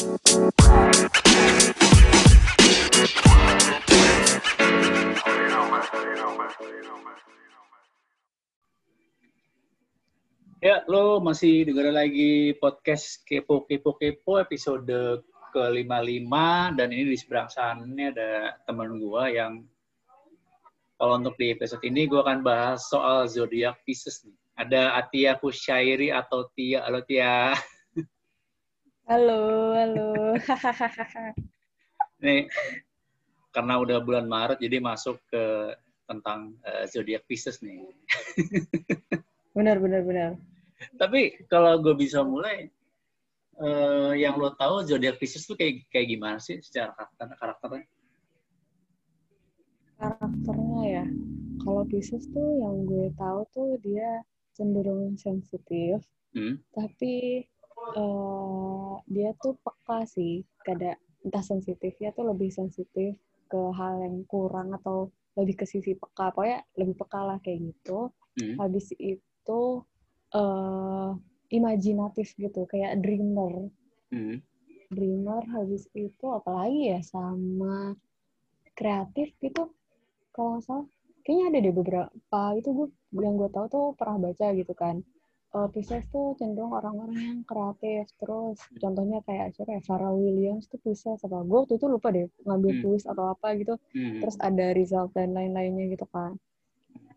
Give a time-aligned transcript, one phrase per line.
[0.00, 0.08] Ya,
[10.88, 15.20] lo masih dengar lagi podcast Kepo Kepo Kepo episode
[15.52, 16.32] ke-55
[16.80, 19.68] dan ini di seberang sana ada teman gua yang
[20.96, 24.32] kalau untuk di episode ini gua akan bahas soal zodiak Pisces nih.
[24.56, 26.88] Ada Atia Kusyairi atau Tia.
[26.88, 27.52] Halo Tia.
[29.10, 30.38] Halo, halo.
[32.22, 32.46] Nih,
[33.50, 35.74] karena udah bulan Maret jadi masuk ke
[36.06, 37.90] tentang uh, zodiak Pisces nih.
[39.58, 40.30] benar, benar, benar.
[40.94, 42.70] Tapi kalau gue bisa mulai,
[43.58, 47.86] uh, yang lo tahu zodiak Pisces tuh kayak kayak gimana sih secara karakter karakternya?
[49.98, 51.04] Karakternya ya,
[51.66, 54.22] kalau Pisces tuh yang gue tahu tuh dia
[54.54, 55.98] cenderung sensitif,
[56.30, 56.62] hmm?
[56.70, 57.42] tapi
[57.96, 63.16] uh, dia tuh peka sih, kada entah sensitifnya tuh lebih sensitif
[63.50, 66.32] ke hal yang kurang atau lebih ke sisi peka.
[66.32, 68.12] Pokoknya lebih peka lah kayak gitu.
[68.30, 68.56] Hmm.
[68.62, 69.82] habis itu
[70.38, 71.10] uh,
[71.50, 73.68] imajinatif gitu kayak dreamer.
[74.14, 74.38] Hmm.
[74.90, 77.94] dreamer habis itu apalagi ya sama
[78.74, 79.70] kreatif gitu
[80.30, 80.86] kalau nggak salah.
[81.20, 82.88] Kayaknya ada deh beberapa itu gue
[83.22, 85.04] yang gue tahu tuh pernah baca gitu kan
[85.54, 88.10] uh, Pisces tuh cenderung orang-orang yang kreatif.
[88.18, 89.82] Terus contohnya kayak siapa ya?
[89.82, 91.42] Pharrell Williams tuh Pisces apa?
[91.42, 92.82] Gue waktu itu lupa deh ngambil hmm.
[92.82, 93.74] tulis atau apa gitu.
[93.94, 94.20] Hmm.
[94.22, 96.38] terus ada result dan lain-lainnya gitu kan.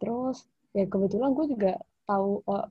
[0.02, 1.74] Terus ya kebetulan gue juga
[2.10, 2.68] tahu uh,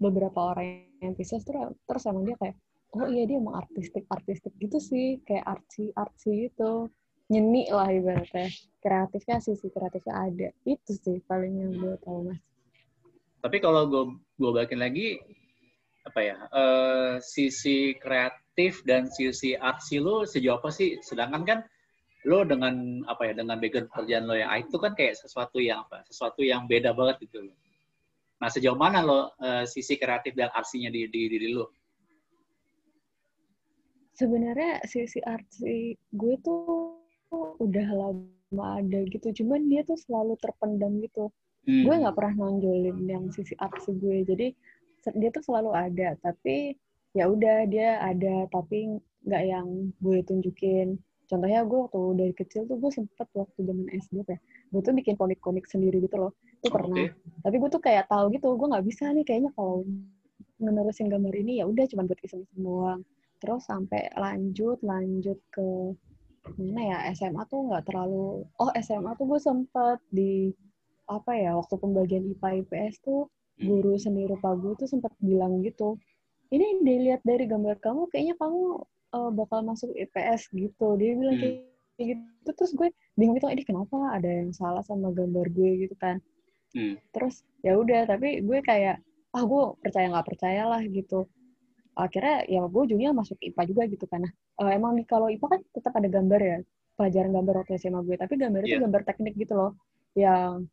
[0.00, 2.56] beberapa orang yang Pisces terus terus emang dia kayak
[2.90, 5.18] oh iya dia emang artistik artistik gitu sih.
[5.26, 6.90] Kayak artsy artsy gitu.
[7.30, 8.50] Nyeni lah ibaratnya.
[8.82, 10.48] Kreatifnya sih sih kreatifnya ada.
[10.66, 12.42] Itu sih paling yang gue tahu mas
[13.40, 14.04] tapi kalau gue
[14.36, 15.20] gue balikin lagi
[16.04, 20.96] apa ya uh, sisi kreatif dan sisi artsy lo sejauh apa sih?
[21.04, 21.58] Sedangkan kan
[22.28, 26.04] lo dengan apa ya dengan background pekerjaan lo yang itu kan kayak sesuatu yang apa
[26.04, 27.56] sesuatu yang beda banget gitu lo
[28.36, 31.72] nah sejauh mana lo uh, sisi kreatif dan artsinya di, di diri lo
[34.20, 37.00] sebenarnya sisi artsy gue tuh
[37.32, 39.32] udah lama ada gitu.
[39.42, 41.32] Cuman dia tuh selalu terpendam gitu
[41.66, 41.84] hmm.
[41.84, 44.46] gue nggak pernah nonjolin yang sisi artsy gue jadi
[45.16, 46.76] dia tuh selalu ada tapi
[47.16, 51.00] ya udah dia ada tapi nggak yang gue tunjukin
[51.30, 54.38] contohnya gue waktu dari kecil tuh gue sempet waktu zaman SD ya
[54.70, 57.14] gue tuh bikin komik-komik sendiri gitu loh itu pernah okay.
[57.46, 59.86] tapi gue tuh kayak tahu gitu gue nggak bisa nih kayaknya kalau
[60.60, 63.00] menerusin gambar ini ya udah cuma buat iseng-iseng doang
[63.40, 65.96] terus sampai lanjut lanjut ke
[66.56, 70.52] mana ya SMA tuh nggak terlalu oh SMA tuh gue sempet di
[71.10, 73.26] apa ya waktu pembagian IPA IPS tuh
[73.58, 73.66] hmm.
[73.66, 75.98] guru seni rupa gue tuh sempat bilang gitu
[76.54, 81.42] ini dilihat dari gambar kamu kayaknya kamu uh, bakal masuk IPS gitu dia bilang hmm.
[81.98, 82.88] kayak gitu terus gue
[83.18, 86.22] bingung gitu ini kenapa ada yang salah sama gambar gue gitu kan
[86.72, 86.96] hmm.
[87.10, 91.26] terus ya udah tapi gue kayak ah gue percaya nggak percaya lah gitu
[91.94, 94.32] akhirnya ya gue ujungnya masuk IPA juga gitu kan nah,
[94.62, 96.58] uh, emang kalau IPA kan tetap ada gambar ya
[96.96, 98.68] pelajaran gambar waktu SMA gue tapi gambar yeah.
[98.68, 98.84] itu iya.
[98.88, 99.72] gambar teknik gitu loh
[100.18, 100.66] yang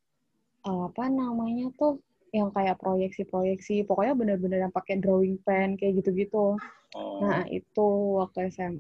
[0.68, 2.04] apa namanya tuh
[2.36, 6.60] yang kayak proyeksi-proyeksi pokoknya bener-bener yang pakai drawing pen kayak gitu-gitu.
[6.96, 7.20] Oh.
[7.20, 8.80] nah itu waktu SMA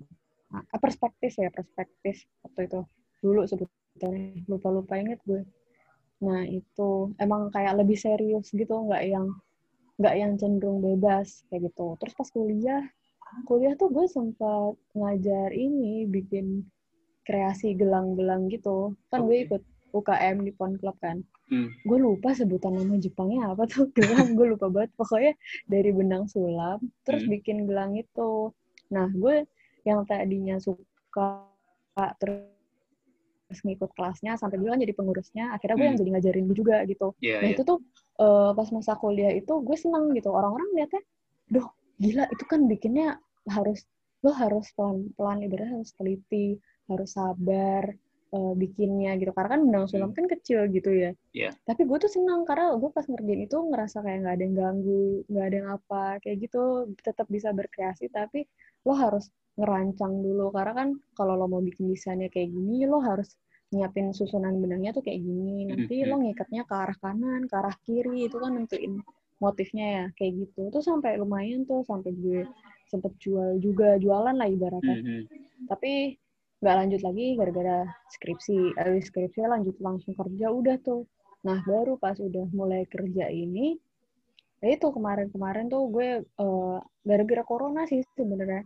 [0.51, 2.81] nah, perspektif ya perspektif waktu itu.
[3.23, 5.47] Dulu sebetulnya lupa-lupa inget gue.
[6.23, 9.27] Nah itu emang kayak lebih serius gitu nggak yang
[9.97, 11.95] nggak yang cenderung bebas kayak gitu.
[12.03, 12.83] Terus pas kuliah
[13.43, 16.63] kuliah tuh gue sempat ngajar ini bikin
[17.27, 18.95] kreasi gelang-gelang gitu.
[19.11, 19.27] Kan okay.
[19.27, 19.63] gue ikut
[19.97, 21.71] UKM di Pon Club kan Hmm.
[21.87, 24.91] Gue lupa sebutan nama Jepangnya apa tuh gelang, gue lupa banget.
[24.99, 27.31] Pokoknya dari benang sulam, terus hmm.
[27.39, 28.51] bikin gelang itu.
[28.91, 29.47] Nah, gue
[29.87, 31.47] yang tadinya suka
[32.19, 35.91] terus ngikut kelasnya sampai gue kan jadi pengurusnya akhirnya gue hmm.
[35.95, 37.55] yang jadi ngajarin gue juga gitu yeah, nah yeah.
[37.55, 37.79] itu tuh
[38.19, 40.99] uh, pas masa kuliah itu gue seneng gitu orang-orang liatnya
[41.47, 41.63] duh
[41.95, 43.87] gila itu kan bikinnya harus
[44.19, 46.59] lo harus pelan pelan ibaratnya harus teliti
[46.91, 47.88] harus sabar
[48.33, 50.18] uh, bikinnya gitu karena kan benang sulam hmm.
[50.18, 51.53] kan kecil gitu ya yeah.
[51.63, 55.06] tapi gue tuh senang karena gue pas ngerjain itu ngerasa kayak nggak ada yang ganggu
[55.31, 56.63] nggak ada yang apa kayak gitu
[57.00, 58.47] tetap bisa berkreasi tapi
[58.83, 63.33] lo harus ngerancang dulu karena kan kalau lo mau bikin desainnya kayak gini lo harus
[63.68, 66.07] nyiapin susunan benangnya tuh kayak gini nanti mm-hmm.
[66.07, 69.03] lo ngikatnya ke arah kanan ke arah kiri itu kan nentuin
[69.44, 72.47] motifnya ya kayak gitu tuh sampai lumayan tuh sampai gue
[72.88, 75.21] sempet jual juga jualan lah ibaratnya mm-hmm.
[75.68, 76.15] tapi
[76.57, 77.80] nggak lanjut lagi gara-gara
[78.12, 78.77] skripsi.
[78.77, 81.06] Habis skripsi lanjut langsung kerja udah tuh.
[81.45, 83.77] Nah baru pas udah mulai kerja ini
[84.57, 88.65] ya itu kemarin-kemarin tuh gue uh, gara-gara corona sih sebenarnya.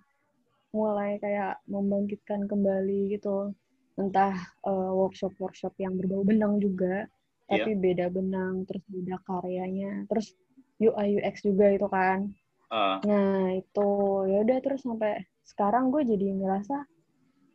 [0.71, 3.51] Mulai kayak membangkitkan kembali gitu.
[3.99, 7.11] Entah uh, workshop-workshop yang berbau benang juga
[7.51, 7.67] yeah.
[7.67, 10.31] tapi beda benang terus beda karyanya terus
[10.79, 12.31] UI UX juga itu kan.
[12.71, 13.03] Uh.
[13.03, 13.89] nah itu
[14.31, 16.87] ya udah terus sampai sekarang gue jadi ngerasa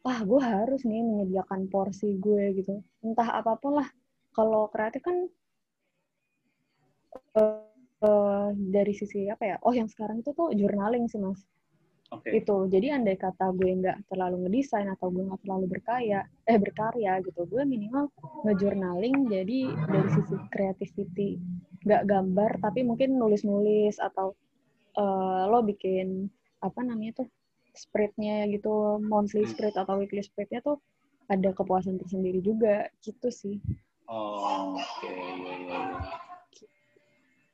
[0.07, 3.89] wah gue harus nih menyediakan porsi gue gitu entah apa pun lah
[4.31, 5.27] kalau kreatif kan
[7.35, 7.67] uh,
[8.07, 11.43] uh, dari sisi apa ya oh yang sekarang itu tuh journaling sih mas
[12.07, 12.39] Okay.
[12.39, 12.71] Itu.
[12.71, 17.51] Jadi andai kata gue nggak terlalu ngedesain atau gue nggak terlalu berkaya, eh berkarya gitu,
[17.51, 18.15] gue minimal
[18.47, 21.43] ngejurnaling jadi dari sisi creativity.
[21.83, 24.39] Nggak gambar, tapi mungkin nulis-nulis atau
[24.95, 26.31] uh, lo bikin
[26.63, 27.29] apa namanya tuh
[27.77, 29.53] spreadnya gitu, monthly hmm.
[29.53, 30.81] spread atau weekly spreadnya tuh
[31.29, 33.61] ada kepuasan tersendiri juga gitu sih.
[34.07, 34.83] Oh, oke.
[35.03, 35.15] Okay.
[35.15, 35.81] Iya, iya, iya.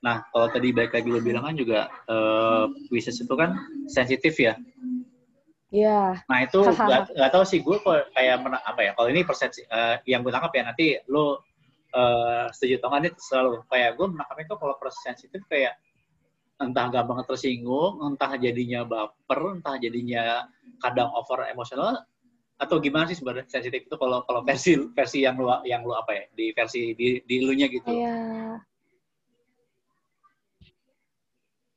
[0.02, 3.54] Nah, kalau tadi baik lagi lo bilang kan juga uh, wishes itu kan
[3.86, 4.58] sensitif ya.
[5.72, 6.19] Iya.
[6.19, 6.26] Yeah.
[6.28, 6.60] Nah itu
[7.16, 7.78] nggak tahu sih gue
[8.12, 8.90] kayak mena, apa ya?
[8.98, 11.40] Kalau ini persepsi uh, yang gue tangkap ya nanti lo
[11.94, 15.78] uh, setuju atau nggak selalu kayak gue menangkap itu kalau proses sensitif kayak
[16.62, 20.47] entah gampang tersinggung, entah jadinya baper, entah jadinya
[20.79, 22.03] kadang over emosional
[22.62, 26.14] atau gimana sih sebenarnya sensitif itu kalau kalau versi versi yang lu yang lu apa
[26.14, 27.91] ya di versi di di lu nya gitu.
[27.91, 28.62] Iya.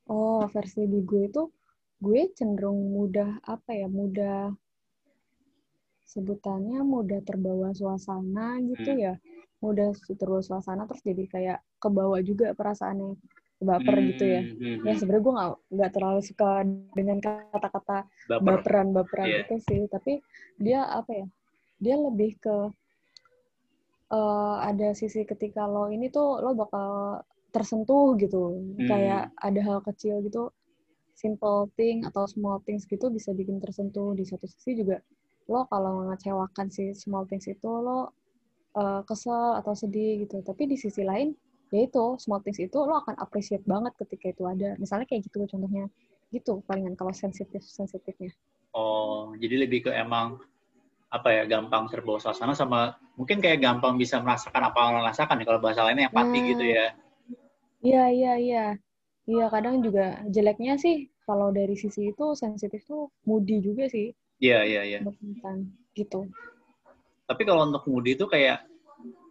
[0.06, 1.50] Oh, versi di gue itu
[1.98, 4.54] gue cenderung mudah apa ya, mudah
[6.06, 9.02] sebutannya mudah terbawa suasana gitu hmm.
[9.02, 9.14] ya.
[9.66, 13.18] Mudah terbawa suasana terus jadi kayak kebawa juga perasaannya
[13.62, 14.08] baper hmm.
[14.16, 14.42] gitu ya.
[14.42, 14.56] Hmm.
[14.56, 15.00] hmm ya hmm.
[15.00, 16.50] sebenarnya gue nggak nggak terlalu suka
[16.92, 17.98] dengan kata-kata
[18.28, 18.44] Baper.
[18.44, 19.42] baperan baperan yeah.
[19.48, 20.14] itu sih, tapi
[20.60, 21.28] dia apa ya?
[21.80, 22.56] Dia lebih ke
[24.12, 27.22] uh, ada sisi ketika lo ini tuh lo bakal
[27.56, 28.88] tersentuh gitu hmm.
[28.88, 30.52] kayak ada hal kecil gitu
[31.16, 35.00] simple thing atau small things gitu bisa bikin tersentuh di satu sisi juga
[35.48, 38.12] lo kalau mengecewakan si small things itu lo
[38.76, 41.32] uh, kesel atau sedih gitu tapi di sisi lain
[41.74, 45.46] ya itu small things itu lo akan appreciate banget ketika itu ada misalnya kayak gitu
[45.50, 45.90] contohnya
[46.30, 48.34] gitu palingan kalau sensitif sensitifnya
[48.76, 50.38] oh jadi lebih ke emang
[51.10, 55.40] apa ya gampang terbawa suasana sama mungkin kayak gampang bisa merasakan apa yang lo rasakan
[55.42, 56.88] ya kalau bahasa lainnya empati nah, gitu ya
[57.86, 58.66] Iya, iya, iya.
[59.30, 64.10] Iya, kadang juga jeleknya sih kalau dari sisi itu sensitif tuh moody juga sih.
[64.42, 65.00] Iya, iya, iya.
[65.94, 66.26] gitu.
[67.30, 68.66] Tapi kalau untuk moody itu kayak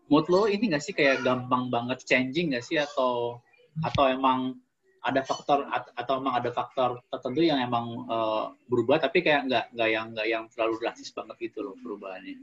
[0.08, 3.40] mood lo ini nggak sih kayak gampang banget changing nggak sih atau
[3.82, 4.58] atau emang
[5.04, 9.88] ada faktor atau emang ada faktor tertentu yang emang uh, berubah tapi kayak nggak nggak
[9.92, 12.40] yang nggak yang terlalu drastis banget gitu loh perubahannya.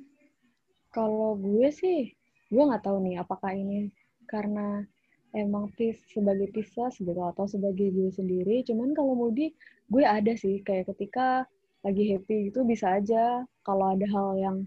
[0.93, 2.13] Kalau gue sih,
[2.53, 3.89] gue nggak tahu nih apakah ini
[4.29, 4.85] karena
[5.33, 9.55] emang tis sebagai pisah gitu atau sebagai gue sendiri cuman kalau Moody
[9.87, 11.47] gue ada sih kayak ketika
[11.81, 14.57] lagi happy itu bisa aja kalau ada hal yang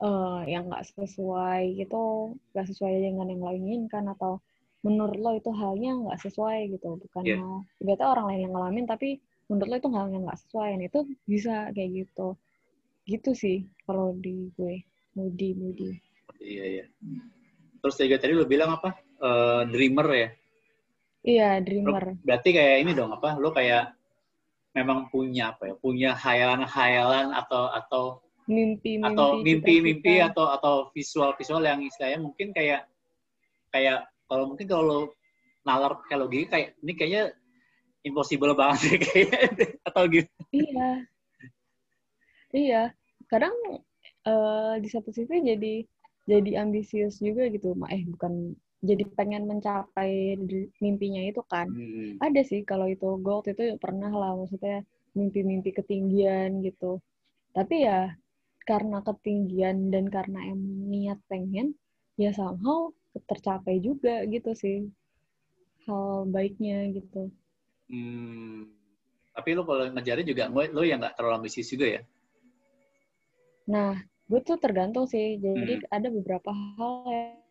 [0.00, 4.40] uh, yang nggak sesuai gitu nggak sesuai dengan yang lo inginkan atau
[4.82, 7.60] menurut lo itu halnya nggak sesuai gitu bukan yeah.
[7.78, 11.00] tiba orang lain yang ngalamin tapi menurut lo itu hal yang nggak sesuai dan itu
[11.28, 12.28] bisa kayak gitu
[13.04, 14.80] gitu sih kalau di gue
[15.14, 15.90] Moody Moody
[16.40, 16.84] iya iya
[17.84, 20.28] terus juga tadi lo bilang apa uh, dreamer ya.
[21.24, 22.20] Iya, dreamer.
[22.20, 23.40] berarti kayak ini dong apa?
[23.40, 23.96] Lo kayak
[24.76, 25.74] memang punya apa ya?
[25.80, 28.04] Punya hayalan-hayalan atau atau
[28.44, 32.88] mimpi, mimpi atau mimpi-mimpi atau atau visual-visual yang istilahnya mungkin kayak
[33.72, 35.00] kayak kalau mungkin kalau
[35.64, 37.22] nalar kalau gini kayak ini kayaknya
[38.04, 39.40] impossible banget sih kayaknya
[39.88, 40.30] atau gitu.
[40.52, 40.90] Iya.
[42.54, 42.82] Iya.
[43.26, 43.56] Kadang
[44.28, 45.82] uh, di satu sisi jadi
[46.24, 47.72] jadi ambisius juga gitu.
[47.88, 50.36] Eh bukan jadi pengen mencapai
[50.84, 52.20] mimpinya itu kan hmm.
[52.20, 54.84] ada sih kalau itu gold itu pernah lah maksudnya
[55.16, 57.00] mimpi-mimpi ketinggian gitu
[57.56, 58.12] tapi ya
[58.64, 61.76] karena ketinggian dan karena emang niat pengen
[62.16, 62.90] ya somehow
[63.28, 64.88] tercapai juga gitu sih
[65.86, 67.28] hal baiknya gitu
[67.92, 68.68] hmm.
[69.36, 72.02] tapi lo kalau ngejarin juga lo yang nggak terlalu ambisius juga ya
[73.64, 75.92] nah gue tuh tergantung sih jadi hmm.
[75.92, 76.92] ada beberapa hal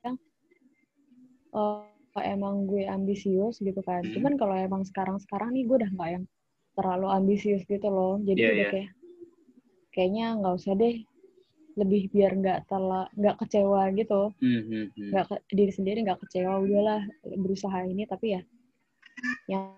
[0.01, 0.17] yang
[1.53, 1.86] uh,
[2.22, 4.05] emang gue ambisius gitu kan.
[4.05, 4.13] Hmm.
[4.13, 6.25] Cuman kalau emang sekarang-sekarang nih gue udah nggak yang
[6.77, 8.22] terlalu ambisius gitu loh.
[8.22, 8.74] Jadi yeah, udah yeah.
[8.74, 8.89] kayak
[9.94, 11.00] kayaknya nggak usah deh
[11.74, 15.10] lebih biar nggak telah nggak kecewa gitu hmm, hmm, hmm.
[15.10, 15.56] nggak mm -hmm.
[15.58, 18.42] diri sendiri nggak kecewa udahlah berusaha ini tapi ya
[19.50, 19.74] yang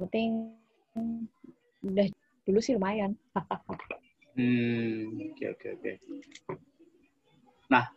[0.00, 0.56] penting
[1.84, 2.06] udah
[2.48, 3.12] dulu sih lumayan
[4.38, 5.92] hmm oke oke oke
[7.68, 7.88] nah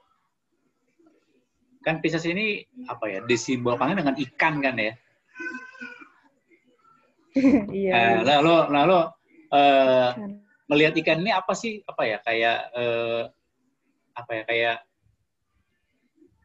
[1.88, 4.92] Kan Pisces ini apa ya disimbolkannya dengan ikan kan ya?
[7.72, 7.94] Iya.
[7.94, 9.00] Nah, lalu lalu
[9.54, 10.10] uh,
[10.68, 11.84] melihat ikan ini apa sih?
[11.84, 12.18] Apa ya?
[12.24, 13.24] Kayak uh,
[14.16, 14.44] apa ya?
[14.48, 14.78] Kayak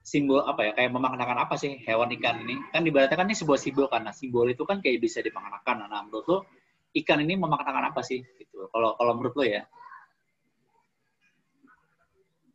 [0.03, 0.73] simbol apa ya?
[0.75, 2.59] Kayak memaknakan apa sih hewan ikan ini?
[2.71, 5.91] Kan ibaratnya kan ini sebuah simbol karena simbol itu kan kayak bisa dimaknakan.
[5.91, 6.39] Nah menurut lo
[6.97, 8.23] ikan ini memaknakan apa sih?
[8.23, 8.71] Gitu.
[8.71, 9.63] Kalau kalau menurut lo ya.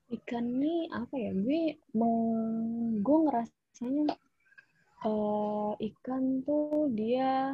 [0.07, 1.35] Ikan ini apa ya?
[1.35, 3.19] Gue meng, gue
[5.03, 7.53] uh, ikan tuh dia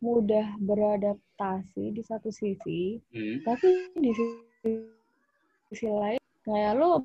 [0.00, 3.46] mudah beradaptasi di satu sisi hmm.
[3.46, 3.68] tapi
[3.98, 4.72] di sisi,
[5.72, 7.04] sisi lain kayak lo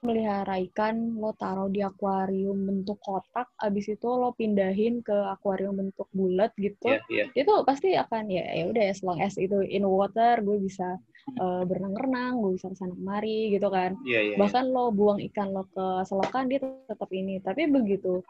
[0.00, 6.08] melihara ikan, lo taruh di akuarium bentuk kotak, abis itu lo pindahin ke akuarium bentuk
[6.16, 7.28] bulat gitu, yeah, yeah.
[7.36, 10.96] itu pasti akan ya ya udah ya, long as itu in water, gue bisa
[11.36, 13.92] uh, berenang-renang, gue bisa ke sana kemari gitu kan.
[14.08, 14.74] Yeah, yeah, Bahkan yeah.
[14.74, 18.24] lo buang ikan lo ke selokan dia tetap ini, tapi begitu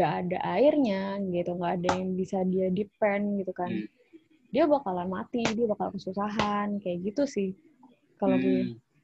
[0.00, 3.88] gak ada airnya gitu, gak ada yang bisa dia depend gitu kan, hmm.
[4.48, 7.52] dia bakalan mati, dia bakal kesusahan kayak gitu sih
[8.16, 8.44] kalau hmm.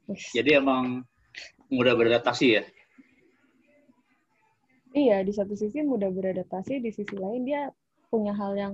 [0.09, 0.17] gue.
[0.33, 1.05] Jadi emang
[1.69, 2.63] mudah beradaptasi ya?
[4.97, 7.69] Iya, di satu sisi mudah beradaptasi, di sisi lain dia
[8.09, 8.73] punya hal yang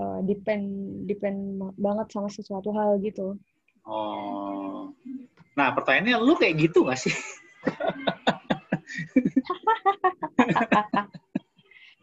[0.00, 0.64] uh, depend
[1.04, 3.36] depend banget sama sesuatu hal gitu.
[3.84, 4.94] Oh.
[5.58, 7.12] Nah, pertanyaannya lu kayak gitu gak sih?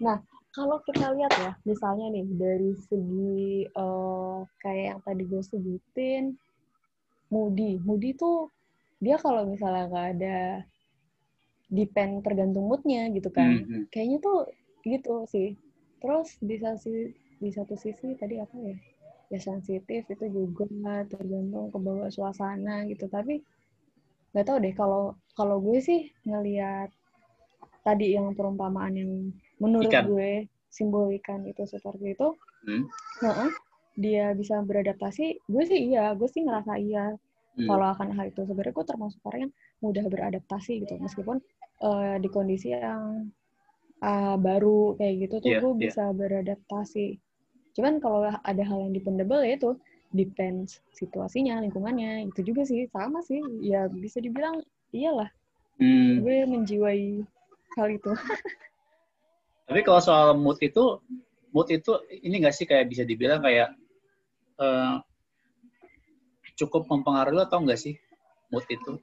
[0.01, 0.17] nah,
[0.55, 6.33] kalau kita lihat ya, misalnya nih dari segi uh, kayak yang tadi gue sebutin,
[7.29, 7.77] Moody.
[7.83, 8.49] Moody tuh
[8.97, 10.37] dia kalau misalnya nggak ada
[11.67, 13.91] depend tergantung moodnya gitu kan mm-hmm.
[13.91, 14.47] kayaknya tuh
[14.87, 15.53] gitu sih
[15.99, 18.75] terus di satu di satu sisi tadi apa ya
[19.27, 23.43] ya sensitif itu juga tergantung ke bawah suasana gitu tapi
[24.31, 26.87] nggak tahu deh kalau kalau gue sih ngelihat
[27.83, 29.11] tadi yang perumpamaan yang
[29.57, 30.05] menurut ikan.
[30.09, 30.31] gue
[30.69, 32.27] simbol ikan itu seperti itu
[32.69, 32.83] hmm.
[33.23, 33.51] uh-uh,
[33.97, 37.17] dia bisa beradaptasi gue sih iya gue sih ngerasa iya
[37.57, 37.65] hmm.
[37.65, 41.41] kalau akan hal itu sebenarnya gue termasuk orang yang mudah beradaptasi gitu meskipun
[41.81, 43.33] uh, di kondisi yang
[44.05, 45.81] uh, baru kayak gitu tuh yeah, gue yeah.
[45.89, 47.17] bisa beradaptasi
[47.73, 49.77] cuman kalau ada hal yang dependable ya itu
[50.13, 54.61] depends situasinya lingkungannya itu juga sih sama sih ya bisa dibilang
[54.95, 55.29] iyalah
[55.81, 56.23] hmm.
[56.23, 57.21] gue menjiwai
[57.77, 58.11] hal itu
[59.67, 61.03] tapi kalau soal mood itu
[61.51, 61.91] mood itu
[62.23, 63.75] ini gak sih kayak bisa dibilang kayak
[64.63, 65.03] uh,
[66.57, 67.99] cukup mempengaruhi atau enggak sih
[68.49, 68.95] mood itu?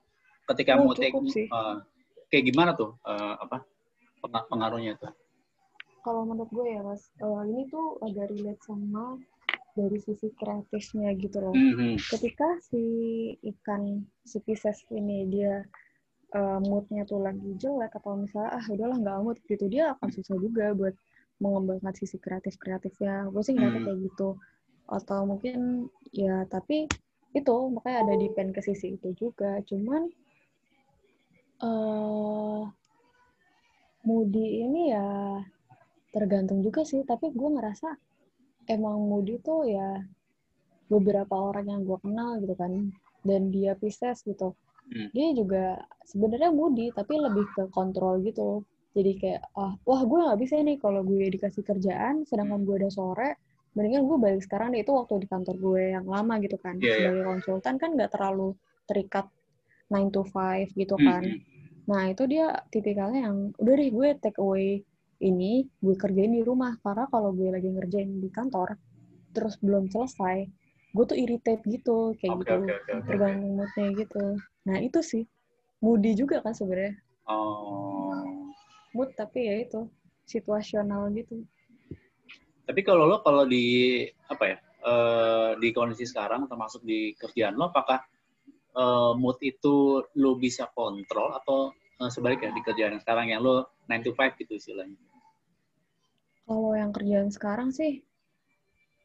[0.49, 1.85] Ketika oh, mood uh,
[2.33, 3.61] kayak gimana tuh uh, apa
[4.49, 5.13] pengaruhnya tuh?
[6.05, 9.21] Kalau menurut gue ya mas, uh, ini tuh agak relate sama
[9.75, 11.55] dari sisi kreatifnya gitu loh.
[11.57, 11.93] Mm -hmm.
[12.13, 12.83] Ketika si
[13.41, 15.65] ikan si Pisces ini dia
[16.35, 20.37] uh, moodnya tuh lagi jelek atau misalnya ah udahlah nggak mood gitu dia akan susah
[20.43, 20.95] juga buat
[21.39, 23.31] mengembangkan sisi kreatif kreatifnya.
[23.31, 23.85] Gue sih ngerasa mm.
[23.87, 24.29] kayak gitu.
[24.87, 26.87] Atau mungkin ya tapi
[27.35, 30.07] itu makanya ada depend ke sisi itu juga cuman
[31.67, 32.63] uh,
[34.07, 35.43] Moody ini ya
[36.15, 37.91] tergantung juga sih tapi gue ngerasa
[38.71, 39.99] emang Moody tuh ya
[40.87, 42.95] beberapa orang yang gue kenal gitu kan
[43.27, 44.55] dan dia Pisces gitu
[44.91, 45.09] hmm.
[45.13, 45.65] dia juga
[46.05, 48.65] sebenarnya Moody tapi lebih ke kontrol gitu
[48.95, 52.93] jadi kayak ah wah gue nggak bisa nih kalau gue dikasih kerjaan sedangkan gue udah
[52.93, 53.31] sore
[53.75, 56.95] mendingan gue balik sekarang deh itu waktu di kantor gue yang lama gitu kan yeah,
[56.95, 57.11] iya.
[57.11, 57.29] sebagai yeah.
[57.35, 58.49] konsultan kan nggak terlalu
[58.87, 59.27] terikat
[59.91, 61.91] 9 to 5 gitu kan mm -hmm.
[61.91, 64.87] nah itu dia tipikalnya yang udah deh gue take away
[65.23, 68.79] ini gue kerjain di rumah karena kalau gue lagi ngerjain di kantor
[69.35, 70.47] terus belum selesai
[70.95, 74.25] gue tuh irritate gitu kayak okay, gitu okay, okay, okay, tergantung moodnya gitu
[74.63, 75.25] nah itu sih
[75.83, 76.95] moody juga kan sebenarnya
[77.27, 78.23] oh.
[78.95, 79.91] mood tapi ya itu
[80.25, 81.43] situasional gitu
[82.65, 87.69] tapi kalau lo kalau di apa ya uh, di kondisi sekarang termasuk di kerjaan lo
[87.69, 88.01] apakah
[88.79, 93.69] uh, mood itu lo bisa kontrol atau uh, sebaliknya di kerjaan yang sekarang yang lo
[93.89, 94.97] 9 to 5 gitu istilahnya?
[96.45, 98.05] Kalau yang kerjaan sekarang sih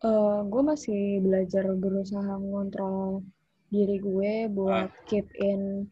[0.03, 3.23] uh, gue masih belajar berusaha mengontrol
[3.69, 5.05] diri gue buat ah.
[5.05, 5.85] keep in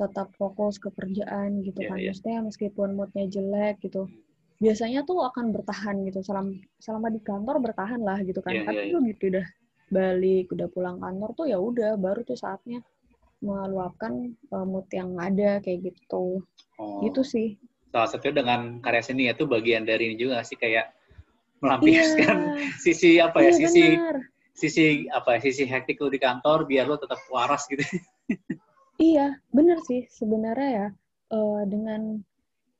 [0.00, 1.96] tetap fokus ke kerjaan gitu yeah, kan.
[2.00, 2.08] Yeah.
[2.12, 4.08] Maksudnya meskipun moodnya jelek gitu,
[4.60, 8.92] biasanya tuh akan bertahan gitu selama selama di kantor bertahan lah gitu kan yeah, tapi
[8.92, 9.08] yeah, yeah.
[9.08, 9.46] gitu udah
[9.90, 12.84] balik udah pulang kantor tuh ya udah baru tuh saatnya
[13.40, 16.44] meluapkan uh, mood yang ada kayak gitu
[16.76, 17.00] oh.
[17.00, 17.56] gitu sih
[17.88, 20.92] salah satu dengan karya seni itu bagian dari ini juga sih kayak
[21.60, 22.72] melampiaskan yeah.
[22.80, 24.16] sisi apa ya yeah, sisi bener.
[24.52, 27.84] sisi apa ya sisi hektik lu di kantor biar lo tetap waras gitu
[29.12, 30.88] iya bener sih sebenarnya ya
[31.36, 32.20] uh, dengan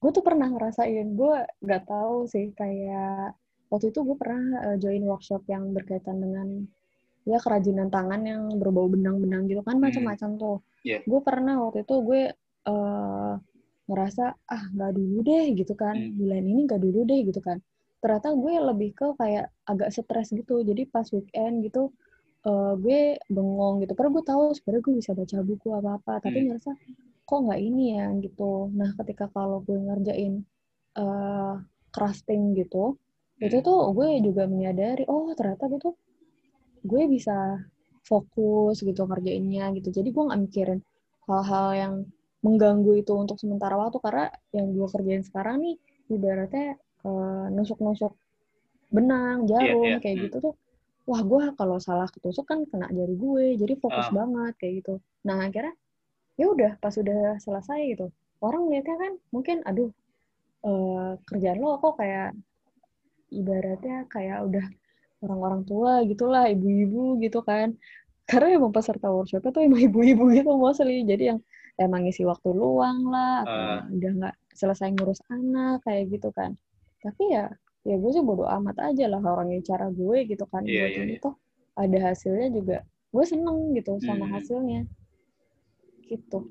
[0.00, 3.36] gue tuh pernah ngerasain gue nggak tahu sih kayak
[3.70, 6.66] waktu itu gue pernah uh, join workshop yang berkaitan dengan
[7.28, 9.84] ya kerajinan tangan yang berbau benang-benang gitu kan hmm.
[9.86, 10.58] macam-macam tuh.
[10.82, 11.04] Yeah.
[11.06, 12.22] Gue pernah waktu itu gue
[12.66, 13.34] uh,
[13.90, 16.16] ngerasa ah nggak dulu deh gitu kan hmm.
[16.18, 17.58] bulan ini nggak dulu deh gitu kan.
[18.00, 20.64] Ternyata gue lebih ke kayak agak stres gitu.
[20.64, 21.92] Jadi pas weekend gitu
[22.48, 23.92] uh, gue bengong gitu.
[23.96, 26.46] Karena gue tahu sebenarnya gue bisa baca buku apa apa, tapi hmm.
[26.52, 26.70] ngerasa
[27.28, 28.72] kok nggak ini ya gitu.
[28.74, 30.42] Nah ketika kalau gue ngerjain
[30.98, 31.60] uh,
[31.92, 32.96] crafting gitu,
[33.40, 33.46] hmm.
[33.46, 35.96] itu tuh gue juga menyadari oh ternyata gitu
[36.84, 37.60] gue bisa
[38.04, 40.80] fokus gitu ngerjainnya gitu jadi gue nggak mikirin
[41.28, 41.94] hal-hal yang
[42.40, 45.76] mengganggu itu untuk sementara waktu karena yang gue kerjain sekarang nih
[46.08, 46.80] ibaratnya
[47.54, 48.12] nusuk-nusuk
[48.90, 50.00] benang iya, jarum yeah, yeah.
[50.02, 50.24] kayak hmm.
[50.28, 50.54] gitu tuh
[51.08, 54.14] wah gue kalau salah ketusuk kan kena jari gue jadi fokus uh.
[54.14, 55.74] banget kayak gitu nah akhirnya
[56.36, 58.06] ya udah pas udah selesai gitu
[58.40, 59.90] orang lihatnya kan mungkin aduh
[60.64, 62.36] uh, kerjaan lo kok kayak
[63.30, 64.66] ibaratnya kayak udah
[65.20, 67.76] orang-orang tua gitulah ibu-ibu gitu kan
[68.24, 71.40] karena emang peserta workshop itu emang ibu-ibu gitu mostly jadi yang
[71.80, 73.80] emang ngisi waktu luang lah atau uh.
[73.88, 76.56] udah nggak selesai ngurus anak kayak gitu kan
[77.00, 77.48] tapi ya
[77.84, 81.04] ya gue sih bodo amat aja lah orangnya cara gue gitu kan yeah, buat yeah,
[81.04, 81.24] ini yeah.
[81.24, 81.34] tuh
[81.80, 82.76] ada hasilnya juga
[83.10, 84.32] gue seneng gitu sama hmm.
[84.36, 84.80] hasilnya
[86.06, 86.46] gitu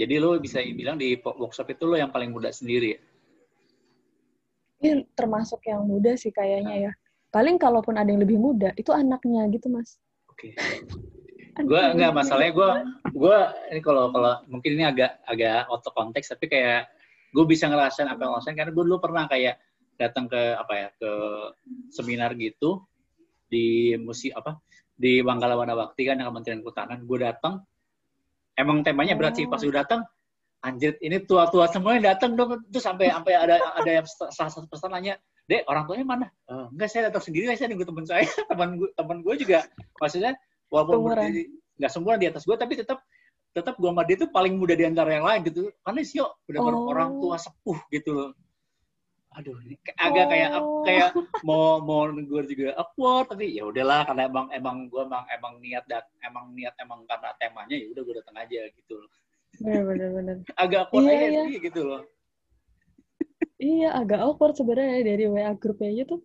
[0.00, 3.00] jadi lo bisa bilang di workshop itu lo yang paling muda sendiri ya?
[4.80, 6.92] Ini termasuk yang muda sih kayaknya ya
[7.30, 10.52] paling kalaupun ada yang lebih muda itu anaknya gitu mas oke okay.
[11.62, 12.70] gue nggak masalahnya gue
[13.14, 13.38] gue
[13.70, 16.90] ini kalau kalau mungkin ini agak agak auto konteks tapi kayak
[17.30, 19.62] gue bisa ngerasain apa yang ngerasain karena gue dulu pernah kayak
[20.00, 21.10] datang ke apa ya ke
[21.92, 22.82] seminar gitu
[23.50, 24.56] di musi apa
[25.00, 27.04] di Manggala Wana Bakti kan Kementerian Kehutanan.
[27.08, 27.64] Gue datang
[28.56, 30.04] emang temanya berat sih pas gue datang
[30.60, 32.60] anjir ini tua-tua semuanya datang dong.
[32.68, 35.16] Terus sampai sampai ada ada yang salah satu pesan nanya
[35.48, 36.26] dek orang tuanya mana?
[36.46, 38.28] Uh, enggak saya datang sendiri saya nunggu teman saya.
[38.50, 39.64] Teman gue teman gue juga
[39.98, 40.32] maksudnya
[40.68, 41.16] walaupun
[41.80, 43.00] nggak semua di atas gue tapi tetap
[43.50, 46.60] tetap gue sama dia tuh paling muda di antara yang lain gitu karena sih udah
[46.62, 46.86] oh.
[46.90, 48.30] orang tua sepuh gitu loh
[49.30, 49.54] aduh
[49.98, 50.30] agak oh.
[50.30, 50.50] kayak
[50.86, 51.08] kayak
[51.46, 55.84] mau mau gue juga awkward tapi ya udahlah karena emang emang gue emang emang niat
[55.86, 59.10] dan emang niat emang karena temanya ya udah gue datang aja gitu loh
[59.62, 61.58] bener bener agak awkward iya, aja iya.
[61.62, 62.02] gitu loh
[63.60, 66.24] Iya, agak awkward sebenarnya dari WA grupnya aja tuh.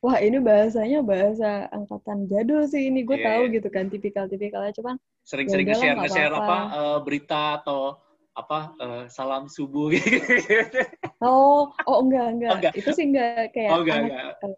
[0.00, 3.04] Wah, ini bahasanya bahasa angkatan jadul sih ini.
[3.04, 3.36] Gue yeah.
[3.36, 3.54] tahu iya.
[3.60, 4.96] gitu kan tipikal-tipikalnya cuman
[5.28, 8.00] sering-sering ya share share apa, apa uh, berita atau
[8.32, 10.16] apa uh, salam subuh gitu.
[11.20, 12.50] Oh, oh enggak, enggak.
[12.50, 12.72] Oh, enggak.
[12.80, 14.56] Itu sih enggak kayak oh, enggak, anak, enggak.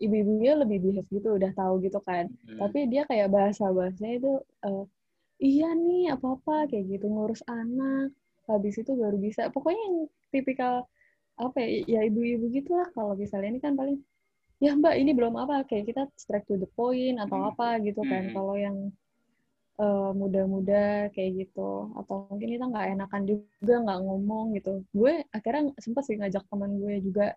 [0.00, 2.32] ibu-ibunya lebih behave gitu, udah tahu gitu kan.
[2.48, 2.56] Hmm.
[2.56, 4.32] Tapi dia kayak bahasa-bahasanya itu
[4.64, 4.88] uh,
[5.40, 9.96] iya nih apa-apa kayak gitu ngurus anak habis itu baru bisa pokoknya yang
[10.28, 10.84] tipikal
[11.40, 14.02] apa ya, ya ibu-ibu gitu lah kalau misalnya ini kan paling
[14.60, 17.48] ya mbak ini belum apa kayak kita straight to the point atau hmm.
[17.56, 18.28] apa gitu kan.
[18.28, 18.34] Hmm.
[18.36, 18.76] kalau yang
[19.80, 24.84] uh, muda-muda kayak gitu atau mungkin kita nggak enakan juga nggak ngomong gitu.
[24.92, 27.32] Gue akhirnya sempat sih ngajak teman gue juga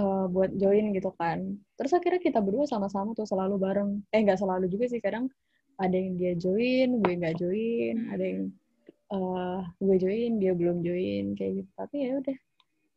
[0.00, 1.60] uh, buat join gitu kan.
[1.76, 3.90] Terus akhirnya kita berdua sama-sama tuh selalu bareng.
[4.08, 5.28] Eh nggak selalu juga sih kadang
[5.76, 8.08] ada yang dia join gue nggak join.
[8.16, 8.40] Ada yang
[9.12, 11.70] uh, gue join dia belum join kayak gitu.
[11.76, 12.38] Tapi ya udah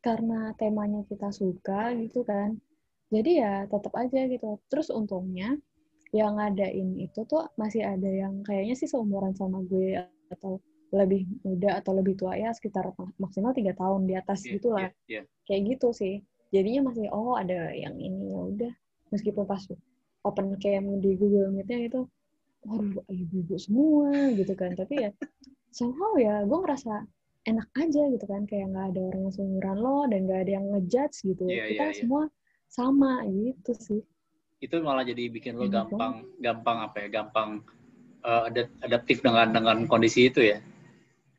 [0.03, 2.59] karena temanya kita suka gitu kan
[3.13, 4.57] jadi ya tetap aja gitu.
[4.73, 5.53] Terus untungnya
[6.09, 10.01] yang ngadain itu tuh masih ada yang kayaknya sih seumuran sama gue
[10.33, 10.57] atau
[10.93, 15.21] lebih muda atau lebih tua ya sekitar maksimal tiga tahun di atas yeah, gitulah yeah,
[15.21, 15.23] yeah.
[15.45, 16.25] kayak gitu sih.
[16.53, 18.73] Jadinya masih oh ada yang ini ya udah.
[19.13, 19.61] Meskipun pas
[20.25, 22.01] open cam di Google Meet-nya itu
[22.65, 24.73] waduh ibu-ibu semua gitu kan.
[24.73, 25.09] Tapi ya
[25.77, 27.05] somehow ya gue ngerasa
[27.49, 28.45] enak aja gitu kan.
[28.45, 31.45] Kayak nggak ada orang yang seumuran lo dan nggak ada yang ngejudge gitu.
[31.49, 32.41] Yeah, kita yeah, yeah.
[32.73, 34.01] Sama gitu sih.
[34.57, 37.61] Itu malah jadi bikin lo gampang gampang apa ya gampang
[38.25, 38.49] uh,
[38.81, 40.57] adaptif dengan dengan kondisi itu ya?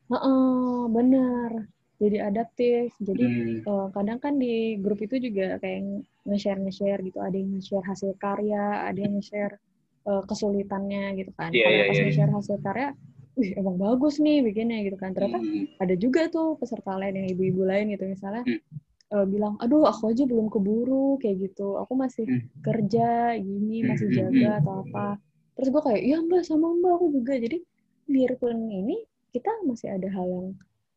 [0.07, 1.67] Uh -uh, bener.
[1.99, 2.95] Jadi adaptif.
[3.03, 3.59] Jadi hmm.
[3.67, 7.19] uh, kadang kan di grup itu juga kayak nge-share nge-share gitu.
[7.19, 9.59] Ada yang nge-share hasil karya ada yang nge-share
[10.07, 11.51] uh, kesulitannya gitu kan.
[11.51, 12.07] Yeah, kalau yeah, pas yeah.
[12.07, 12.89] nge-share hasil karya
[13.35, 15.11] wih emang bagus nih bikinnya gitu kan.
[15.11, 15.83] Ternyata hmm.
[15.83, 18.07] ada juga tuh peserta lain yang ibu-ibu lain gitu.
[18.07, 18.61] Misalnya hmm.
[19.15, 21.79] Uh, bilang aduh aku aja belum keburu kayak gitu.
[21.79, 22.61] Aku masih hmm.
[22.67, 25.07] kerja gini hmm, masih hmm, jaga atau apa.
[25.55, 27.39] Terus gue kayak iya mbak sama mbak aku juga.
[27.39, 27.63] Jadi
[28.11, 28.97] biarpun ini
[29.31, 30.49] kita masih ada hal yang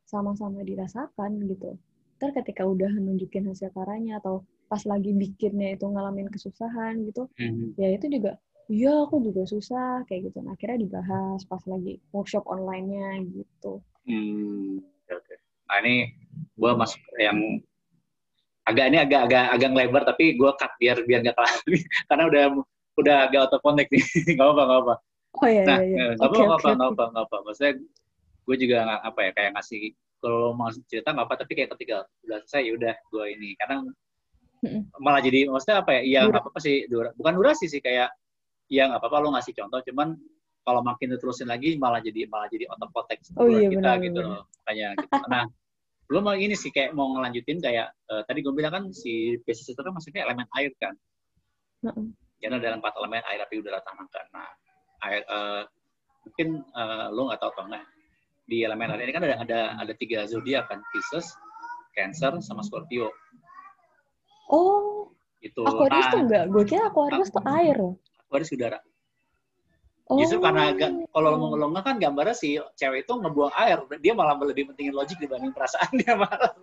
[0.10, 1.78] sama-sama dirasakan gitu.
[2.18, 7.80] Ntar ketika udah nunjukin hasil karyanya atau pas lagi bikinnya itu ngalamin kesusahan gitu hmm.
[7.80, 8.36] ya itu juga
[8.68, 10.44] iya aku juga susah kayak gitu.
[10.44, 13.80] Nah, akhirnya dibahas pas lagi workshop online-nya gitu.
[14.04, 15.38] Hmm oke okay.
[15.68, 16.12] nah ini
[16.60, 17.40] gue masuk yang
[18.68, 21.54] agak ini agak agak agak lebar tapi gue cut biar biar nggak kalah.
[22.12, 22.44] Karena udah
[23.00, 24.04] udah agak auto connect nih.
[24.36, 24.96] Nggak apa nggak apa
[25.38, 26.06] oh iya nah iya, iya.
[26.18, 27.74] nggak Oke, apa nggak oke, apa nggak apa nggak apa maksudnya
[28.48, 29.82] gue juga nggak apa ya kayak ngasih
[30.18, 33.50] kalau mau cerita nggak apa tapi kayak ketika udah selesai ya udah gue ini.
[33.60, 33.76] Karena
[34.66, 34.82] Mm-mm.
[34.98, 38.10] malah jadi maksudnya apa ya iya nggak apa-apa sih dura, bukan durasi sih kayak
[38.66, 40.18] ya nggak apa-apa lo ngasih contoh cuman
[40.66, 44.20] kalau makin diterusin lagi malah jadi malah jadi otot konteks Oh iya, kita benar, gitu
[44.20, 44.34] benar.
[44.42, 44.44] loh.
[44.68, 45.16] Kayak gitu.
[45.30, 45.44] Nah
[46.08, 49.76] gue mau ini sih kayak mau ngelanjutin kayak eh, tadi gue bilang kan si basis
[49.76, 50.96] itu kan maksudnya elemen air kan
[51.84, 52.06] Heeh.
[52.40, 54.50] karena dalam empat elemen air api udara tanah kan nah
[55.08, 55.64] air eh,
[56.24, 57.86] mungkin eh, lo nggak tahu apa enggak
[58.48, 61.36] di elemen air ini kan ada ada ada tiga zodiak kan Pisces
[61.92, 63.12] Cancer sama Scorpio
[64.48, 65.12] Oh,
[65.44, 66.48] itu Aquarius tuh enggak.
[66.48, 67.76] Gue kira Aquarius tuh air.
[68.24, 68.80] Aquarius udara
[70.08, 70.20] Oh.
[70.24, 74.40] Justru karena agak kalau lo nggak kan gambarnya si cewek itu ngebuang air, dia malah
[74.40, 76.56] lebih pentingin logik dibanding perasaan dia malah.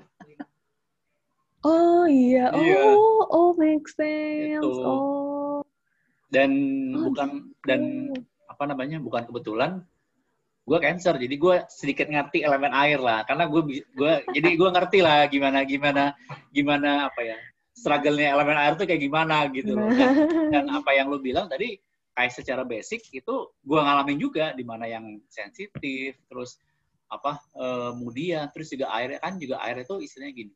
[1.65, 2.53] Oh iya.
[2.53, 2.97] Iya.
[2.97, 4.61] Oh, oh make sense.
[4.61, 4.69] Gitu.
[4.81, 5.61] Oh.
[6.33, 6.51] Dan
[6.97, 7.81] Oh, bukan dan
[8.11, 8.21] gitu.
[8.49, 9.85] apa namanya bukan kebetulan
[10.65, 14.99] gue cancer jadi gue sedikit ngerti elemen air lah karena gue gue jadi gue ngerti
[15.05, 16.17] lah gimana gimana
[16.49, 17.37] gimana apa ya
[17.77, 20.13] struggle-nya elemen air tuh kayak gimana gitu loh dan,
[20.49, 21.77] dan apa yang lo bilang tadi
[22.15, 26.57] kayak secara basic itu gue ngalamin juga di mana yang sensitif terus
[27.11, 30.53] apa eh, kemudian terus juga airnya kan juga air itu istilahnya gini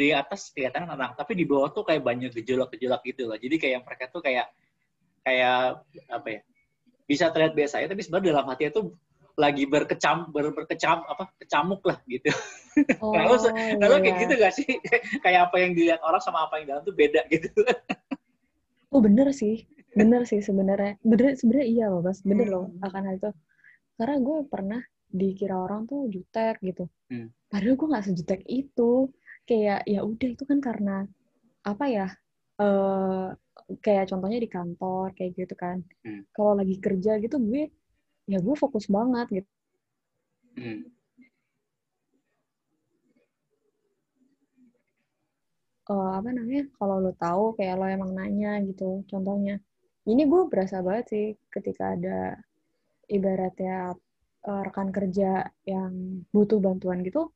[0.00, 3.36] di atas kelihatan tenang tapi di bawah tuh kayak banyak gejolak-gejolak gitu loh.
[3.36, 4.48] Jadi kayak mereka tuh kayak
[5.20, 6.40] kayak apa ya
[7.04, 8.96] bisa terlihat biasa ya tapi sebenarnya dalam hati itu
[9.36, 12.32] lagi berkecam ber, berkecam apa kecamuk lah gitu.
[13.02, 13.50] Oh, lalu
[13.82, 14.22] lalu kayak iya.
[14.22, 14.68] gitu gak sih?
[15.26, 17.50] Kayak apa yang dilihat orang sama apa yang dalam tuh beda gitu.
[18.94, 19.66] Oh bener sih,
[19.98, 20.96] bener sih sebenarnya.
[21.02, 22.18] Bener sebenarnya iya loh, Bas.
[22.22, 22.86] Bener loh Hmm.
[22.86, 23.30] akan hal itu.
[23.98, 26.84] Karena gue pernah dikira orang tuh jutek gitu.
[27.10, 27.28] Hmm.
[27.50, 28.92] Padahal gue nggak sejutek itu.
[29.48, 30.96] Kayak ya udah itu kan karena
[31.66, 32.08] apa ya?
[32.60, 33.26] eh
[33.84, 35.78] kayak contohnya di kantor kayak gitu kan.
[36.04, 36.22] Hmm.
[36.36, 37.62] Kalau lagi kerja gitu gue
[38.30, 39.50] ya gue fokus banget gitu.
[40.56, 40.80] Hmm.
[45.90, 46.62] Eh, apa namanya?
[46.78, 49.02] Kalau lo tahu kayak lo emang nanya gitu.
[49.10, 49.54] Contohnya,
[50.06, 52.40] ini gue berasa banget sih ketika ada
[53.06, 53.92] ibaratnya
[54.40, 57.28] eh, rekan kerja yang butuh bantuan gitu.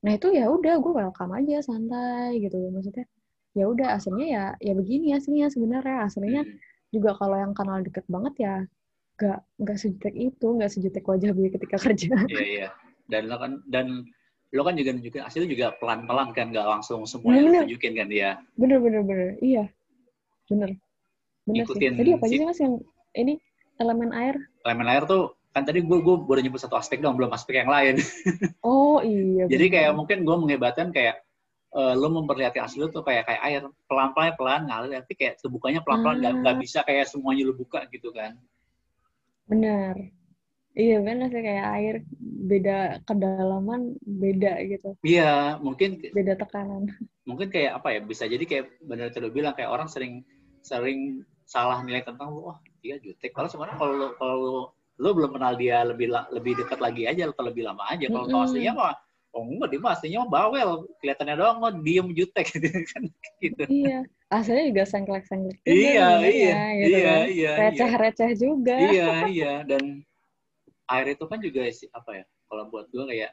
[0.00, 2.56] Nah itu ya udah gue welcome aja santai gitu.
[2.68, 3.06] Maksudnya
[3.50, 6.56] ya udah aslinya ya ya begini aslinya sebenarnya aslinya Hmm.
[6.90, 8.54] juga kalau yang kenal deket banget ya
[9.18, 12.14] nggak nggak sejutek itu nggak sejutek wajah gue ketika kerja.
[12.26, 12.68] Iya iya.
[13.10, 14.06] Dan lo kan dan
[14.50, 18.30] lo kan juga nunjukin hasilnya juga pelan-pelan kan, nggak langsung semuanya tunjukin kan dia.
[18.58, 19.70] bener bener bener iya
[20.46, 20.74] bener
[21.50, 21.98] bener Ngikutin sih.
[21.98, 22.74] Tadi apa si- sih mas yang
[23.12, 23.34] ini
[23.76, 24.36] elemen air?
[24.60, 27.68] Elemen air tuh kan tadi gue gue baru nyebut satu aspek dong, belum aspek yang
[27.68, 27.98] lain.
[28.62, 29.44] Oh iya.
[29.46, 29.74] Jadi bener.
[29.74, 31.26] kayak mungkin gue mengebatkan kayak
[31.70, 35.80] eh, lo memperlihatkan asli lo tuh kayak kayak air pelan-pelan pelan ngalir tapi kayak kebukanya
[35.80, 36.40] pelan-pelan nggak Ah.
[36.40, 38.34] nggak bisa kayak semuanya lo buka gitu kan.
[39.46, 39.94] bener.
[40.70, 46.86] Iya bener sih kayak air beda kedalaman beda gitu, Iya, mungkin beda tekanan.
[47.22, 50.22] mungkin kayak apa ya bisa jadi kayak benar tadi bilang kayak orang sering
[50.62, 53.34] sering salah nilai tentang lo, wah dia jutek.
[53.34, 54.62] Kalau sebenarnya kalau lo kalau lo,
[55.02, 58.06] lo belum kenal dia lebih lebih dekat lagi aja atau lebih lama aja.
[58.06, 58.46] Kalau tahu Mm-mm.
[58.46, 58.94] aslinya mah
[59.30, 63.02] oh enggak dia mah aslinya mah bawel kelihatannya doang oh diem jutek gitu kan
[63.38, 63.62] gitu.
[63.70, 67.18] iya, aslinya juga sengklek-sengklek Iya, sebenarnya, iya, gitu iya, kan.
[67.22, 67.52] iya, iya.
[67.62, 68.74] Receh-receh juga.
[68.90, 70.02] iya iya dan
[70.90, 73.30] air itu kan juga apa ya kalau buat gue kayak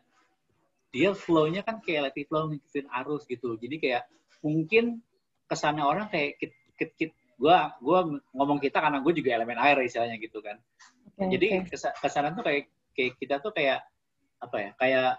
[0.93, 4.03] dia flow-nya kan kayak letting flow ngikutin arus gitu jadi kayak
[4.45, 5.01] mungkin
[5.49, 7.99] kesannya orang kayak kit kit, kit gue gua
[8.33, 10.57] ngomong kita karena gue juga elemen air istilahnya gitu kan.
[11.13, 11.69] Oke, jadi oke.
[11.69, 13.85] kesa- kesanan tuh kayak kayak kita tuh kayak
[14.41, 15.09] apa ya kayak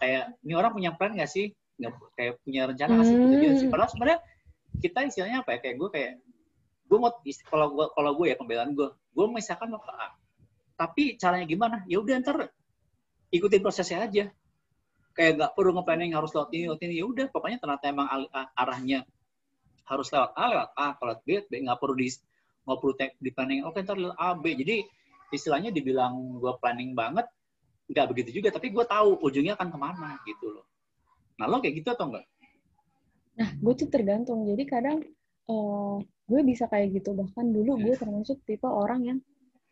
[0.00, 1.52] kayak ini orang punya plan nggak sih?
[1.76, 3.16] Nggak kayak punya rencana nggak sih?
[3.16, 3.66] Gitu aja sih.
[3.68, 3.72] Hmm.
[3.72, 4.18] padahal sebenarnya
[4.78, 6.12] kita istilahnya apa ya kayak gue kayak
[6.88, 7.12] gue mau
[7.52, 10.08] kalau gue kalau gue ya pembelaan gue gue misalkan mau ke A
[10.78, 11.82] tapi caranya gimana?
[11.90, 12.54] Ya udah ntar
[13.34, 14.30] ikutin prosesnya aja.
[15.10, 16.94] Kayak nggak perlu nge-planning harus lewat ini lewat ini.
[17.02, 18.06] Ya udah pokoknya ternyata emang
[18.54, 19.02] arahnya
[19.88, 22.08] harus lewat A lewat A kalau lewat B lewat B nggak perlu di
[22.68, 22.92] nggak perlu
[23.24, 24.76] di planning oke ntar lewat A B jadi
[25.32, 27.26] istilahnya dibilang gue planning banget
[27.88, 30.66] nggak begitu juga tapi gue tahu ujungnya akan ke mana gitu loh
[31.40, 32.26] nah lo kayak gitu atau enggak
[33.38, 34.42] Nah, gue tuh tergantung.
[34.42, 34.98] Jadi kadang
[35.48, 37.14] eh, gue bisa kayak gitu.
[37.14, 39.18] Bahkan dulu gue termasuk tipe orang yang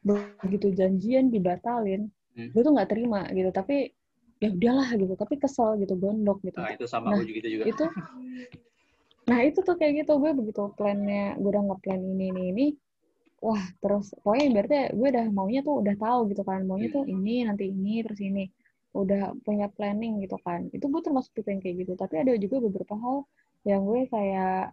[0.07, 2.53] begitu janjian dibatalin, Hmm.
[2.55, 3.51] gue tuh nggak terima gitu.
[3.51, 3.91] Tapi
[4.39, 5.19] ya udahlah gitu.
[5.19, 6.63] Tapi kesel gitu, gondok gitu.
[6.63, 7.85] nah itu sama Nah, gue juga gitu juga Itu,
[9.27, 10.13] nah itu tuh kayak gitu.
[10.23, 12.67] Gue begitu plannya, gue udah nge-plan ini, ini, ini.
[13.43, 16.65] Wah, terus pokoknya berarti gue udah maunya tuh udah tahu gitu kan.
[16.65, 18.49] Maunya tuh ini, nanti ini, terus ini.
[18.97, 20.71] Udah punya planning gitu kan.
[20.73, 21.93] Itu gue termasuk tipe yang kayak gitu.
[21.99, 23.17] Tapi ada juga beberapa hal
[23.67, 24.73] yang gue kayak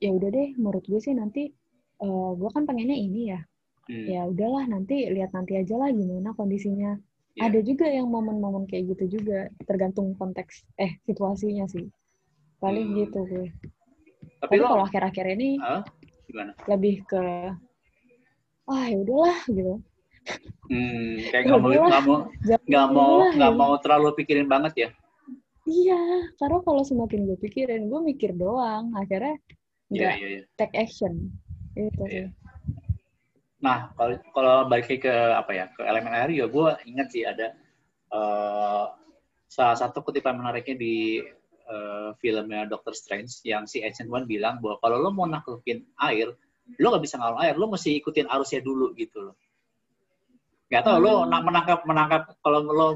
[0.00, 1.52] ya udah deh menurut gue sih nanti
[2.00, 3.40] uh, gue kan pengennya ini ya
[3.92, 4.06] hmm.
[4.08, 6.96] ya udahlah nanti lihat nanti aja lah gimana kondisinya
[7.36, 7.46] yeah.
[7.52, 11.84] ada juga yang momen-momen kayak gitu juga tergantung konteks eh situasinya sih
[12.60, 12.96] paling hmm.
[13.04, 13.48] gitu gue.
[14.40, 15.82] Tapi, tapi kalau akhir-akhir ini huh?
[16.28, 16.52] gimana?
[16.68, 17.24] lebih ke
[18.68, 19.74] wah ya udahlah gitu.
[20.68, 22.18] Hmm, kayak nggak mau nggak mau
[22.68, 24.88] nggak mau nggak mau terlalu pikirin banget ya?
[25.68, 26.00] Iya
[26.40, 28.92] karena kalau semakin gue pikirin gue mikir doang.
[28.96, 29.40] Akhirnya
[29.88, 30.44] iya, nggak yeah, yeah, yeah.
[30.60, 31.32] take action.
[31.74, 32.30] Itu yeah.
[33.60, 35.64] Nah, kalau kalau balik ke apa ya?
[35.76, 37.52] Ke elemen air ya gue ingat sih ada
[38.08, 38.88] uh,
[39.50, 41.20] salah satu kutipan menariknya di
[41.70, 46.34] uh, filmnya Doctor Strange yang si Ancient One bilang bahwa kalau lo mau naklukin air,
[46.76, 49.36] lo nggak bisa ngalahin air, lo mesti ikutin arusnya dulu gitu loh.
[50.70, 51.04] Gak tau hmm.
[51.06, 52.88] lo menangkap menangkap kalau lo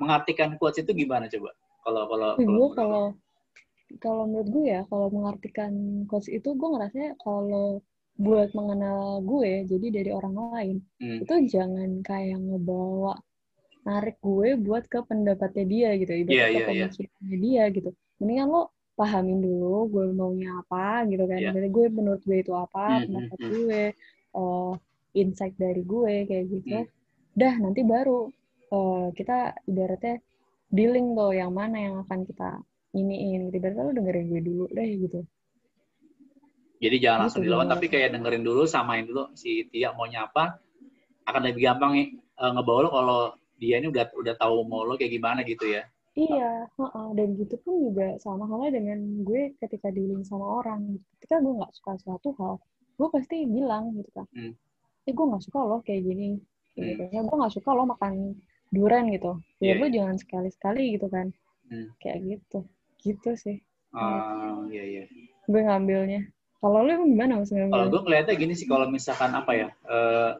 [0.00, 1.52] mengartikan quotes itu gimana coba?
[1.84, 3.04] Kalau kalau gue kalau
[3.96, 7.80] kalau menurut gue ya kalau mengartikan quotes itu gue ngerasa kalau
[8.18, 11.22] buat mengenal gue jadi dari orang lain hmm.
[11.22, 13.14] itu jangan kayak ngebawa
[13.86, 16.86] narik gue buat ke pendapatnya dia gitu ibarat yeah, yeah, iya.
[16.90, 17.38] pemikirannya yeah.
[17.40, 18.62] dia gitu mendingan lo
[18.98, 21.38] pahamin dulu gue maunya apa gitu kan.
[21.38, 21.54] Yeah.
[21.54, 23.82] dari gue menurut gue itu apa hmm, hmm pendapat hmm, gue
[24.34, 24.72] uh,
[25.14, 26.78] insight dari gue kayak gitu.
[26.82, 26.90] Hmm.
[27.38, 28.26] dah nanti baru
[28.74, 30.18] uh, kita ibaratnya
[30.68, 32.58] dealing tuh yang mana yang akan kita
[32.98, 33.56] iniin gitu.
[33.62, 35.20] Ibaratnya lo dengerin gue dulu deh gitu.
[36.78, 40.62] Jadi jangan langsung dilawan, tapi kayak dengerin dulu, samain dulu si Tia mau nyapa,
[41.26, 43.20] akan lebih gampang nih uh, ngebawa lo kalau
[43.58, 45.82] dia ini udah udah tahu mau lo kayak gimana gitu ya.
[46.18, 47.08] Iya, uh -uh.
[47.14, 50.98] dan gitu pun juga sama halnya dengan gue ketika dealing sama orang.
[51.14, 52.58] Ketika gue nggak suka suatu hal,
[52.98, 54.26] gue pasti bilang gitu kan.
[54.34, 54.52] Hmm.
[55.06, 56.42] Eh, gue nggak suka lo kayak gini.
[56.74, 57.02] Gitu.
[57.06, 57.14] Hmm.
[57.14, 58.34] Ya, gue nggak suka lo makan
[58.74, 59.38] durian gitu.
[59.62, 59.78] Ya yeah.
[59.78, 61.30] lo jangan sekali-sekali gitu kan.
[61.70, 61.94] Hmm.
[62.02, 62.58] Kayak gitu.
[62.98, 63.56] Gitu sih.
[63.94, 65.04] Oh, iya, iya.
[65.46, 66.26] Gue ngambilnya.
[66.58, 67.70] Kalau lu emang gimana maksudnya?
[67.70, 70.34] Kalau gue ngeliatnya gini sih, kalau misalkan apa ya, uh,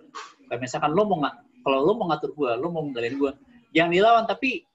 [0.58, 3.32] misalkan lo mau nggak, kalau lo mau ngatur gue, lo mau ngendalin gue,
[3.70, 4.67] jangan dilawan tapi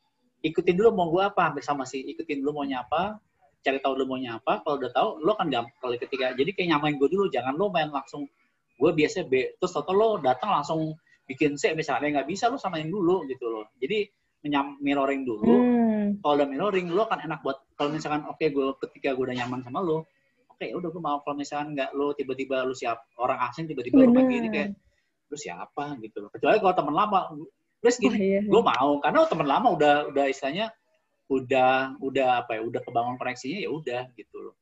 [0.44, 3.18] ikutin dulu mau gue apa, hampir sama sih, ikutin dulu mau nyapa,
[3.64, 6.68] cari tahu dulu mau nyapa, kalau udah tahu, lo kan gampang kalau ketika, jadi kayak
[6.76, 8.28] nyamain gue dulu, jangan lo main langsung,
[8.76, 12.88] gue biasa B, terus atau lo datang langsung bikin C misalnya nggak bisa lo samain
[12.88, 13.66] dulu gitu loh.
[13.80, 14.08] Jadi
[14.44, 15.56] menyam mirroring dulu.
[15.56, 16.20] Hmm.
[16.20, 19.38] Kalau udah mirroring, lo kan enak buat kalau misalkan oke okay, gue ketika gue udah
[19.40, 20.04] nyaman sama lo,
[20.52, 21.24] oke ya udah gue mau.
[21.24, 24.70] Kalau misalkan nggak lo tiba-tiba lo siap orang asing tiba-tiba lo begini kayak
[25.32, 25.96] lu siapa?
[26.04, 26.30] gitu loh.
[26.30, 27.20] Kecuali kalau teman lama
[27.84, 28.42] terus gini oh, iya, iya.
[28.48, 30.72] gue mau karena teman lama udah udah istilahnya
[31.28, 34.56] udah udah apa ya udah kebangun koneksinya ya udah gitu loh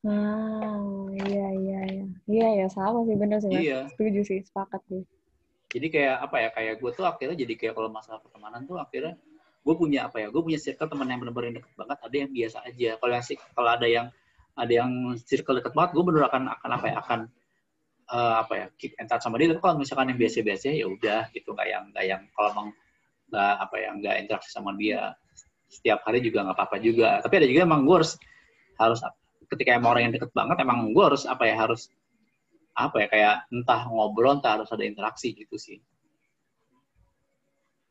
[0.00, 0.80] Ah,
[1.12, 2.04] iya iya iya.
[2.24, 3.52] Iya ya sama sih bener sih.
[3.52, 3.84] Iya.
[3.92, 5.04] Setuju sih, sepakat sih.
[5.76, 6.48] Jadi kayak apa ya?
[6.56, 9.20] Kayak gue tuh akhirnya jadi kayak kalau masalah pertemanan tuh akhirnya
[9.60, 10.32] gue punya apa ya?
[10.32, 11.98] Gue punya circle teman yang benar-benar deket banget.
[12.00, 12.90] Ada yang biasa aja.
[12.96, 14.06] Kalau yang kalau ada yang
[14.56, 17.20] ada yang circle deket banget gue bener akan akan apa ya akan
[18.10, 19.54] uh, apa ya keep in touch sama dia.
[19.54, 21.54] Tapi kalau misalkan yang biasa-biasa ya udah gitu.
[21.54, 22.68] Nggak yang nggak yang kalau emang
[23.30, 25.14] nggak apa ya nggak interaksi sama dia
[25.70, 27.22] setiap hari juga nggak apa-apa juga.
[27.22, 28.18] Tapi ada juga emang gue harus
[28.76, 29.00] harus
[29.50, 31.90] ketika emang orang yang deket banget emang gue harus apa ya harus
[32.74, 35.78] apa ya kayak entah ngobrol entah harus ada interaksi gitu sih.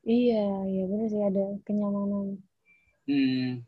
[0.08, 2.40] Iya iya benar sih ada kenyamanan.
[3.10, 3.66] Hmm.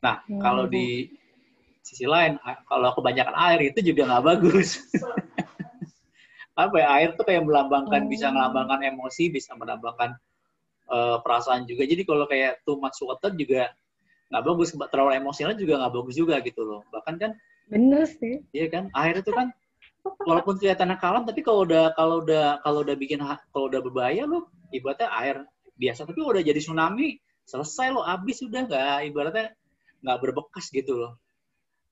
[0.00, 0.40] nah hmm.
[0.40, 1.10] kalau di
[1.80, 2.36] sisi lain
[2.68, 4.78] kalau kebanyakan air itu juga nggak bagus.
[6.60, 8.12] Apa ya air tuh kayak melambangkan hmm.
[8.12, 10.12] bisa melambangkan emosi bisa melambangkan
[10.92, 11.88] uh, perasaan juga.
[11.88, 13.72] Jadi kalau kayak too much water juga
[14.30, 16.84] nggak bagus terlalu emosional juga nggak bagus juga gitu loh.
[16.92, 17.30] Bahkan kan
[17.72, 18.44] bener sih.
[18.52, 19.48] Iya kan air itu kan
[20.24, 23.20] walaupun kelihatan kalem tapi kalau udah kalau udah kalau udah bikin
[23.52, 25.36] kalau udah berbahaya lo ibaratnya air
[25.80, 26.04] biasa.
[26.04, 27.16] Tapi udah jadi tsunami
[27.48, 29.56] selesai lo habis udah nggak ibaratnya
[30.04, 31.16] nggak berbekas gitu loh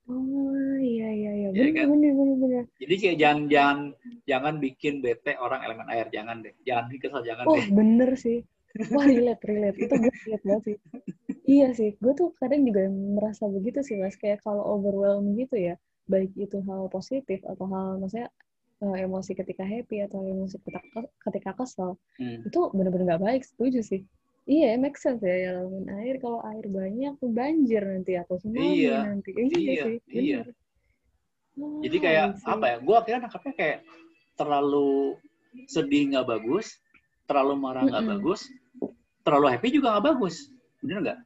[0.08, 1.86] Oh iya iya iya benar ya kan?
[1.92, 2.64] benar benar benar.
[2.80, 3.78] Jadi kayak jangan jangan
[4.24, 6.56] jangan bikin bete orang elemen air jangan deh.
[6.64, 7.68] Jangan kesel jangan oh, deh.
[7.68, 8.40] Oh bener sih.
[8.94, 10.76] Wah relate relate itu gue relate banget sih.
[11.48, 14.16] Iya sih, gue tuh kadang juga merasa begitu sih mas.
[14.20, 18.28] Kayak kalau overwhelm gitu ya, baik itu hal positif atau hal maksudnya
[18.84, 22.44] uh, emosi ketika happy atau emosi ketika ketika kesel, hmm.
[22.44, 23.42] itu bener-bener gak baik.
[23.44, 24.00] Setuju sih.
[24.48, 26.16] Iya, make sense ya elemen air.
[26.24, 29.36] Kalau air banyak banjir nanti atau tsunami iya, nanti.
[29.36, 30.40] Iya, iya sih, iya.
[31.60, 32.76] Oh, Jadi kayak apa ya?
[32.80, 33.78] Gue akhirnya nangkapnya kayak
[34.40, 35.20] terlalu
[35.68, 36.80] sedih nggak bagus,
[37.28, 38.14] terlalu marah nggak mm -hmm.
[38.24, 38.40] bagus,
[39.20, 40.48] terlalu happy juga nggak bagus.
[40.80, 41.18] Bener nggak?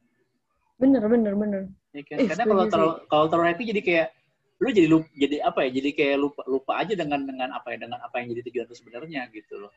[0.83, 1.61] Bener, bener, bener.
[1.95, 2.17] Ya, kan?
[2.19, 4.07] eh, Karena kalau terlalu kalau terlalu happy jadi kayak
[4.59, 5.69] lu jadi lupa, jadi apa ya?
[5.79, 7.87] Jadi kayak lupa lupa aja dengan dengan apa ya?
[7.87, 9.71] Dengan apa yang jadi tujuan itu sebenarnya gitu loh.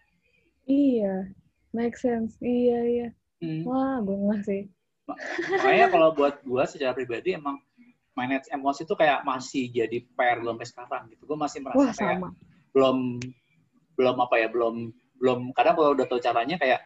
[0.67, 1.31] Iya,
[1.71, 2.35] make sense.
[2.43, 3.09] Iya, iya.
[3.43, 3.63] Hmm.
[3.69, 4.63] Wah, gue nggak sih.
[5.55, 7.63] makanya kalau buat gue secara pribadi emang
[8.19, 12.19] manage emosi itu kayak masih jadi PR sampai sekarang gitu gue masih merasa Wah, kayak
[12.19, 12.29] sama.
[12.75, 12.97] belum
[13.95, 14.91] belum apa ya belum
[15.23, 16.81] belum kadang kalau udah tahu caranya kayak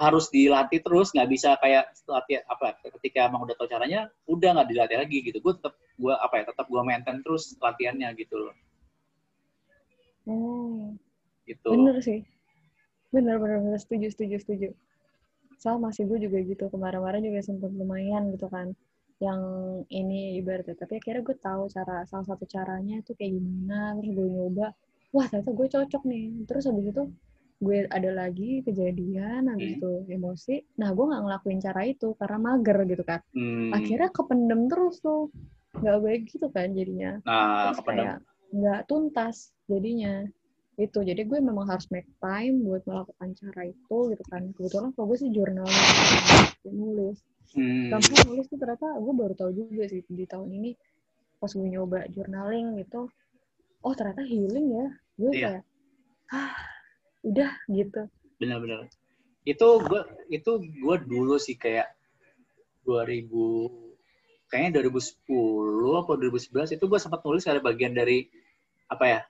[0.00, 4.68] harus dilatih terus nggak bisa kayak latih apa ketika emang udah tahu caranya udah nggak
[4.72, 8.56] dilatih lagi gitu gue tetap gue apa ya tetap gue maintain terus latihannya gitu loh
[10.26, 10.90] Oh,
[11.46, 12.26] gitu bener sih.
[13.14, 13.78] Bener, bener, bener.
[13.78, 14.68] Setuju, setuju, setuju.
[15.56, 16.68] Sama sih, gue juga gitu.
[16.68, 18.72] Kemarin-kemarin juga sempat lumayan gitu kan.
[19.18, 19.40] Yang
[19.88, 20.76] ini ibaratnya.
[20.76, 23.96] Tapi akhirnya gue tahu cara, salah satu caranya itu kayak gimana.
[24.00, 24.66] Terus gue nyoba.
[25.14, 26.26] Wah, ternyata gue cocok nih.
[26.44, 27.02] Terus habis itu
[27.56, 29.78] gue ada lagi kejadian, habis Hmm.
[29.80, 30.56] itu emosi.
[30.76, 33.20] Nah, gue nggak ngelakuin cara itu karena mager gitu kan.
[33.32, 35.32] Hmm, Akhirnya kependem terus tuh.
[35.76, 38.16] Nggak baik gitu kan jadinya nah terus kayak
[38.48, 40.24] nggak tuntas jadinya
[40.76, 44.42] itu jadi gue memang harus make time buat melakukan cara itu gitu kan.
[44.52, 45.84] Kebetulan kalau gue sih journaling
[46.64, 47.18] gue nulis.
[47.56, 50.70] Hmm, gampang nulis tuh ternyata gue baru tahu juga sih di tahun ini
[51.40, 53.08] pas gue nyoba journaling gitu
[53.80, 54.86] oh ternyata healing ya.
[55.16, 55.48] Gue Iya.
[55.48, 55.64] kayak
[56.34, 56.54] ah
[57.24, 58.02] udah gitu.
[58.36, 58.90] Benar-benar
[59.46, 61.94] itu gue itu gue dulu sih kayak
[62.82, 63.30] 2000
[64.50, 68.26] kayaknya 2010 atau 2011 itu gue sempat nulis ada bagian dari
[68.90, 69.20] apa ya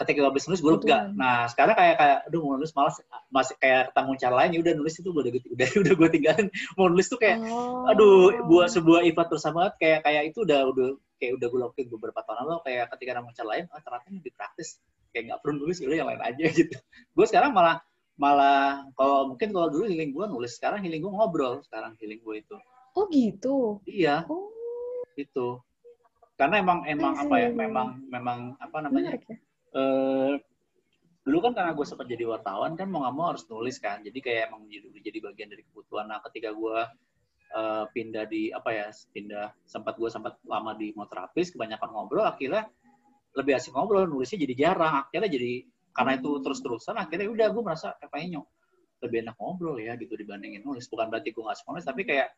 [0.00, 0.80] ketika gue habis nulis gue lega.
[0.82, 1.08] Kebetulan.
[1.14, 2.96] nah sekarang kayak kayak aduh mau nulis malas
[3.28, 6.46] masih kayak ketemu cara lain ya udah nulis itu gue udah udah udah gue tinggalin.
[6.74, 7.90] Mau nulis tuh kayak oh.
[7.90, 10.88] aduh buat sebuah event terus banget kayak kayak itu udah udah
[11.20, 14.32] kayak udah gue lakuin beberapa tahun lalu kayak ketika nemu cara lain oh ternyata lebih
[14.34, 14.68] praktis.
[15.12, 16.76] Kayak nggak perlu nulis udah yang lain aja gitu.
[17.12, 17.84] Gue sekarang malah
[18.16, 22.34] malah kalau mungkin kalau dulu healing gue nulis sekarang healing gue ngobrol sekarang healing gue
[22.40, 22.56] itu.
[22.92, 23.80] Oh gitu?
[23.88, 24.28] Iya.
[24.28, 24.52] Oh.
[25.16, 25.60] Itu.
[26.36, 29.38] Karena emang emang Iya apa ya memang memang apa namanya menarik ya
[29.72, 30.34] eh
[31.22, 34.02] dulu kan karena gue sempat jadi wartawan kan mau nggak mau harus nulis kan.
[34.02, 36.10] Jadi kayak emang jadi, jadi bagian dari kebutuhan.
[36.10, 36.78] Nah ketika gue
[37.54, 42.66] eh, pindah di apa ya pindah sempat gue sempat lama di motorapis kebanyakan ngobrol akhirnya
[43.32, 45.06] lebih asik ngobrol nulisnya jadi jarang.
[45.06, 48.40] Akhirnya jadi karena itu terus terusan akhirnya udah gue merasa kayak kayaknya
[49.02, 50.90] lebih enak ngobrol ya gitu dibandingin nulis.
[50.90, 52.34] Bukan berarti gue nggak nulis tapi kayak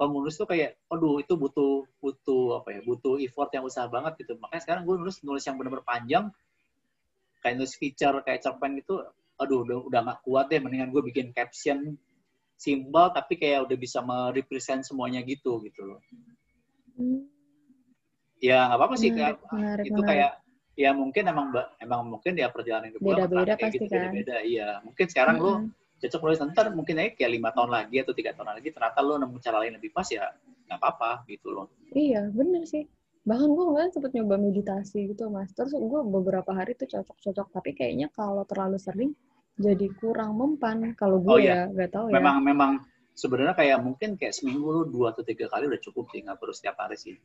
[0.00, 4.16] kalau nulis tuh kayak aduh itu butuh butuh apa ya butuh effort yang usaha banget
[4.24, 4.40] gitu.
[4.40, 6.24] Makanya sekarang gue nulis nulis yang benar-benar panjang
[7.44, 9.04] kayak nulis feature kayak cerpen gitu
[9.36, 11.92] aduh udah udah nggak kuat deh mendingan gue bikin caption
[12.56, 16.00] simbol tapi kayak udah bisa merepresent semuanya gitu gitu loh
[16.94, 17.26] Hmm,
[18.38, 20.08] ya nggak apa-apa sih menarik, kayak menarik, itu menarik.
[20.14, 20.32] kayak
[20.78, 21.46] ya mungkin emang
[21.82, 23.98] emang mungkin ya perjalanan hidup Beda-beda kayak pasti gitu kan.
[23.98, 25.70] beda-beda iya mungkin sekarang lu Mm-mm.
[26.02, 29.14] cocok nulis ntar mungkin aja kayak lima tahun lagi atau tiga tahun lagi ternyata lu
[29.18, 30.24] nemu cara lain lebih pas ya
[30.70, 32.84] nggak apa-apa gitu loh Iya, bener sih.
[33.24, 35.48] Bahkan gue kemarin sempet nyoba meditasi gitu, Mas.
[35.56, 37.48] Terus gue beberapa hari tuh cocok-cocok.
[37.56, 39.16] Tapi kayaknya kalau terlalu sering,
[39.56, 40.92] jadi kurang mempan.
[40.92, 41.68] Kalau gue Oh, iya.
[41.72, 42.20] ya, gak tahu ya.
[42.20, 42.70] memang memang
[43.14, 46.52] sebenarnya kayak mungkin kayak seminggu lu dua atau tiga kali udah cukup sih nggak perlu
[46.52, 47.16] setiap hari sih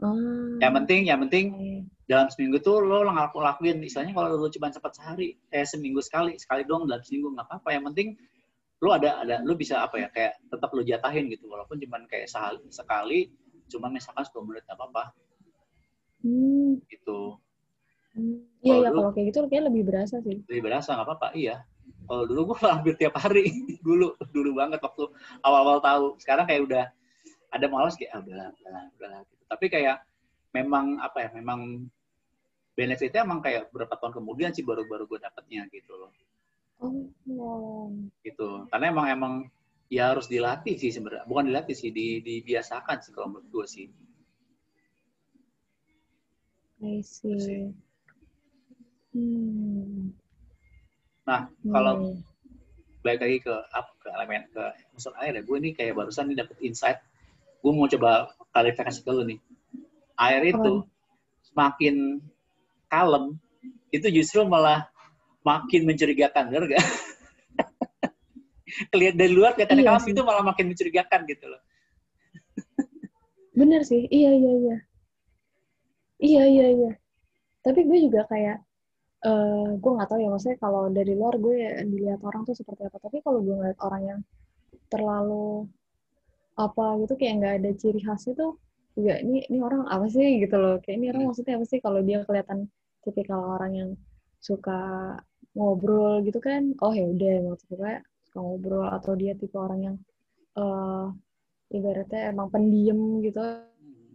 [0.00, 0.56] Hmm.
[0.64, 2.08] yang penting yang penting Oke.
[2.08, 6.40] dalam seminggu tuh lo ngelaku lakuin misalnya kalau lo cuma sempat sehari eh seminggu sekali
[6.40, 8.16] sekali doang dalam seminggu nggak apa-apa yang penting
[8.80, 12.32] lo ada ada lo bisa apa ya kayak tetap lo jatahin gitu walaupun cuma kayak
[12.32, 13.28] sehari, sekali
[13.70, 15.04] cuma misalkan 10 menit nggak apa-apa
[16.20, 16.76] Hmm.
[16.86, 17.38] gitu
[18.10, 18.42] Hmm.
[18.60, 18.88] Iya, iya.
[18.90, 20.36] dulu- Kalau kayak gitu kayaknya lebih berasa sih.
[20.44, 21.56] lebih berasa nggak apa-apa iya
[22.02, 23.46] kalau dulu gue hampir tiap hari
[23.80, 25.04] dulu dulu banget waktu
[25.40, 26.84] awal-awal tahu sekarang kayak udah
[27.48, 29.96] ada malas kayak ah, udahlah udahlah udahlah gitu tapi kayak
[30.50, 31.86] memang apa ya memang
[32.72, 36.10] benefitnya emang kayak berapa tahun kemudian sih baru-baru gue dapetnya gitu loh
[36.80, 37.92] Oh.
[38.20, 39.32] gitu karena emang emang
[39.90, 43.86] ya harus dilatih sih sebenarnya bukan dilatih sih di, dibiasakan sih kalau menurut gue sih
[46.80, 47.36] I sih.
[47.44, 47.74] see.
[49.12, 50.14] Hmm.
[51.26, 52.22] nah kalau Hmm.
[53.02, 54.62] balik lagi ke apa ke elemen ke
[54.94, 56.98] unsur air ya gue ini kayak barusan nih dapet insight
[57.60, 59.38] gue mau coba klarifikasi ke lu nih
[60.20, 60.86] air itu
[61.50, 62.22] semakin
[62.86, 63.34] kalem
[63.90, 64.86] itu justru malah
[65.42, 66.84] makin mencurigakan bener gak?
[68.88, 70.12] Kelihat dari luar kelihatan Iya sih.
[70.12, 71.60] itu malah makin mencurigakan gitu loh.
[73.58, 74.76] Bener sih, iya iya iya.
[76.20, 76.92] Iya iya iya.
[77.60, 78.58] Tapi gue juga kayak,
[79.20, 81.56] eh gue nggak tahu ya maksudnya kalau dari luar gue
[81.88, 82.96] dilihat orang tuh seperti apa.
[83.00, 84.20] Tapi kalau gue ngeliat orang yang
[84.92, 85.68] terlalu
[86.56, 88.52] apa gitu kayak nggak ada ciri khasnya tuh,
[88.92, 90.76] juga ini ini orang apa sih gitu loh.
[90.84, 91.30] Kayak ini orang Hmm.
[91.32, 92.58] maksudnya apa sih kalau dia kelihatan
[93.00, 93.90] tipikal orang yang
[94.40, 94.80] suka
[95.56, 96.76] ngobrol gitu kan?
[96.84, 99.96] Oh ya udah maksudnya suka ngobrol atau dia tipe orang yang
[100.54, 101.06] eh
[101.74, 103.42] ibaratnya emang pendiam gitu.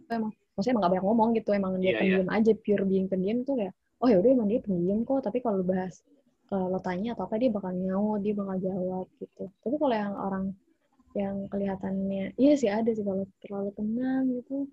[0.08, 2.00] Emang maksudnya emang gak banyak ngomong gitu emang dia Iya, iya.
[2.00, 5.20] pendiam aja pure being pendiam tuh ya oh ya udah emang dia pendiam kok.
[5.20, 6.00] Tapi kalau bahas
[6.48, 9.44] eh, lo tanya atau apa dia bakal nyaut dia bakal jawab gitu.
[9.60, 10.44] Tapi kalau yang orang
[11.16, 14.64] yang kelihatannya iya sih ada sih kalau terlalu tenang gitu.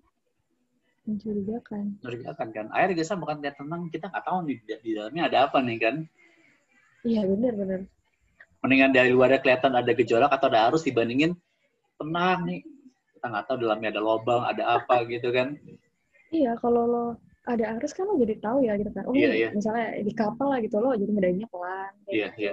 [1.04, 2.00] Mencurigakan.
[2.00, 2.66] Mencurigakan kan?
[2.72, 5.96] Air biasa bukan dia tenang kita nggak tahu di, di dalamnya ada apa nih kan?
[7.04, 7.80] Iya benar benar
[8.64, 11.36] mendingan dari luar kelihatan ada gejolak atau ada arus dibandingin
[12.00, 12.60] tenang nih
[13.12, 15.60] kita nggak tahu dalamnya ada lubang ada apa gitu kan
[16.32, 17.04] iya kalau lo
[17.44, 19.48] ada arus kan lo jadi tahu ya gitu kan oh iya, iya.
[19.52, 22.40] misalnya di kapal lah gitu lo jadi ngedainya pelan iya gitu.
[22.40, 22.52] iya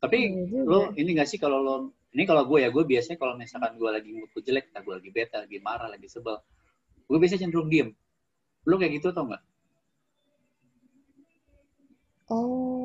[0.00, 1.76] tapi ya, lo ini gak sih kalau lo
[2.12, 5.32] ini kalau gue ya gue biasanya kalau misalkan gue lagi mood jelek, gue lagi bete,
[5.32, 6.36] lagi marah, lagi sebel,
[7.08, 7.88] gue biasanya cenderung diem.
[8.68, 9.42] Lo kayak gitu atau enggak?
[12.28, 12.81] Oh,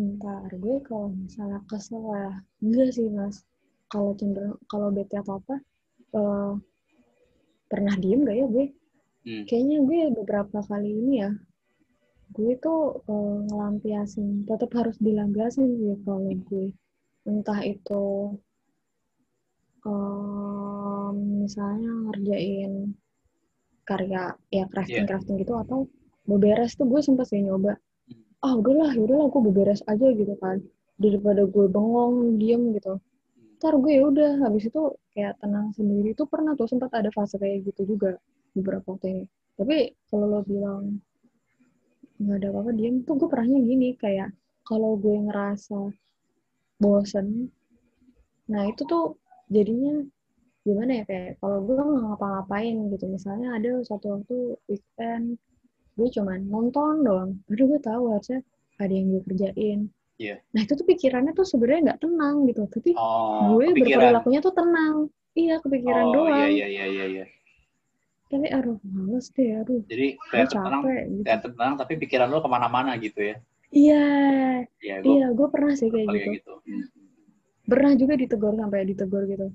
[0.00, 3.44] bentar gue kalau misalnya kesel ya enggak sih mas.
[3.92, 5.56] Kalau cenderung kalau bete atau apa,
[6.16, 6.52] uh,
[7.68, 8.66] pernah diem gak ya gue?
[9.28, 9.44] Hmm.
[9.44, 11.30] Kayaknya gue beberapa kali ini ya
[12.30, 16.70] gue tuh uh, ngelampiasin tetap harus dilampiasin sih kalau gue
[17.26, 18.38] entah itu
[19.82, 22.94] um, misalnya ngerjain
[23.82, 25.08] karya ya crafting yeah.
[25.10, 25.90] crafting gitu atau
[26.22, 27.74] beberes tuh gue sempat sih nyoba
[28.40, 30.60] ah udahlah ya udahlah gue beberes aja gitu kan.
[31.00, 33.00] Daripada gue bengong diem gitu.
[33.60, 34.82] Ntar gue ya udah habis itu
[35.12, 36.16] kayak tenang sendiri.
[36.16, 38.16] Tuh pernah tuh sempat ada fase kayak gitu juga
[38.56, 39.24] beberapa waktu ini.
[39.56, 39.76] Tapi
[40.08, 41.00] kalau lo bilang
[42.20, 44.28] nggak ada apa-apa diem tuh gue pernahnya gini kayak
[44.68, 45.88] kalau gue ngerasa
[46.76, 47.48] bosen
[48.44, 49.16] nah itu tuh
[49.48, 50.04] jadinya
[50.60, 53.04] gimana ya kayak kalau gue nggak ngapa-ngapain gitu.
[53.08, 54.36] Misalnya ada satu waktu
[54.68, 55.40] weekend
[56.00, 57.30] gue cuman nonton doang.
[57.44, 58.40] Baru gue tahu harusnya
[58.80, 59.80] ada yang gue kerjain.
[60.20, 60.36] Yeah.
[60.52, 62.62] nah itu tuh pikirannya tuh sebenarnya nggak tenang gitu.
[62.68, 65.08] Tapi oh, gue berperilakunya tuh tenang.
[65.32, 66.48] Iya kepikiran oh, doang.
[66.48, 67.24] iya iya iya iya.
[68.28, 69.80] Tapi aduh males deh aduh.
[69.88, 71.24] Jadi kayak tenang gitu.
[71.24, 73.36] kayak tenang tapi pikiran lo ke mana-mana gitu ya?
[73.72, 74.06] Iya.
[74.84, 76.54] Ya, gua, iya gue pernah sih kayak gitu, gitu.
[76.64, 76.84] Hmm.
[77.70, 79.48] pernah juga ditegur sampai ditegur gitu.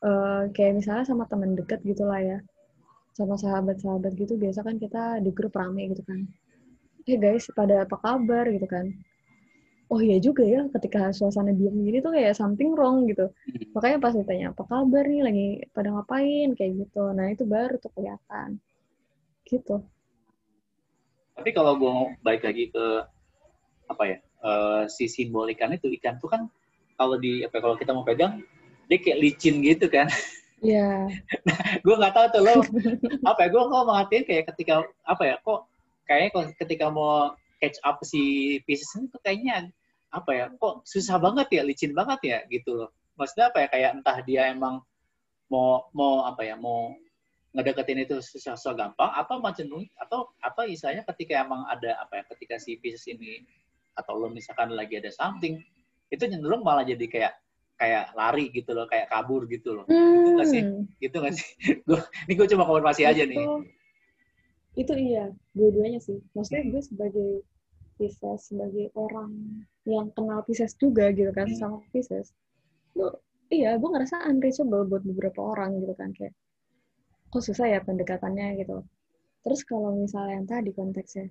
[0.00, 2.38] Uh, kayak misalnya sama temen deket gitu lah ya
[3.14, 6.24] sama sahabat-sahabat gitu biasa kan kita di grup rame gitu kan.
[7.08, 8.46] Eh hey guys pada apa kabar?
[8.50, 8.92] gitu kan.
[9.90, 13.26] Oh iya juga ya ketika suasana diam gini tuh kayak something wrong gitu.
[13.26, 13.74] Hmm.
[13.74, 15.20] makanya pas ditanya apa kabar nih?
[15.26, 16.48] Lagi pada ngapain?
[16.54, 17.02] Kayak gitu.
[17.10, 18.62] Nah itu baru tuh kelihatan.
[19.42, 19.76] Gitu.
[21.34, 22.86] Tapi kalau gue balik lagi ke
[23.90, 26.46] apa ya uh, si simbol ikan itu ikan tuh kan
[26.94, 28.38] kalau di apa kalau kita mau pegang
[28.86, 30.06] dia kayak licin gitu kan
[30.60, 31.08] Iya.
[31.48, 31.80] Yeah.
[31.80, 32.54] gue nggak tahu tuh lo
[33.24, 34.74] apa ya gue kok mengertiin kayak ketika
[35.08, 35.60] apa ya kok
[36.04, 39.72] kayaknya ketika mau catch up si pieces itu kayaknya
[40.10, 43.90] apa ya kok susah banget ya licin banget ya gitu loh maksudnya apa ya kayak
[44.00, 44.82] entah dia emang
[45.48, 46.92] mau mau apa ya mau
[47.54, 49.66] ngedeketin itu susah susah gampang atau macam
[49.98, 53.42] atau atau misalnya ketika emang ada apa ya ketika si pieces ini
[53.98, 55.58] atau lo misalkan lagi ada something
[56.10, 57.32] itu cenderung malah jadi kayak
[57.80, 59.84] kayak lari gitu loh kayak kabur gitu loh.
[59.88, 60.12] Hmm.
[60.20, 60.62] gitu gak sih?
[61.00, 61.48] Gitu gak sih?
[61.88, 63.40] Gua, ini gue cuma konfirmasi aja nih.
[64.76, 66.20] Itu iya dua-duanya sih.
[66.36, 67.30] Maksudnya gue sebagai
[67.96, 69.32] Pisces sebagai orang
[69.88, 71.56] yang kenal Pisces juga gitu kan hmm.
[71.56, 72.32] sama Pisces
[73.50, 76.34] iya gue ngerasa unreachable buat beberapa orang gitu kan kayak
[77.30, 78.82] kok susah ya pendekatannya gitu.
[79.46, 81.30] Terus kalau misalnya yang tadi konteksnya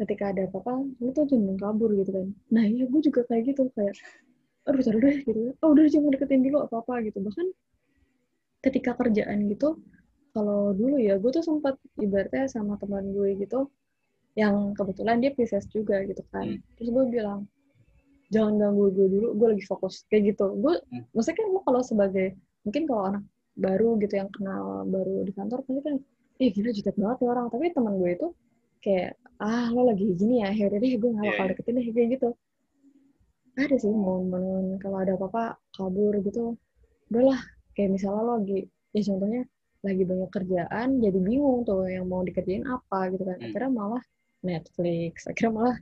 [0.00, 2.28] ketika ada apa-apa lu tuh cenderung kabur gitu kan.
[2.50, 3.94] Nah iya gue juga kayak gitu kayak
[4.68, 7.46] aduh taruh deh gitu oh udah jangan deketin dulu apa apa gitu bahkan
[8.60, 9.80] ketika kerjaan gitu
[10.30, 13.72] kalau dulu ya gue tuh sempat ibaratnya sama teman gue gitu
[14.38, 16.62] yang kebetulan dia Pisces juga gitu kan hmm.
[16.78, 17.48] terus gue bilang
[18.30, 21.10] jangan ganggu gue dulu gue lagi fokus kayak gitu gue hmm.
[21.10, 23.24] maksudnya kan lo kalau sebagai mungkin kalau anak
[23.58, 25.96] baru gitu yang kenal baru di kantor pasti kan
[26.40, 28.28] eh gila jutek banget ya orang tapi teman gue itu
[28.80, 31.50] kayak ah lo lagi gini ya akhirnya deh gue nggak bakal yeah.
[31.52, 32.28] deketin deh kayak gitu
[33.66, 36.56] ada sih momen kalau ada apa-apa kabur gitu.
[37.12, 37.40] Udahlah
[37.76, 39.42] kayak misalnya lo lagi ya contohnya
[39.80, 43.36] lagi banyak kerjaan jadi bingung tuh yang mau dikerjain apa gitu kan.
[43.40, 43.46] Hmm.
[43.50, 44.02] akhirnya malah
[44.40, 45.76] Netflix akhirnya malah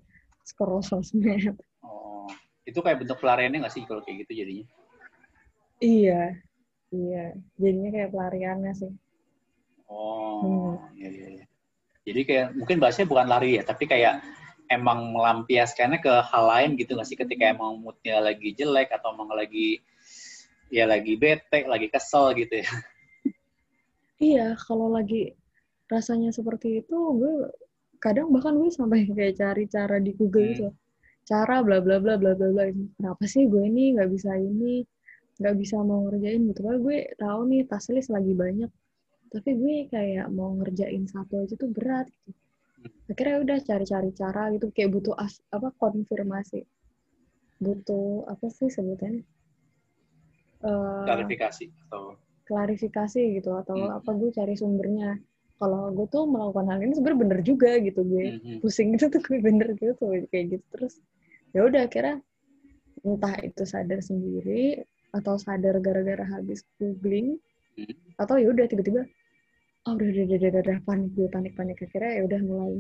[0.47, 1.57] scroll sosmed.
[1.85, 2.31] Oh
[2.68, 4.66] itu kayak bentuk pelariannya nggak sih kalau kayak gitu jadinya?
[5.79, 6.22] Iya
[6.95, 7.24] iya.
[7.59, 8.93] Jadinya kayak pelariannya sih.
[9.89, 10.74] Oh hmm.
[10.97, 11.45] iya iya iya.
[12.09, 14.24] Jadi kayak mungkin bahasanya bukan lari ya tapi kayak
[14.68, 17.18] emang melampiaskannya ke hal lain gitu nggak sih?
[17.18, 19.80] Ketika emang moodnya lagi jelek atau emang lagi
[20.68, 22.68] ya lagi bete lagi kesel gitu ya.
[24.18, 25.30] Iya kalau lagi
[25.86, 27.54] rasanya seperti itu gue
[28.02, 30.52] kadang bahkan gue sampai kayak cari cara di Google hmm.
[30.54, 30.68] gitu.
[31.28, 32.64] Cara bla bla bla bla bla bla.
[32.98, 34.82] Kenapa sih gue ini nggak bisa ini
[35.38, 36.60] nggak bisa mau ngerjain gitu.
[36.66, 38.70] Kan gue tahu nih tas list lagi banyak.
[39.28, 42.34] Tapi gue kayak mau ngerjain satu aja tuh berat gitu.
[42.34, 42.47] hmm.
[43.09, 46.68] Akhirnya udah cari-cari cara gitu kayak butuh as apa konfirmasi
[47.59, 49.24] butuh apa sih sebutannya
[50.62, 52.14] uh, klarifikasi atau
[52.47, 53.99] klarifikasi gitu atau hmm.
[53.99, 55.18] apa gue cari sumbernya
[55.59, 58.59] kalau gue tuh melakukan hal ini sebenarnya bener juga gitu gue hmm.
[58.62, 60.95] pusing gitu tuh gue bener gitu kayak gitu terus
[61.53, 62.22] ya udah akhirnya
[63.03, 67.37] entah itu sadar sendiri atau sadar gara-gara habis googling
[67.74, 67.95] hmm.
[68.20, 69.09] atau ya udah tiba-tiba
[69.87, 70.76] oh udah udah udah, udah, udah.
[70.83, 71.79] Panik gue panik panik.
[71.79, 72.74] Akhirnya ya udah mulai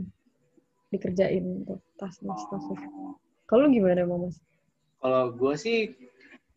[0.88, 2.64] dikerjain tuh tas tas tas.
[3.48, 4.40] Kalau gimana mas?
[4.98, 5.78] Kalau gue sih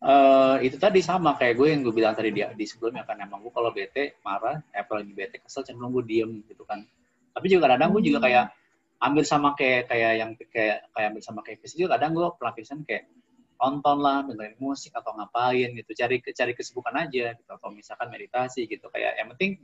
[0.02, 3.20] uh, itu tadi sama kayak gue yang gue bilang tadi di, di sebelumnya kan.
[3.20, 6.84] Emang gue kalau bete marah eh lagi bete kesel cenderung gue diem gitu kan.
[7.32, 8.26] Tapi juga kadang-kadang gue juga hmm.
[8.28, 8.46] kayak
[9.02, 13.10] ambil sama kayak kayak yang kayak kayak ambil sama kayak juga kadang gue pelapisan kayak
[13.62, 15.90] nonton lah dengerin musik atau ngapain gitu.
[15.94, 17.50] Cari cari kesibukan aja gitu.
[17.52, 18.90] Atau misalkan meditasi gitu.
[18.90, 19.60] Kayak yang penting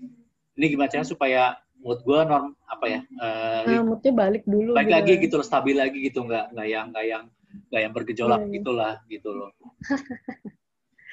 [0.58, 1.42] ini gimana caranya supaya
[1.78, 4.98] mood gue norm apa ya uh, nah, moodnya balik dulu balik gitu.
[4.98, 7.24] lagi gitu loh stabil lagi gitu nggak nggak yang nggak yang
[7.70, 8.56] nggak yang bergejolak yeah, iya.
[8.60, 9.50] gitulah gitu loh.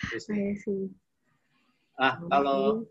[0.05, 0.91] Iya sih.
[1.95, 2.83] Ah kalau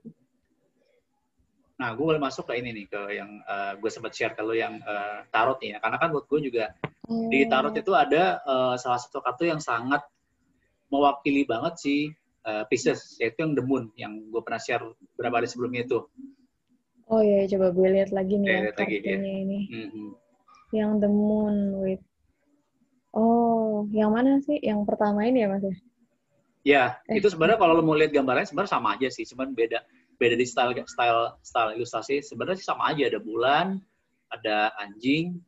[1.74, 4.78] Nah, gue boleh masuk ke ini nih, ke yang uh, gue sempat share kalau yang
[4.86, 5.78] uh, tarot nih ya.
[5.82, 6.70] Karena kan buat gue juga
[7.10, 7.26] oh.
[7.28, 9.98] di tarot itu ada uh, salah satu kartu yang sangat
[10.86, 12.00] mewakili banget sih
[12.46, 14.86] uh, Pisces, yaitu yang The Moon, yang gue pernah share
[15.18, 15.98] beberapa hari sebelumnya itu.
[17.12, 19.42] Oh iya, coba gue lihat lagi nih ya, ya kartunya lagi, ya.
[19.44, 19.60] ini.
[19.68, 20.08] Mm -hmm.
[20.72, 22.04] Yang The Moon with
[23.14, 24.58] Oh, yang mana sih?
[24.58, 25.62] Yang pertama ini ya, Mas?
[25.62, 25.70] Ya,
[26.66, 27.22] ya eh.
[27.22, 29.86] itu sebenarnya kalau lo mau lihat gambarnya sebenarnya sama aja sih, cuman beda
[30.18, 32.26] beda di style style style ilustrasi.
[32.26, 33.78] Sebenarnya sih sama aja, ada bulan,
[34.34, 35.38] ada anjing.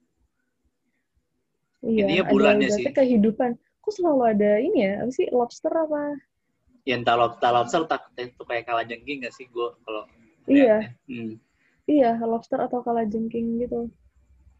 [1.83, 2.87] Iya, Ini ya bulannya sih.
[2.87, 3.59] kehidupan.
[3.83, 5.03] Kok selalu ada ini ya?
[5.03, 6.15] Apa sih lobster apa?
[6.87, 10.07] Ya entah lobster, lobster tak itu kayak kalajengking nggak sih gue kalau
[10.47, 10.95] Iya.
[11.11, 11.43] Hmm.
[11.87, 13.91] Iya, lobster atau kalajengking gitu.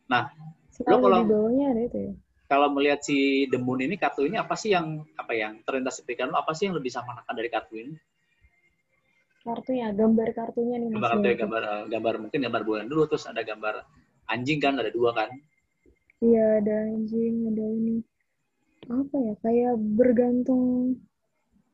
[0.07, 0.31] Nah,
[0.71, 2.15] selalu lo kalau di bawahnya ada itu ya
[2.47, 6.03] kalau melihat si The Moon ini kartu ini apa sih yang apa yang terlintas di
[6.07, 7.95] pikiran lo apa sih yang lebih sama dari kartu ini?
[9.43, 10.91] Kartunya, gambar kartunya nih.
[10.95, 13.83] Gambar kartunya, gambar eh, gambar mungkin gambar bulan dulu terus ada gambar
[14.31, 15.31] anjing kan ada dua kan?
[16.23, 17.97] Iya ada anjing ada ini
[18.87, 20.95] apa ya kayak bergantung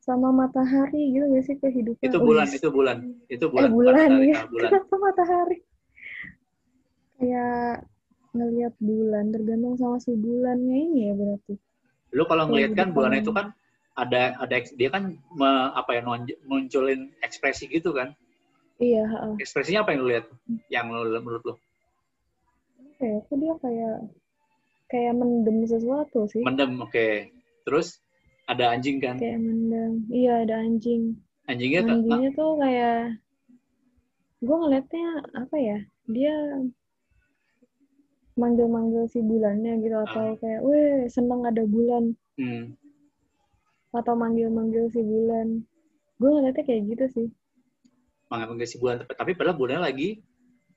[0.02, 2.02] sama matahari gitu ya sih kehidupan.
[2.02, 2.96] Itu bulan, oh, itu bulan,
[3.30, 3.70] itu bulan.
[3.70, 4.38] Eh, bulan ya.
[4.50, 4.70] Bulan.
[4.74, 5.58] Kenapa matahari?
[7.22, 7.86] Kayak
[8.32, 11.54] ngelihat bulan tergantung sama si bulannya ini ya berarti
[12.12, 13.52] lu kalau ngelihat kan bulan itu kan
[13.92, 16.02] ada ada dia kan me, apa ya
[16.48, 18.16] munculin ekspresi gitu kan
[18.80, 19.04] iya
[19.36, 20.26] ekspresinya apa yang lu lihat
[20.72, 21.54] yang menurut lu
[23.00, 23.96] ya aku dia kayak
[24.88, 27.32] kayak mendem sesuatu sih mendem oke okay.
[27.68, 28.00] terus
[28.50, 29.16] ada anjing kan?
[29.18, 31.14] Kayak mendem iya ada anjing.
[31.46, 33.18] Anjingnya anjingnya tuh kayak
[34.42, 35.06] gue ngeliatnya
[35.38, 35.78] apa ya?
[36.10, 36.34] Dia
[38.34, 40.04] manggil-manggil si bulannya gitu ah.
[40.08, 42.16] atau kayak weh seneng ada bulan.
[42.40, 42.72] Hmm.
[43.92, 45.60] atau manggil-manggil si bulan.
[46.16, 47.28] Gue ngeliatnya kayak gitu sih.
[48.32, 50.24] Manggil-manggil si bulan tapi padahal bulannya lagi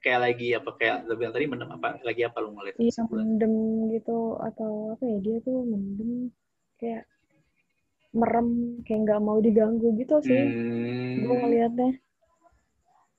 [0.03, 4.38] kayak lagi apa kayak lebih tadi mendem apa lagi apa lu ngeliat iya mendem gitu
[4.38, 6.30] atau apa ya dia tuh mendem.
[6.76, 7.07] Kayak
[8.16, 10.39] merem kayak nggak mau diganggu gitu sih.
[10.39, 11.28] Hmm.
[11.28, 11.91] gue ngeliatnya.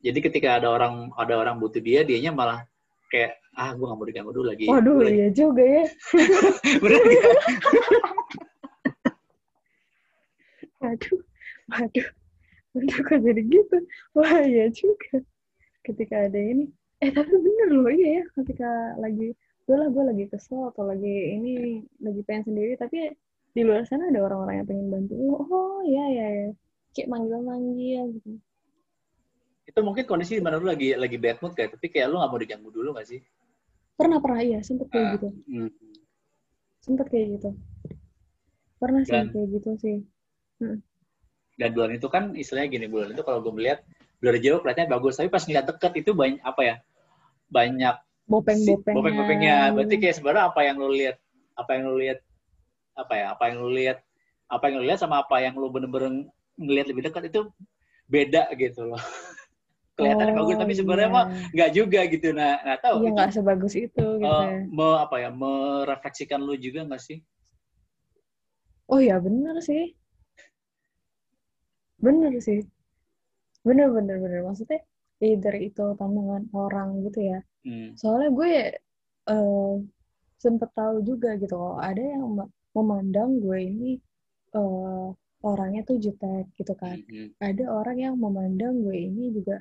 [0.00, 2.64] Jadi ketika ada orang ada orang butuh dia dianya malah
[3.12, 4.64] kayak ah gue gak mau diganggu dulu lagi.
[4.68, 5.16] Waduh lagi.
[5.16, 5.84] iya juga ya.
[6.82, 7.24] Bener gak?
[10.76, 11.18] waduh
[11.72, 12.08] waduh
[12.76, 13.76] waduh kok jadi gitu?
[14.16, 15.20] Wah iya juga.
[15.84, 16.72] Ketika ada ini.
[17.04, 18.24] Eh tapi bener loh iya ya.
[18.32, 19.36] Ketika lagi
[19.66, 23.10] gue lah gue lagi kesel atau lagi ini lagi pengen sendiri tapi
[23.56, 25.16] di luar sana ada orang-orang yang pengen bantu.
[25.16, 26.48] Oh iya iya ya
[26.92, 28.30] kayak manggil-manggil gitu.
[29.64, 32.28] Itu mungkin kondisi di mana lu lagi lagi bad mood kayak tapi kayak lu gak
[32.28, 33.24] mau diganggu dulu gak sih?
[33.96, 34.44] Pernah pernah.
[34.44, 35.28] Iya sempet kayak uh, gitu.
[35.48, 35.70] hmm.
[36.84, 37.50] sempet kayak gitu.
[38.76, 39.98] Pernah sih dan, kayak gitu sih.
[40.56, 40.80] Hmm.
[41.60, 43.84] dan bulan itu kan istilahnya gini bulan itu kalau gue melihat
[44.20, 45.16] dari jauh kelihatannya bagus.
[45.16, 46.76] Tapi pas ngeliat deket itu banyak apa ya
[47.48, 47.96] banyak
[48.28, 49.72] bopeng-bopeng bopeng-bopengnya.
[49.72, 51.16] Berarti kayak sebenarnya apa yang lu lihat
[51.56, 52.20] apa yang lu lihat
[52.96, 53.98] apa ya apa yang lu lihat
[54.48, 56.26] apa yang lu lihat sama apa yang lu bener-bener
[56.56, 57.40] ngelihat lebih dekat itu
[58.08, 59.00] beda gitu loh.
[59.96, 61.16] Kelihatan oh, bagus tapi sebenarnya iya.
[61.16, 61.24] mah
[61.56, 62.28] nggak juga gitu.
[62.36, 66.84] Nah nggak tahu iya nggak sebagus itu gitu uh, me, apa ya merefleksikan lu juga
[66.84, 67.18] nggak sih?
[68.88, 69.96] Oh ya benar sih.
[72.00, 72.60] Benar sih.
[73.64, 74.84] Benar benar benar maksudnya
[75.20, 77.40] either itu pandangan orang gitu ya.
[77.66, 77.98] Hmm.
[77.98, 78.52] soalnya gue
[79.26, 79.74] uh,
[80.38, 83.90] sempet tahu juga gitu kok ada yang memandang gue ini
[84.52, 85.08] uh,
[85.40, 87.00] orangnya tuh jutek gitu kan.
[87.00, 87.28] Mm -hmm.
[87.40, 89.56] Ada orang yang memandang gue ini juga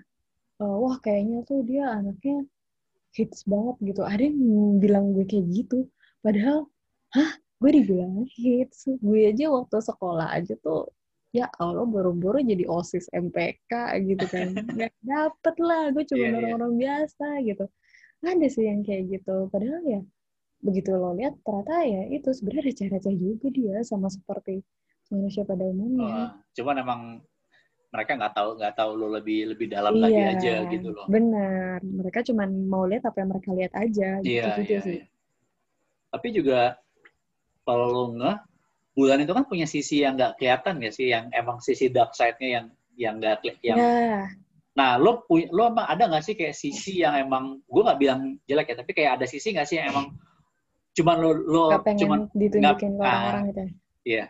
[0.60, 2.44] uh, wah kayaknya tuh dia anaknya
[3.16, 4.38] hits banget gitu ada yang
[4.84, 5.88] bilang gue kayak gitu
[6.20, 6.68] padahal
[7.16, 7.32] hah
[7.64, 10.92] gue dibilang hits gue aja waktu sekolah aja tuh
[11.32, 13.72] ya Allah boro-boro jadi osis MPK
[14.04, 16.36] gitu kan nggak dapet lah gue cuma yeah, iya.
[16.44, 16.80] orang-orang yeah.
[16.84, 17.66] biasa gitu
[18.26, 20.02] ada sih yang kayak gitu padahal ya
[20.66, 24.66] begitu lo lihat ternyata ya itu sebenarnya receh-receh juga dia sama seperti
[25.14, 26.10] manusia pada umumnya.
[26.10, 27.02] Oh, cuman emang
[27.94, 31.06] mereka nggak tahu nggak tahu lo lebih lebih dalam iya, lagi aja gitu loh.
[31.06, 34.98] Benar, mereka cuman mau lihat apa yang mereka lihat aja gitu, iya, gitu iya, sih.
[35.00, 35.06] Iya.
[36.10, 36.60] Tapi juga
[37.64, 38.38] kalau lo nggak
[38.98, 42.50] bulan itu kan punya sisi yang nggak kelihatan ya sih, yang emang sisi dark side-nya
[42.50, 42.66] yang
[42.98, 44.26] yang nggak yang yeah.
[44.76, 48.36] Nah, lo punya, lo emang ada nggak sih kayak sisi yang emang, gue nggak bilang
[48.44, 50.12] jelek ya, tapi kayak ada sisi nggak sih yang emang
[50.96, 53.72] cuman lo lo gak pengen cuman ditunjukin ke orang-orang gitu ya?
[54.06, 54.26] Iya.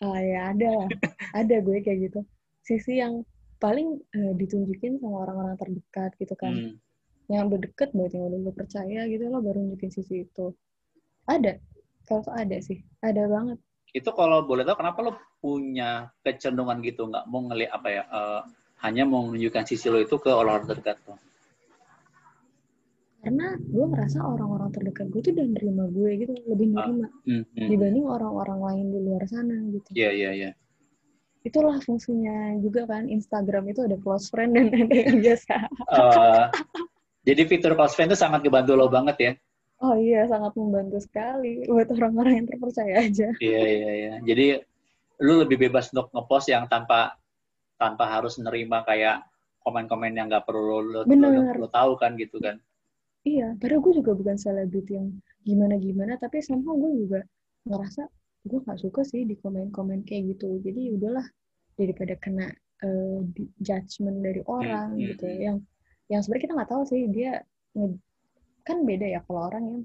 [0.00, 0.88] Ah ya ada lah,
[1.40, 2.20] ada gue kayak gitu.
[2.64, 3.24] Sisi yang
[3.60, 6.52] paling uh, ditunjukin sama orang-orang terdekat gitu kan.
[6.52, 6.74] Hmm.
[7.30, 10.52] Yang udah deket banget, yang udah percaya gitu lo baru nunjukin sisi itu.
[11.28, 11.62] Ada,
[12.08, 13.58] kalau ada sih, ada banget.
[13.94, 18.42] Itu kalau boleh tahu kenapa lo punya kecenderungan gitu, nggak mau ngeliat apa ya, uh,
[18.82, 21.14] hanya mau menunjukkan sisi lo itu ke orang-orang terdekat lo?
[23.20, 27.28] Karena gue ngerasa orang-orang terdekat gue tuh udah nerima gue gitu, lebih ah, nerima uh,
[27.28, 29.88] mm, mm, dibanding orang-orang lain di luar sana gitu.
[29.92, 30.44] Iya, yeah, iya, yeah, iya.
[30.48, 30.52] Yeah.
[31.40, 35.54] Itulah fungsinya juga kan Instagram itu ada close friend dan ada yang biasa.
[35.88, 36.44] Uh,
[37.28, 39.32] jadi fitur close friend itu sangat kebantu lo banget ya?
[39.80, 43.28] Oh iya, sangat membantu sekali buat orang-orang yang terpercaya aja.
[43.40, 44.14] Iya, iya, iya.
[44.24, 44.46] Jadi
[45.20, 47.20] lu lebih bebas untuk ngepost yang tanpa
[47.76, 49.24] tanpa harus nerima kayak
[49.64, 52.60] komen-komen yang nggak perlu lo, lo, lo, tahu kan gitu kan
[53.26, 55.08] iya padahal gue juga bukan selebriti yang
[55.44, 57.20] gimana-gimana tapi somehow gue juga
[57.68, 58.08] ngerasa
[58.48, 61.26] gue nggak suka sih di komen-komen kayak gitu jadi udahlah
[61.76, 62.48] daripada kena
[62.84, 63.20] uh,
[63.60, 65.40] judgement dari orang hmm, gitu hmm.
[65.40, 65.56] yang
[66.08, 67.44] yang sebenarnya kita nggak tahu sih dia
[68.64, 69.80] kan beda ya kalau orang yang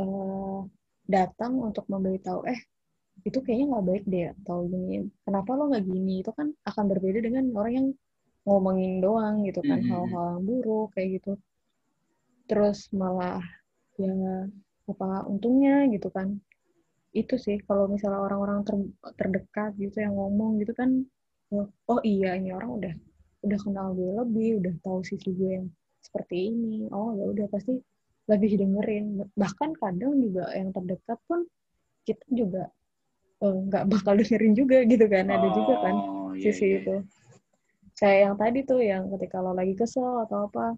[0.00, 0.60] uh,
[1.04, 2.60] datang untuk memberitahu eh
[3.24, 7.18] itu kayaknya nggak baik deh atau gini kenapa lo nggak gini itu kan akan berbeda
[7.24, 7.88] dengan orang yang
[8.44, 10.32] ngomongin doang gitu kan hal-hal mm-hmm.
[10.36, 11.32] yang buruk kayak gitu
[12.50, 13.40] terus malah
[13.96, 14.12] ya
[14.90, 16.38] apa untungnya gitu kan.
[17.14, 18.74] Itu sih kalau misalnya orang-orang ter,
[19.18, 21.06] terdekat gitu yang ngomong gitu kan
[21.54, 22.94] oh, oh iya ini orang udah
[23.46, 25.66] udah kenal gue lebih udah tahu sisi gue yang
[26.02, 26.90] seperti ini.
[26.90, 27.78] Oh ya udah pasti
[28.26, 29.24] lebih dengerin.
[29.36, 31.46] Bahkan kadang juga yang terdekat pun
[32.04, 32.68] kita juga
[33.44, 35.28] Eh, nggak uh, bakal dengerin juga gitu kan.
[35.28, 36.96] Ada juga kan oh, iya, sisi iya, itu.
[37.94, 40.74] kayak yang tadi tuh yang ketika lo lagi kesel atau apa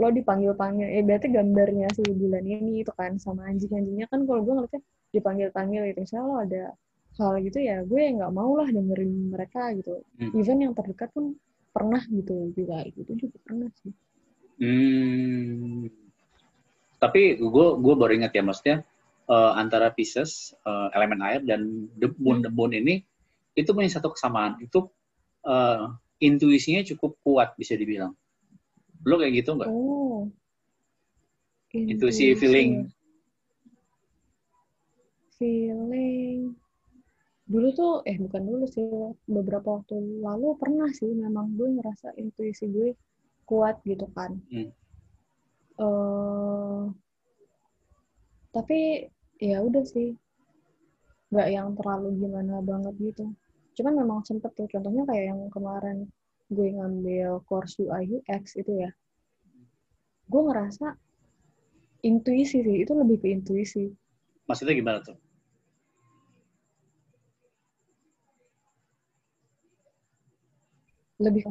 [0.00, 4.24] lo dipanggil panggil eh berarti gambarnya si bulan ini itu kan sama anjing anjingnya kan
[4.24, 4.82] kalau gue ngeliatnya
[5.12, 6.64] dipanggil panggil itu misalnya lo ada
[7.20, 10.32] hal gitu ya gue nggak mau lah dengerin mereka gitu hmm.
[10.40, 11.36] even yang terdekat pun
[11.70, 13.92] pernah gitu juga itu juga pernah sih
[14.64, 15.84] hmm.
[16.96, 18.76] tapi gue gue baru ingat ya maksudnya
[19.30, 23.06] uh, antara Pisces, uh, elemen air, dan the moon, the moon ini,
[23.54, 24.58] itu punya satu kesamaan.
[24.58, 24.90] Itu
[25.46, 28.18] uh, intuisinya cukup kuat, bisa dibilang.
[29.06, 29.68] Lo kayak gitu nggak?
[29.70, 30.28] Oh.
[31.70, 32.90] Intuisi, feeling.
[35.38, 36.52] Feeling.
[37.50, 38.86] Dulu tuh, eh bukan dulu sih,
[39.26, 42.94] beberapa waktu lalu pernah sih memang gue ngerasa intuisi gue
[43.46, 44.38] kuat gitu kan.
[44.50, 44.70] Hmm.
[45.80, 46.92] Uh,
[48.50, 49.08] tapi
[49.40, 50.12] ya udah sih
[51.30, 53.24] nggak yang terlalu gimana banget gitu
[53.78, 56.10] cuman memang sempet tuh contohnya kayak yang kemarin
[56.50, 58.90] gue ngambil course UI UX itu ya
[60.30, 60.94] gue ngerasa
[62.06, 63.90] intuisi sih itu lebih ke intuisi.
[64.48, 65.18] Maksudnya gimana tuh?
[71.20, 71.44] Lebih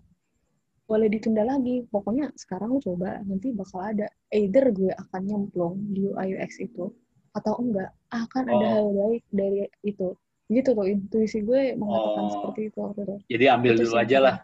[0.90, 6.10] boleh ditunda lagi pokoknya sekarang lo coba nanti bakal ada either gue akan nyemplung di
[6.10, 6.90] UI UX itu
[7.38, 8.54] atau enggak akan oh.
[8.58, 10.18] ada hal baik dari itu.
[10.50, 12.32] Gitu tuh intuisi gue mengatakan oh.
[12.34, 13.16] seperti itu waktu itu.
[13.38, 14.36] Jadi ambil itu dulu aja lah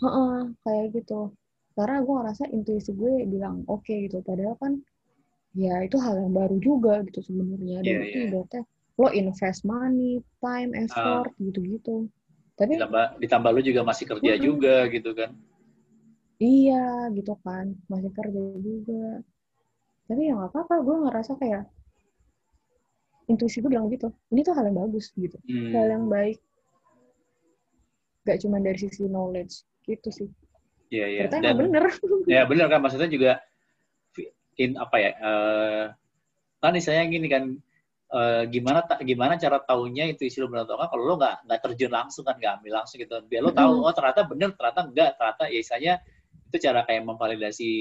[0.00, 1.36] Heeh, kayak gitu.
[1.76, 4.24] Karena gue ngerasa intuisi gue bilang oke okay, gitu.
[4.24, 4.80] Padahal kan
[5.56, 7.84] ya itu hal yang baru juga gitu sebenarnya.
[7.84, 8.28] Dan yeah, itu yeah.
[8.32, 8.62] ibaratnya
[9.00, 12.08] lo invest money time effort uh, gitu-gitu.
[12.56, 15.30] Tapi ditambah, ditambah lo juga masih kerja uh, juga gitu kan.
[16.40, 17.76] Iya gitu kan.
[17.88, 19.24] Masih kerja juga.
[20.08, 21.64] Tapi ya nggak apa-apa gue ngerasa kayak
[23.30, 25.38] intuisi gue bilang gitu ini tuh hal yang bagus gitu.
[25.44, 25.72] Hmm.
[25.76, 26.40] hal yang baik.
[28.28, 30.30] Gak cuma dari sisi knowledge gitu sih
[30.90, 31.22] Iya, iya.
[31.30, 31.84] Ternyata Dan, bener.
[32.26, 33.38] Ya bener kan, maksudnya juga
[34.58, 35.10] in apa ya?
[35.22, 35.84] Uh,
[36.58, 37.44] kan misalnya gini kan,
[38.10, 41.92] uh, gimana gimana cara taunya itu isi lo benar atau kalau lo nggak nggak terjun
[41.94, 45.42] langsung kan nggak ambil langsung gitu biar lo tahu oh ternyata bener ternyata enggak ternyata
[45.48, 45.94] ya istilahnya
[46.50, 47.72] itu cara kayak memvalidasi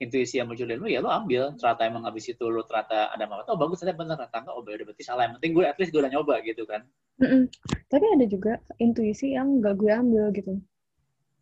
[0.00, 3.24] intuisi yang muncul dari lu ya lu ambil ternyata emang abis itu lu ternyata ada
[3.28, 5.92] masalah oh bagus ternyata bener ternyata enggak oh berarti salah yang penting gue at least
[5.92, 6.80] gue udah nyoba gitu kan
[7.20, 7.44] Mm-mm.
[7.92, 10.56] tapi ada juga intuisi yang gak gue ambil gitu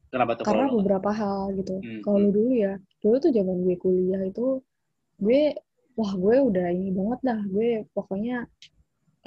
[0.09, 1.75] kenapa tuh karena kalau lu- beberapa hal gitu.
[1.81, 2.33] Hmm, kalau hmm.
[2.33, 4.47] dulu ya dulu tuh zaman gue kuliah itu
[5.19, 5.43] gue
[5.99, 7.41] wah gue udah ini banget dah.
[7.49, 8.37] Gue pokoknya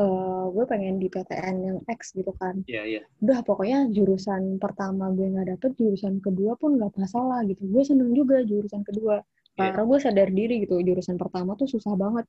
[0.02, 2.64] eh, gue pengen di PTN yang X gitu kan.
[2.66, 3.02] Iya, iya.
[3.22, 7.62] udah pokoknya jurusan pertama gue nggak dapet jurusan kedua pun nggak masalah gitu.
[7.70, 9.22] Gue seneng juga jurusan kedua.
[9.60, 9.76] Iya.
[9.76, 12.26] karena gue sadar diri gitu jurusan pertama tuh susah banget.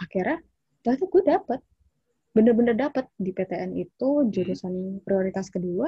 [0.00, 0.40] Akhirnya
[0.82, 1.60] ternyata gue dapet.
[2.34, 5.86] Bener-bener dapet di PTN itu jurusan prioritas kedua.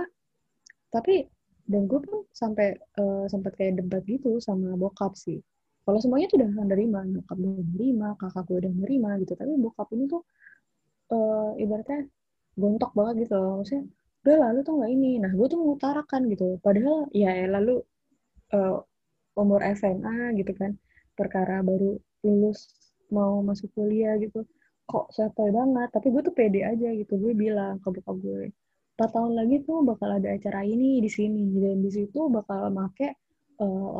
[0.95, 1.27] Tapi
[1.73, 5.39] dan gue pun sampai eh, sempat kayak debat gitu sama bokap sih.
[5.87, 9.33] Kalau semuanya tuh udah menerima bokap udah menerima kakak gue udah menerima gitu.
[9.39, 10.23] Tapi bokap ini tuh
[11.15, 11.99] eh, ibaratnya
[12.61, 13.53] gontok banget gitu loh.
[13.63, 13.85] Maksudnya
[14.23, 15.11] udah lalu tuh nggak ini?
[15.23, 16.47] Nah gue tuh mengutarakan gitu.
[16.65, 17.75] Padahal ya lalu
[18.55, 18.77] eh,
[19.43, 20.73] umur SMA gitu kan.
[21.19, 22.59] Perkara baru lulus
[23.11, 24.47] mau masuk kuliah gitu.
[24.91, 25.89] Kok sotoy banget.
[25.95, 27.15] Tapi gue tuh pede aja gitu.
[27.19, 28.55] Gue bilang ke bokap gue
[28.97, 33.05] empat tahun lagi tuh bakal ada acara ini di sini dan di situ bakal make
[33.05, 33.15] eh,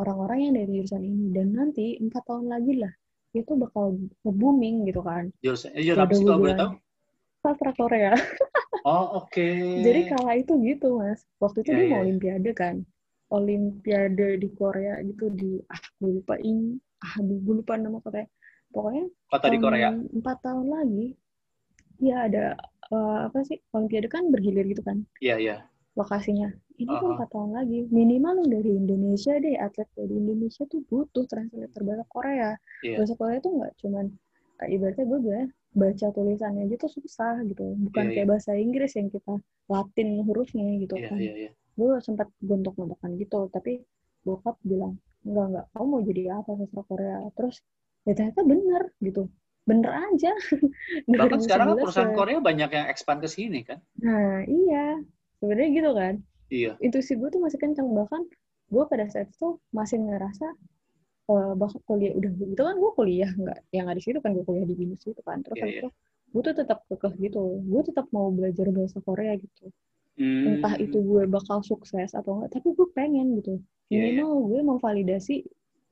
[0.01, 2.93] orang-orang yang dari jurusan ini dan nanti empat tahun lagi lah
[3.33, 3.93] itu bakal
[4.25, 6.71] booming gitu kan Jurusan, eh, jurusan apa sih kalau boleh tahu?
[7.45, 8.13] sastra Korea
[8.87, 9.43] Oh, oke.
[9.83, 11.27] Jadi kala itu gitu mas.
[11.43, 12.05] Waktu itu Iya, dia iya, mau iya.
[12.07, 12.77] olimpiade kan.
[13.35, 18.31] Olimpiade di Korea gitu di ah gue lupa ini ah gue lupa nama kotanya.
[18.71, 19.91] Pokoknya Kota di Korea.
[19.91, 21.07] empat tahun lagi
[21.99, 22.55] ya ada
[22.93, 25.57] eh, apa sih Olimpiade kan bergilir gitu kan Iya, iya.
[25.97, 26.53] lokasinya.
[26.77, 27.15] Ini tuh Uh-uh.
[27.17, 27.89] empat tahun lagi.
[27.89, 32.51] Minimal dari Indonesia deh atlet dari Indonesia tuh butuh translator bahasa Korea.
[32.85, 32.97] Iya.
[33.01, 34.05] Bahasa Korea tuh nggak cuman
[34.61, 37.65] kayak ibaratnya gue bilang baca tulisannya aja tuh susah gitu.
[37.81, 41.51] Bukan Iya, kayak bahasa Inggris yang kita Latin hurufnya gitu Iya, kan iya, iya.
[41.77, 43.83] gue sempat gontok-gontokan gitu tapi
[44.23, 47.57] bokap bilang enggak enggak kamu mau jadi apa sastra Korea terus
[48.05, 49.23] ya ternyata bener gitu
[49.67, 50.31] bener aja
[51.11, 52.17] Bahkan sekarang kan 2011 perusahaan ya.
[52.17, 53.79] Korea banyak yang expand ke sini kan?
[53.99, 55.03] nah iya
[55.39, 56.15] sebenarnya gitu kan
[56.47, 56.79] Iya.
[56.79, 58.23] intuisi gue tuh masih kencang bahkan
[58.67, 60.47] gue pada saat itu masih ngerasa
[61.27, 64.47] eh bahkan kuliah udah gitu kan gue kuliah nggak yang nggak di situ kan gue
[64.47, 65.81] kuliah di binus itu kan terus Iya, iya.
[65.83, 65.89] itu
[66.31, 69.71] gue tuh tetap kekeh gitu gue tetap mau belajar bahasa Korea gitu
[70.17, 70.49] Hmm.
[70.49, 73.61] entah itu gue bakal sukses atau enggak tapi gue pengen gitu
[73.93, 75.45] Iya, minimal gue memvalidasi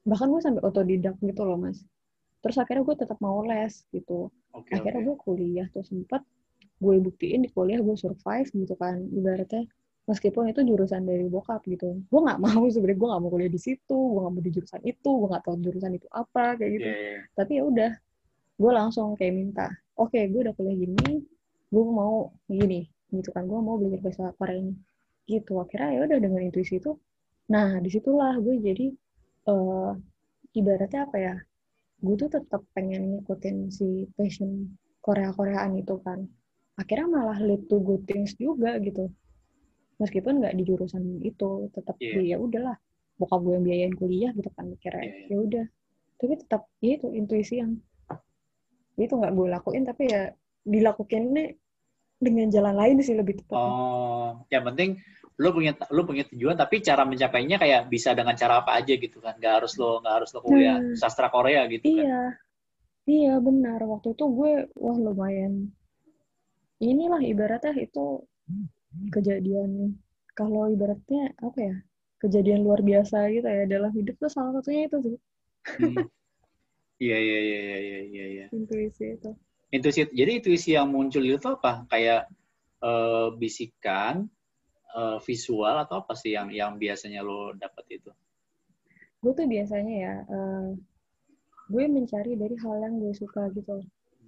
[0.02, 1.84] bahkan gue sampai otodidak gitu loh mas
[2.44, 4.28] terus akhirnya gue tetap mau les gitu.
[4.52, 5.08] Oke, akhirnya oke.
[5.08, 6.20] gue kuliah tuh sempet
[6.76, 9.64] gue buktiin di kuliah gue survive gitu kan ibaratnya.
[10.04, 12.04] Meskipun itu jurusan dari bokap gitu.
[12.12, 14.80] Gue nggak mau sebenarnya gue nggak mau kuliah di situ gue nggak mau di jurusan
[14.84, 16.88] itu gue nggak tahu jurusan itu apa kayak gitu.
[16.92, 17.20] Iya, iya.
[17.32, 17.90] tapi ya udah
[18.54, 19.66] gue langsung kayak minta
[19.96, 21.24] oke gue udah kuliah gini
[21.72, 23.48] gue mau gini gitu kan.
[23.48, 24.76] Gue mau belajar bahasa Korea ini.
[25.24, 26.92] Gitu akhirnya ya udah dengan intuisi itu.
[27.48, 28.92] Nah di situlah gue jadi
[29.48, 29.92] eh
[30.52, 31.34] ibaratnya apa ya
[32.04, 36.28] gue tuh tetap pengen ngikutin si passion Korea Koreaan itu kan.
[36.76, 39.08] Akhirnya malah lead to good things juga gitu.
[39.96, 42.34] Meskipun nggak di jurusan itu tetap Iya.
[42.34, 42.76] ya udahlah.
[43.14, 45.26] Bokap gue yang biayain kuliah gitu kan mikirnya Iya, iya.
[45.30, 45.64] ya udah.
[46.18, 47.78] Tapi tetap ya itu intuisi yang
[48.94, 50.30] itu nggak gue lakuin tapi ya
[50.62, 51.44] dilakukan ini
[52.14, 55.02] dengan jalan lain sih lebih tepat Oh, yang penting
[55.34, 59.18] lu punya lu punya tujuan tapi cara mencapainya kayak bisa dengan cara apa aja gitu
[59.18, 59.34] kan.
[59.38, 60.94] Nggak harus lo nggak harus lo kuliah Hmm.
[60.94, 62.06] sastra Korea gitu kan.
[62.06, 62.22] Iya.
[63.04, 63.82] Iya benar.
[63.84, 65.74] Waktu itu gue wah lumayan.
[66.78, 68.22] Inilah ibaratnya itu
[69.10, 69.98] kejadian.
[70.34, 71.76] Kalau ibaratnya apa ya
[72.22, 75.16] kejadian luar biasa gitu ya dalam hidup tuh salah satunya itu sih.
[75.64, 76.06] Hmm.
[77.02, 78.46] iya iya iya iya iya iya iya.
[78.54, 79.30] Intuisi itu.
[79.74, 81.84] Intuisi jadi intuisi yang muncul itu apa?
[81.90, 82.30] Kayak
[82.80, 84.30] eh, bisikan
[84.94, 88.10] eh, visual atau apa sih yang yang biasanya lo dapat itu?
[89.20, 90.68] Gue tuh biasanya ya eh,
[91.68, 93.82] gue mencari dari hal yang gue suka gitu.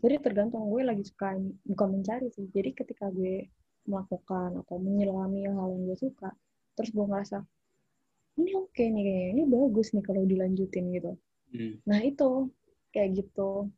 [0.05, 2.47] Jadi tergantung gue lagi suka ini bukan mencari sih.
[2.53, 3.49] Jadi ketika gue
[3.87, 6.35] melakukan atau menyelami hal yang gue suka
[6.77, 7.41] terus gue ngerasa
[8.37, 11.13] ini oke nih kayaknya ini bagus nih kalau dilanjutin gitu.
[11.55, 11.79] Hmm.
[11.87, 12.51] nah itu
[12.91, 13.71] kayak gitu.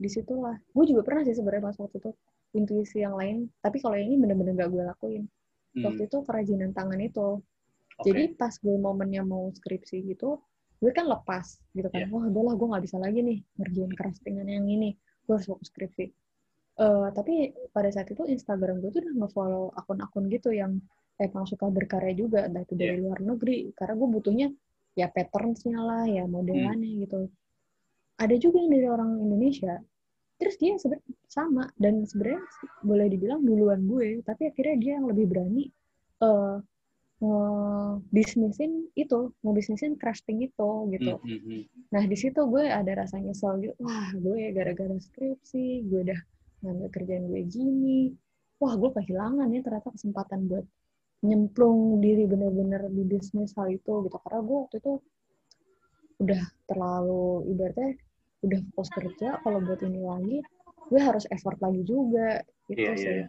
[0.00, 2.10] Di situlah gue juga pernah sih sebenarnya pas waktu itu
[2.56, 5.22] intuisi yang lain tapi kalau yang ini bener-bener gak gue lakuin
[5.70, 5.86] Hmm.
[5.86, 8.04] waktu itu kerajinan tangan itu Oke.
[8.10, 10.42] jadi pas gue momennya mau skripsi gitu,
[10.82, 12.04] gue kan lepas gitu kan.
[12.04, 12.10] Iya.
[12.10, 14.96] Wah, udahlah gue nggak bisa lagi nih ngerjain craftingan yang ini.
[15.28, 16.06] Gue harus fokus skripsi.
[16.80, 17.34] Eh, tapi
[17.70, 20.80] pada saat itu Instagram gue tuh udah nge-follow akun-akun gitu yang
[21.20, 23.02] emang suka berkarya juga, entah itu dari Iya.
[23.04, 23.68] luar negeri.
[23.76, 24.48] Karena gue butuhnya
[24.96, 27.00] ya patterns-nya lah, ya modelannya Hmm.
[27.04, 27.20] gitu.
[28.16, 29.76] Ada juga yang dari orang Indonesia.
[30.40, 32.40] Terus dia sebenarnya sama dan sebenarnya
[32.80, 35.68] boleh dibilang duluan gue, tapi akhirnya dia yang lebih berani
[36.24, 36.56] eh
[37.20, 41.20] ngebisnisin itu, ngebisnisin crafting itu gitu.
[41.20, 41.60] Mm -hmm.
[41.92, 46.20] Nah di situ gue ada rasa nyesel gitu, wah gue gara-gara skripsi, gue udah
[46.64, 48.16] ngambil kerjaan gue gini,
[48.56, 50.64] wah gue kehilangan ya ternyata kesempatan buat
[51.20, 54.16] nyemplung diri bener-bener di bisnis hal itu gitu.
[54.24, 54.92] Karena gue waktu itu
[56.24, 58.00] udah terlalu ibaratnya
[58.40, 60.38] udah fokus kerja, kalau buat ini lagi
[60.90, 63.14] gue harus effort lagi juga gitu yeah, sih.
[63.22, 63.28] Yeah.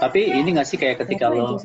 [0.00, 1.60] Tapi ini gak sih kayak ketika lo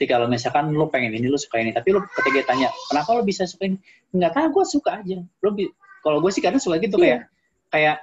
[0.00, 3.20] ketika lo misalkan lo pengen ini lo suka ini tapi lo ketika tanya kenapa lo
[3.20, 3.76] bisa suka ini
[4.16, 5.50] nggak tahu gue suka aja lo
[6.00, 7.20] kalau gue sih kadang suka gitu yeah.
[7.20, 7.20] kayak
[7.68, 7.96] kayak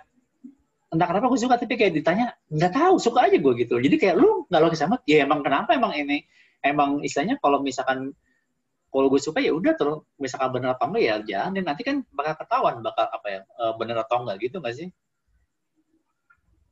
[0.94, 4.16] entah kenapa gue suka tapi kayak ditanya nggak tahu suka aja gue gitu jadi kayak
[4.22, 6.22] lo nggak logis amat ya emang kenapa emang ini
[6.62, 8.14] emang istilahnya kalau misalkan
[8.98, 12.34] kalau gue suka ya udah terus misalkan bener atau enggak ya jangan nanti kan bakal
[12.42, 14.90] ketahuan bakal apa ya eh, bener atau enggak gitu nggak sih?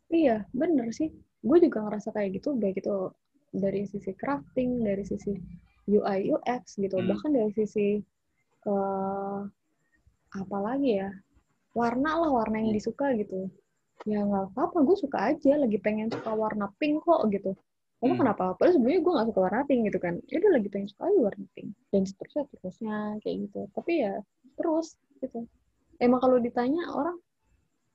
[0.09, 1.13] Iya bener sih.
[1.45, 3.13] Gue juga ngerasa kayak gitu baik itu
[3.53, 5.37] dari sisi crafting dari sisi
[5.85, 6.97] UI UX gitu.
[6.97, 7.13] Hmm.
[7.13, 8.01] bahkan dari sisi
[8.65, 9.45] uh,
[10.33, 11.13] apa lagi ya
[11.77, 13.53] warna lah warna yang disuka gitu.
[14.09, 15.61] Ya nggak apa-apa gue suka aja.
[15.61, 17.53] Lagi pengen suka warna pink kok gitu
[18.03, 18.21] kamu hmm.
[18.21, 18.43] kenapa?
[18.59, 20.13] Padahal sebenarnya gue nggak suka warna pink gitu kan.
[20.27, 21.69] Ya udah lagi pengen suka aja warna pink.
[21.89, 23.59] Dan seterusnya terusnya kayak gitu.
[23.71, 24.13] Tapi ya
[24.59, 24.87] terus
[25.23, 25.39] gitu.
[26.03, 27.17] Emang kalau ditanya orang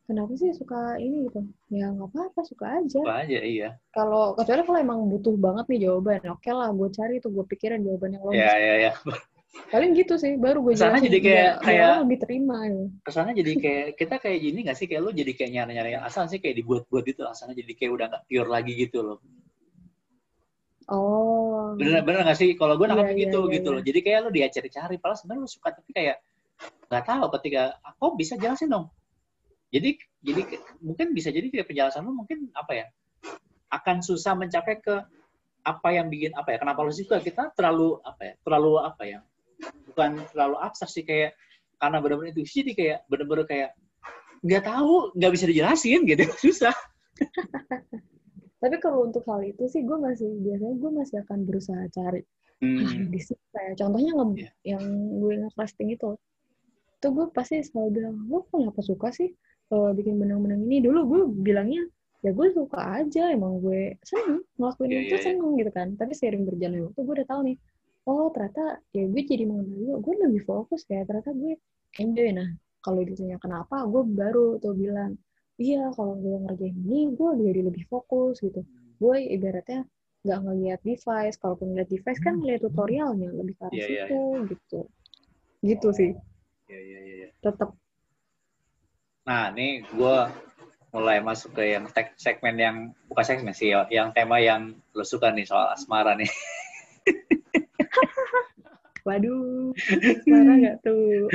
[0.09, 1.29] kenapa sih suka ini?
[1.29, 1.41] gitu.
[1.69, 2.99] Ya nggak apa-apa suka aja.
[3.05, 3.77] Suka aja iya.
[3.93, 7.45] Kalau kecuali kalau emang butuh banget nih jawaban oke okay lah gue cari tuh gue
[7.47, 8.93] pikirin jawaban yang logis ya ya ya
[9.71, 11.11] paling gitu sih baru gue jelasin.
[11.11, 12.87] jadi kayak ya, kayak lebih terima ya.
[13.03, 14.87] ke sana jadi kayak kita kayak gini nggak sih?
[14.87, 18.07] Kayak lu jadi kayak nyari nyari asal sih kayak dibuat-buat gitu asalnya jadi kayak udah
[18.15, 19.19] nggak pure lagi gitu loh
[20.91, 21.75] oh.
[21.79, 22.55] Bener bener nggak sih?
[22.59, 23.77] Kalau gue nangkep yeah, gitu yeah, gitu yeah.
[23.79, 23.83] loh.
[23.83, 26.17] Jadi kayak lu dia cari-cari padahal sebenarnya lu suka tapi kayak
[26.91, 28.87] nggak tahu ketika aku ah, bisa jelasin dong?
[29.71, 30.43] Jadi jadi
[30.83, 32.87] mungkin bisa jadi tidak penjelasan lu mungkin apa ya
[33.71, 34.97] akan susah mencapai ke
[35.61, 37.23] apa yang bikin apa ya kenapa lu suka.
[37.23, 39.19] Kita terlalu apa ya terlalu apa ya
[39.91, 41.39] bukan terlalu abstrak sih kayak
[41.79, 42.43] karena benar-benar itu.
[42.45, 43.71] Jadi kayak benar-benar kayak
[44.41, 46.77] nggak tahu nggak bisa dijelasin gitu susah
[48.61, 52.23] tapi kalau untuk hal itu sih gue masih biasanya gue masih akan berusaha cari
[52.61, 53.09] hmm.
[53.09, 54.53] di sini kayak contohnya nge yeah.
[54.77, 54.85] yang
[55.19, 56.11] gue nge-casting itu
[57.01, 59.33] tuh gue pasti selalu bilang lo kenapa suka sih
[59.73, 61.89] uh, bikin benang-benang ini dulu gue bilangnya
[62.21, 65.25] ya gue suka aja emang gue seneng ngelakuin yeah, itu yeah, iya.
[65.25, 65.59] seneng yeah.
[65.65, 67.57] gitu kan tapi seiring berjalan waktu gue udah tahu nih
[68.05, 71.57] oh ternyata ya gue jadi mengenal gue lebih fokus ya ternyata gue
[71.97, 72.49] enjoy nah
[72.85, 75.17] kalau ditanya kenapa gue baru tuh bilang
[75.61, 78.65] iya kalau gue ngerjain ini gue jadi lebih fokus gitu.
[78.97, 79.85] Gue ibaratnya
[80.25, 81.37] nggak ngeliat device.
[81.37, 84.49] Kalaupun ngeliat device kan ngeliat tutorialnya lebih ke arah yeah, iya, situ yeah, yeah.
[84.49, 84.81] gitu
[85.61, 86.17] gitu sih.
[86.73, 87.77] yeah, yeah, yeah, tetap
[89.29, 90.17] Nah, ini gue
[90.91, 91.87] mulai masuk ke yang
[92.19, 96.27] segmen yang bukan segmen sih, yang tema yang lo suka nih soal asmara nih.
[99.07, 99.71] Waduh,
[100.19, 101.31] asmara nggak tuh?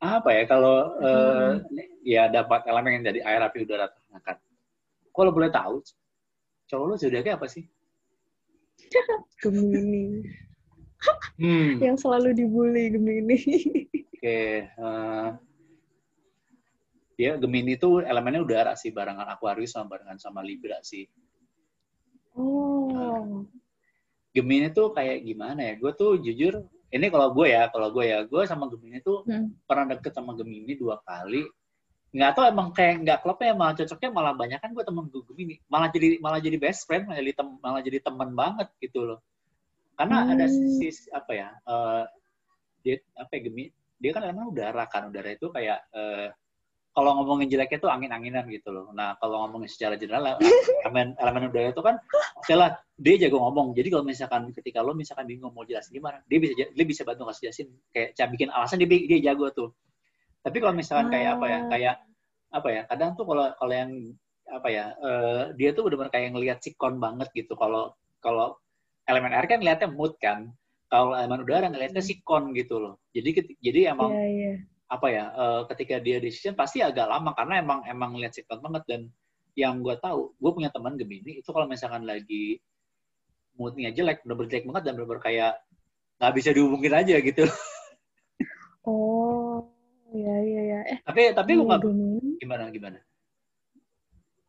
[0.00, 1.04] Apa ya kalau hmm.
[1.04, 1.52] uh,
[2.00, 4.40] ya dapat elemen yang jadi air api udara terangkat.
[5.12, 5.84] Kalau boleh tahu,
[6.72, 7.68] cowok lo zodiaknya apa sih?
[9.44, 10.24] Gemini.
[11.36, 11.84] hmm.
[11.84, 13.38] Yang selalu dibully Gemini.
[14.20, 15.28] Oke, okay, uh, eh,
[17.20, 21.04] dia Gemini itu elemennya udara sih barengan Aquarius sama barengan sama Libra sih.
[22.32, 22.88] Oh.
[22.88, 23.44] Nah,
[24.32, 25.74] Gemini tuh kayak gimana ya?
[25.76, 29.62] Gue tuh jujur, ini kalau gue ya, kalau gue ya, gue sama Gemini tuh hmm.
[29.62, 31.46] pernah deket sama Gemini dua kali.
[32.10, 35.54] Nggak tahu emang kayak nggak klopnya malah cocoknya malah banyak kan gue temen gue Gemini.
[35.70, 39.18] Malah jadi malah jadi best friend, malah jadi tem, malah jadi teman banget gitu loh.
[39.94, 40.32] Karena hmm.
[40.34, 41.48] ada sisi apa ya?
[41.62, 42.02] Uh,
[42.82, 43.70] dia apa ya Gemini?
[44.00, 46.32] Dia kan emang udara kan, udara itu kayak uh,
[47.00, 48.92] kalau ngomongin jeleknya itu angin-anginan gitu loh.
[48.92, 50.36] Nah, kalau ngomongin secara general,
[50.84, 51.96] elemen elemen udara itu kan,
[52.36, 53.72] oke lah, dia jago ngomong.
[53.72, 57.24] Jadi kalau misalkan ketika lo misalkan bingung mau jelasin gimana, dia bisa dia bisa bantu
[57.24, 59.72] ngasih jelasin kayak cara bikin alasan dia dia jago tuh.
[60.44, 61.62] Tapi kalau misalkan kayak apa ya, ah.
[61.72, 61.94] kayak
[62.52, 63.90] apa ya, kadang tuh kalau kalau yang
[64.52, 67.56] apa ya, uh, dia tuh benar-benar kayak ngelihat sikon banget gitu.
[67.56, 68.60] Kalau kalau
[69.08, 70.52] elemen air kan ngeliatnya mood kan.
[70.92, 73.00] Kalau elemen udara ngeliatnya sikon gitu loh.
[73.16, 77.62] Jadi jadi emang yeah, yeah apa ya uh, ketika dia decision pasti agak lama karena
[77.62, 78.82] emang emang lihat sikap banget.
[78.90, 79.00] Dan
[79.54, 82.58] yang gue tahu gue punya teman Gemini itu kalau misalkan lagi
[83.54, 85.52] moodnya jelek bener-bener jelek banget dan bener-bener kayak
[86.18, 87.44] nggak bisa dihubungin aja gitu.
[88.80, 89.60] Oh
[90.08, 91.84] ya ya ya eh tapi tapi gue nggak
[92.40, 92.98] gimana gimana?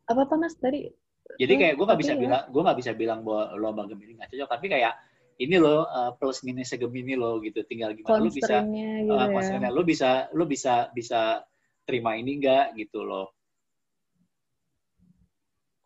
[0.07, 0.87] Apa panas tadi
[1.35, 2.19] jadi kayak gue nggak bisa ya.
[2.19, 4.93] bilang gue nggak bisa bilang bahwa lo sama Gemini nggak cocok tapi kayak
[5.41, 7.65] ini lo uh, plus minusnya Gemini lo gitu.
[7.65, 9.69] Tinggal gimana lo bisa gitu uh, ya.
[9.73, 11.41] lo bisa lo bisa bisa
[11.83, 13.33] terima ini enggak gitu lo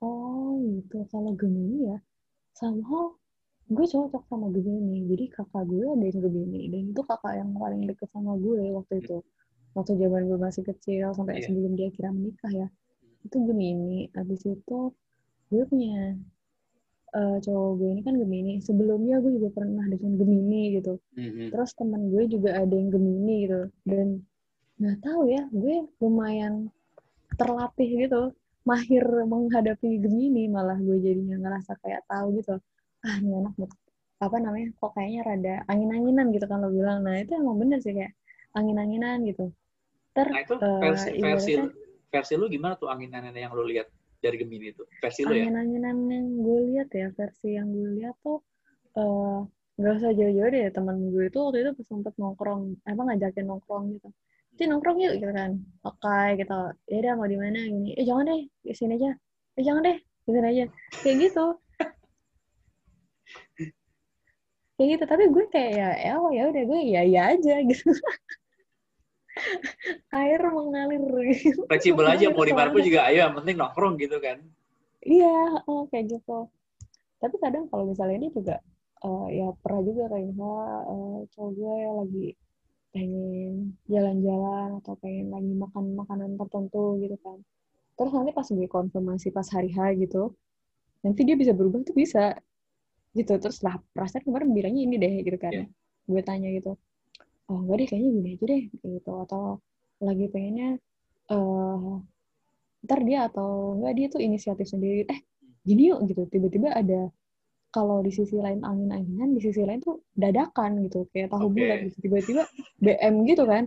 [0.05, 1.07] oh gitu.
[1.09, 1.97] Kalau Gemini ya
[2.55, 3.15] somehow
[3.65, 5.09] gue cocok sama Gemini.
[5.09, 6.61] Jadi kakak gue ada yang Gemini.
[6.69, 9.17] Dan itu kakak yang paling deket sama gue waktu itu.
[9.75, 11.45] Waktu zaman gue masih kecil sampai yeah.
[11.49, 12.67] sebelum dia kira menikah ya.
[13.25, 14.13] Itu Gemini.
[14.13, 14.93] Abis itu
[15.49, 16.13] gue punya
[17.15, 18.53] uh, cowok gue ini kan Gemini.
[18.59, 20.99] Sebelumnya gue juga pernah dengan Gemini gitu.
[21.15, 21.47] Mm-hmm.
[21.55, 23.61] terus teman gue juga ada yang Gemini gitu.
[23.87, 24.07] Dan
[24.75, 26.67] nggak tahu ya gue lumayan
[27.39, 28.35] terlatih gitu.
[28.65, 32.59] Mahir menghadapi Gemini malah gue jadinya ngerasa kayak tahu gitu.
[33.05, 33.55] Ah ini anak
[34.15, 37.05] apa namanya kok kayaknya rada angin-anginan gitu kan lo bilang.
[37.05, 38.11] Nah itu emang bener sih kayak
[38.57, 39.53] angin-anginan gitu.
[40.15, 41.53] Ter nah itu uh, versi versi,
[42.09, 43.87] versi lu gimana tuh angin-anginan yang lo lihat
[44.25, 45.45] dari Gemini itu versi lu ya?
[45.45, 48.41] Angin-anginan yang gue lihat ya versi yang gue lihat tuh
[48.97, 49.45] uh,
[49.77, 54.09] nggak usah jauh-jauh deh teman gue itu waktu itu sempat nongkrong emang ngajakin nongkrong gitu.
[54.55, 55.51] Jadi nongkrong yuk gitu kan.
[55.83, 56.59] Oke okay, gitu.
[56.87, 57.59] Ya udah mau di mana?
[57.59, 57.91] Gini.
[57.93, 59.11] Eh jangan deh di sini aja.
[59.59, 60.65] Eh jangan deh di sini aja.
[61.03, 61.45] Kayak gitu.
[64.79, 65.03] Kayak gitu.
[65.11, 67.91] Tapi gue kayak ya ya ya udah gue ya ya aja gitu
[70.21, 71.01] air mengalir.
[71.35, 71.61] Gitu.
[71.67, 74.37] fleksibel aja mau di mana pun juga ayo yang penting nongkrong gitu kan.
[75.05, 76.49] Iya oh kayak gitu.
[77.21, 78.55] Tapi kadang kalau misalnya ini juga
[79.03, 82.27] uh, ya pernah juga kayak misalnya uh, cowok gue lagi
[82.95, 83.53] pengen
[83.91, 87.37] jalan-jalan atau pengen lagi makan makanan tertentu gitu kan.
[87.95, 90.35] Terus nanti pas gue konfirmasi pas hari H gitu
[91.05, 92.35] nanti dia bisa berubah tuh bisa.
[93.15, 95.53] Gitu terus lah perasaan kemarin bilangnya ini deh gitu kan.
[95.53, 95.67] Yeah.
[96.05, 96.77] gue tanya gitu
[97.49, 99.11] oh enggak deh kayaknya gini aja deh gitu.
[99.21, 99.43] Atau
[100.01, 100.69] lagi pengennya
[101.31, 102.01] uh,
[102.85, 105.05] ntar dia atau enggak dia tuh inisiatif sendiri.
[105.09, 105.19] Eh
[105.65, 106.25] gini yuk gitu.
[106.29, 107.09] Tiba-tiba ada
[107.73, 111.05] kalau di sisi lain angin-anginan di sisi lain tuh dadakan gitu.
[111.11, 111.55] Kayak tahu okay.
[111.55, 111.97] bulat gitu.
[112.09, 112.43] Tiba-tiba
[112.81, 113.63] BM gitu kan.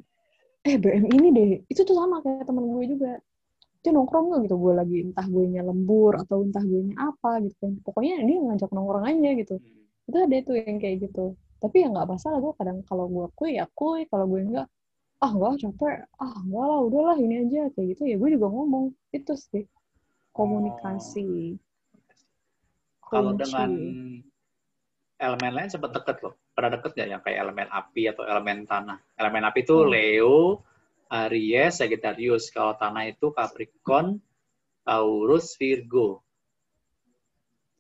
[0.65, 1.49] Eh BM ini deh.
[1.71, 3.13] Itu tuh sama kayak temen gue juga.
[3.79, 4.57] Dia nongkrong gak gitu.
[4.59, 7.73] Gue lagi entah gue nya lembur atau entah gue nya apa gitu kan.
[7.85, 9.57] Pokoknya dia ngajak nongkrong aja gitu.
[9.61, 9.77] Hmm.
[10.09, 13.59] itu ada tuh yang kayak gitu tapi ya nggak masalah gue kadang kalau gue kuy
[13.59, 14.69] ya kuy kalau gue enggak
[15.19, 18.85] ah enggak capek ah enggak lah udahlah ini aja kayak gitu ya gue juga ngomong
[19.11, 19.65] itu sih
[20.31, 23.09] komunikasi oh.
[23.11, 23.71] kalau dengan
[25.19, 29.03] elemen lain sempat deket loh pernah deket gak yang kayak elemen api atau elemen tanah
[29.19, 29.91] elemen api itu hmm.
[29.91, 30.39] Leo
[31.09, 32.53] Aries, Sagittarius.
[32.53, 34.21] Kalau tanah itu Capricorn,
[34.85, 36.21] Taurus, Virgo.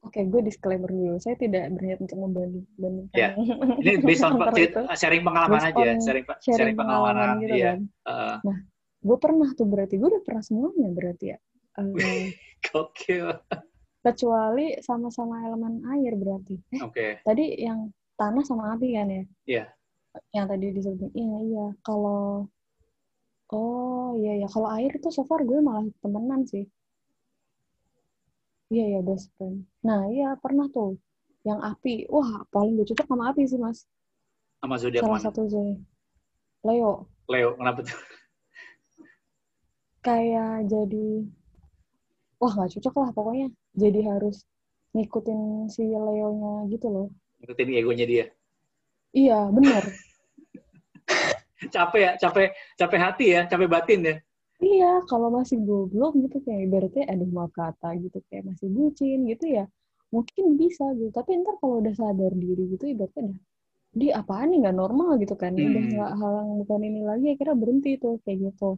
[0.06, 1.18] Oke, gue disclaimer dulu.
[1.18, 3.10] Saya tidak berniat untuk membandingkan.
[3.12, 3.34] Ya.
[3.82, 4.38] Ini based on
[4.94, 6.24] sharing pengalaman based aja, sharing, sharing,
[6.54, 7.66] sharing pengalaman, pengalaman gitu ya.
[7.66, 7.78] kan.
[8.06, 8.36] Uh.
[8.46, 8.58] Nah,
[9.02, 9.94] gue pernah tuh berarti.
[9.98, 11.38] Gue udah pernah semuanya berarti ya.
[11.76, 11.94] Um,
[12.70, 13.26] Gokil.
[13.98, 16.56] Kecuali sama-sama elemen air berarti.
[16.70, 16.94] Eh, Oke.
[16.94, 17.10] Okay.
[17.26, 19.14] Tadi yang tanah sama api kan ya?
[19.14, 19.24] Iya.
[19.46, 19.66] Yeah.
[20.34, 21.66] Yang tadi disebut, iya, iya.
[21.82, 22.46] Kalau
[23.48, 26.68] Oh iya ya, kalau air itu so far gue malah temenan sih.
[28.68, 29.64] Iya ya best friend.
[29.80, 31.00] Nah iya pernah tuh
[31.44, 32.04] yang api.
[32.12, 33.88] Wah paling gue cocok sama api sih mas.
[34.60, 35.24] Sama zodiak Salah mana?
[35.24, 35.80] satu zodiak.
[36.68, 37.08] Leo.
[37.32, 38.00] Leo kenapa tuh?
[40.04, 41.26] Kayak jadi,
[42.38, 43.48] wah nggak cocok lah pokoknya.
[43.76, 44.44] Jadi harus
[44.92, 47.08] ngikutin si Leo-nya gitu loh.
[47.40, 48.26] Ngikutin egonya dia.
[49.16, 49.84] Iya bener.
[51.74, 54.14] capek ya, capek capek hati ya, capek batin ya.
[54.58, 59.44] Iya, kalau masih goblok gitu kayak ibaratnya aduh maaf kata gitu kayak masih bucin gitu
[59.46, 59.64] ya.
[60.10, 63.40] Mungkin bisa gitu, tapi ntar kalau udah sadar diri gitu ibaratnya udah
[63.94, 64.58] di apaan nih?
[64.66, 65.62] Nggak normal gitu kan hmm.
[65.62, 68.70] udah nggak halang bukan ini lagi akhirnya berhenti tuh kayak gitu.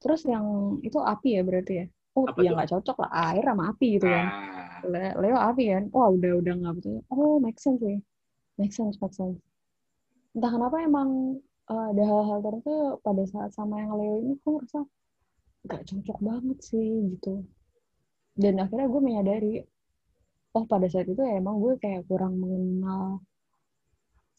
[0.00, 0.46] Terus yang
[0.80, 1.86] itu api ya berarti ya?
[2.16, 4.26] Oh Apa ya nggak cocok lah air sama api gitu kan.
[4.26, 5.14] Ah.
[5.20, 5.84] Leo api kan?
[5.92, 6.96] Wah udah udah nggak betul.
[7.12, 8.00] Oh make sense sih.
[8.56, 9.36] Make sense make sense.
[10.32, 11.36] Entah kenapa emang
[11.68, 14.80] uh, ada hal-hal tertentu pada saat sama yang Leo ini gue merasa
[15.68, 17.44] gak cocok banget sih gitu.
[18.32, 19.52] Dan akhirnya gue menyadari
[20.56, 23.20] oh pada saat itu ya emang gue kayak kurang mengenal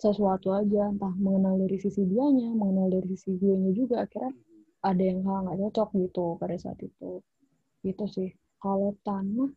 [0.01, 0.89] sesuatu aja.
[0.89, 4.07] Entah mengenal dari sisi dianya mengenal dari sisi gue nya juga.
[4.07, 4.33] Akhirnya
[4.81, 7.21] ada yang hal nggak cocok gitu pada saat itu.
[7.85, 8.29] Gitu sih.
[8.57, 9.53] Kalau tanah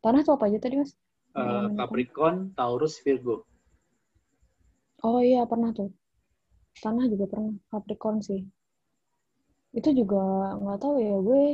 [0.00, 0.96] tanah tuh apa aja tadi mas?
[1.36, 3.44] Uh, Capricorn Taurus Virgo.
[5.04, 5.92] Oh iya pernah tuh.
[6.80, 7.52] Tanah juga pernah.
[7.68, 8.40] Capricorn sih
[9.70, 11.44] itu juga nggak tahu ya gue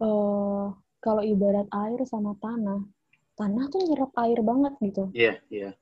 [0.00, 2.80] uh, kalau ibarat air sama tanah
[3.36, 5.04] tanah tuh nyerap air banget gitu.
[5.12, 5.62] Iya yeah, iya.
[5.62, 5.72] Yeah.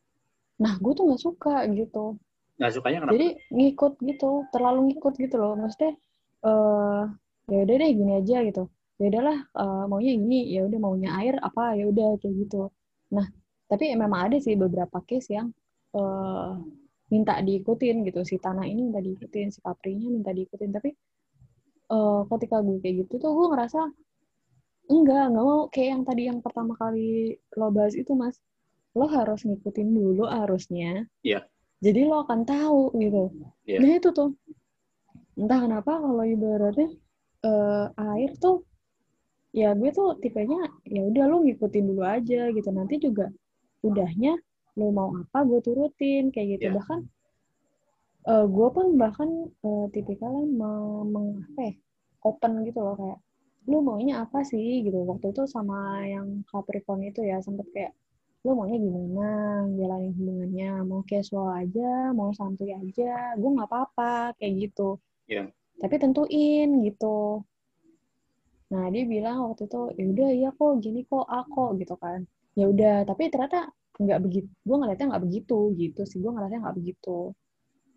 [0.61, 2.19] nah gue tuh nggak suka gitu.
[2.61, 3.15] Nggak sukanya kenapa?
[3.17, 5.55] Jadi ngikut gitu terlalu ngikut gitu loh.
[5.57, 5.93] Maksudnya
[6.45, 7.03] uh,
[7.49, 8.65] ya udah deh gini aja gitu.
[9.01, 12.69] Ya udahlah uh, maunya gini ya udah maunya air apa ya udah kayak gitu.
[13.15, 13.27] Nah
[13.71, 15.55] tapi memang ada sih beberapa case yang
[15.95, 16.59] uh,
[17.11, 18.23] minta diikutin gitu.
[18.23, 20.71] Si tanah ini minta diikutin si kaprinya minta diikutin.
[20.71, 20.91] Tapi
[21.91, 23.81] uh, ketika gue kayak gitu tuh gue ngerasa
[24.89, 25.67] enggak nggak mau.
[25.69, 28.39] Kayak yang tadi yang pertama kali lo bahas itu mas.
[28.95, 31.05] Lo harus ngikutin dulu arusnya.
[31.27, 31.47] Iya.
[31.81, 33.25] jadi lo akan tahu gitu.
[33.67, 33.79] Iya.
[33.83, 34.31] nah itu tuh.
[35.35, 36.93] Entah kenapa kalau ibaratnya
[37.41, 38.63] eh, air tuh
[39.51, 42.71] ya gue tuh tipenya ya udah lo ngikutin dulu aja gitu.
[42.71, 43.33] Nanti juga
[43.81, 44.37] udahnya
[44.79, 46.65] lo mau apa gue turutin kayak gitu.
[46.71, 46.77] Iya.
[46.79, 47.01] bahkan
[48.31, 51.75] eh, gue pun bahkan eh, tipikalnya mau meng, apa ya,
[52.29, 53.19] open gitu loh kayak
[53.69, 54.83] lu maunya apa sih?
[54.87, 55.05] gitu.
[55.05, 57.93] Waktu itu sama yang Capricorn itu ya sempet kayak
[58.45, 59.29] lu maunya gimana?
[59.77, 64.97] Jalanin hubungannya mau casual aja mau santuy aja gue nggak apa-apa kayak gitu.
[65.31, 65.47] Iya.
[65.81, 67.41] tapi tentuin gitu.
[68.71, 72.27] Nah dia bilang waktu itu ya udah iya kok gini kok aku gitu kan.
[72.59, 76.77] Ya udah tapi ternyata nggak begitu gue ngeliatnya nggak begitu gitu sih gue ngeliatnya nggak
[76.81, 77.37] begitu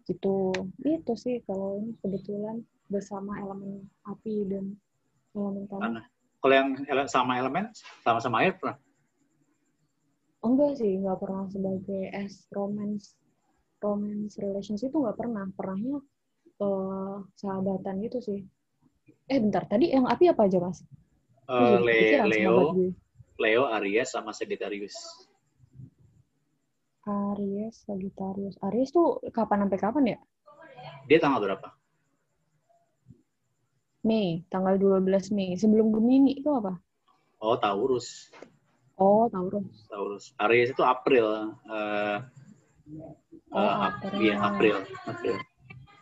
[0.04, 0.52] gitu
[0.84, 2.60] itu sih kalau ini kebetulan
[2.92, 4.76] bersama elemen api dan
[5.32, 6.04] elemen tanah.
[6.44, 7.72] Kalau yang ele- sama elemen,
[8.04, 8.76] sama-sama air pernah?
[10.44, 13.16] enggak sih nggak pernah sebagai as romance
[13.80, 16.04] romance relationship itu nggak pernah pernahnya
[16.60, 18.40] eh sahabatan gitu sih
[19.32, 20.84] eh bentar tadi yang api apa aja mas
[21.48, 22.56] jadi Le- Leo.
[23.40, 24.94] Leo, Aries, sama Sagittarius.
[27.04, 30.20] Aries Sagittarius Aries tuh kapan sampai kapan ya
[31.08, 31.68] Dia tanggal berapa?
[34.04, 36.80] Mei tanggal 12 Mei sebelum Gemini itu apa
[37.44, 38.32] Oh, Taurus.
[39.00, 40.32] oh Taurus Taurus.
[40.40, 41.56] Aries itu April.
[41.68, 42.18] Eh,
[43.54, 44.20] Oh, eh, Ap- April.
[44.22, 44.76] Iya, April.
[45.08, 45.36] April.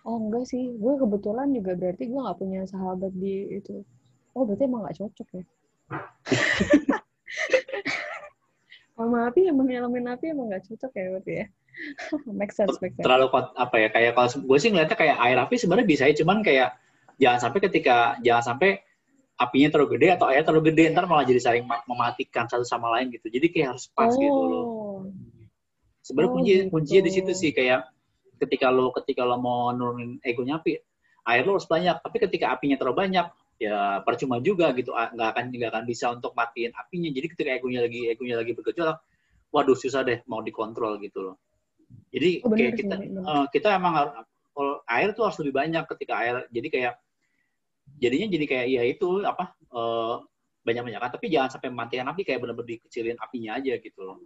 [0.02, 3.86] oh enggak sih gue kebetulan juga berarti gue nggak punya sahabat di itu
[4.34, 5.44] oh berarti emang nggak cocok ya
[9.08, 11.46] sama api emang elemen api emang nggak cocok ya berarti ya
[12.40, 13.88] make sense make sense Terlalu apa ya?
[13.90, 16.70] Kayak kalau gue sih ngeliatnya kayak air api sebenarnya bisa ya, cuman kayak
[17.16, 18.70] jangan sampai ketika jangan sampai
[19.40, 22.92] apinya terlalu gede atau airnya terlalu gede ntar malah jadi saling ma- mematikan satu sama
[23.00, 23.26] lain gitu.
[23.32, 24.66] Jadi kayak harus pas gitu loh.
[24.68, 25.00] oh
[26.02, 26.70] Sebenarnya Oh, kunci gitu.
[26.70, 27.88] kuncinya di situ sih kayak
[28.42, 30.78] ketika lo ketika lo mau nurunin egonya api,
[31.26, 31.98] air lo harus banyak.
[32.04, 33.26] Tapi ketika apinya terlalu banyak,
[33.62, 34.90] ya percuma juga gitu.
[34.90, 37.14] Nggak akan nggak akan bisa untuk matiin apinya.
[37.14, 38.98] Jadi ketika egonya lagi egonya lagi bergejolak,
[39.54, 41.36] waduh susah deh mau dikontrol gitu loh.
[42.10, 43.22] Jadi Oh, bener kayak kita bener.
[43.22, 44.14] eh, kita emang harus
[44.52, 46.36] kalau air tuh harus lebih banyak ketika air.
[46.50, 46.94] Jadi kayak
[48.02, 50.16] jadinya jadi kayak ya itu apa eh,
[50.62, 54.18] banyak-banyakan tapi jangan sampai mematikan api kayak benar-benar dikecilin apinya aja gitu loh.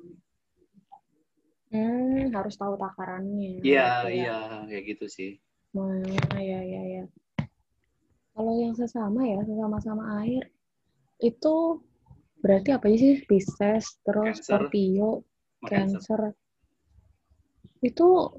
[1.75, 3.59] Hmm, harus tahu takarannya.
[3.59, 4.38] Iya, iya
[4.69, 5.31] kayak gitu sih.
[5.75, 5.99] Nah,
[6.39, 7.03] ya, ya, ya.
[8.36, 10.43] Kalau yang sesama ya, sesama-sama air,
[11.23, 11.79] itu
[12.43, 13.23] berarti apa aja sih?
[13.23, 14.67] Pisces, terus Cancer.
[14.67, 15.23] Scorpio,
[15.63, 16.36] Cancer.
[17.79, 18.36] Itu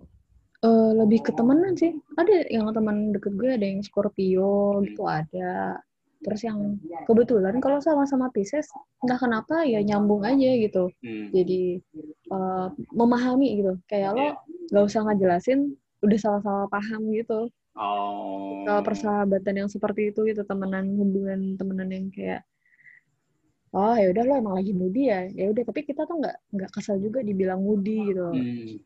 [0.60, 1.96] eh, lebih ke temenan sih.
[2.20, 5.80] Ada yang teman deket gue, ada yang Scorpio, gitu ada.
[6.20, 6.76] Terus yang
[7.08, 8.68] kebetulan kalau sama-sama Pisces,
[9.00, 10.92] entah kenapa ya nyambung aja gitu.
[11.00, 11.32] Hmm.
[11.32, 11.80] Jadi
[12.28, 13.72] eh, memahami gitu.
[13.88, 14.32] Kayak lo Iya.
[14.76, 15.72] nggak usah ngejelasin,
[16.04, 18.64] udah salah-salah paham gitu Oh.
[18.64, 22.42] kalau persahabatan yang seperti itu gitu temenan hubungan temenan yang kayak
[23.76, 26.70] oh ya udah lo emang lagi moody ya ya udah tapi kita tuh nggak nggak
[26.72, 28.80] kesal juga dibilang moody gitu Hmm.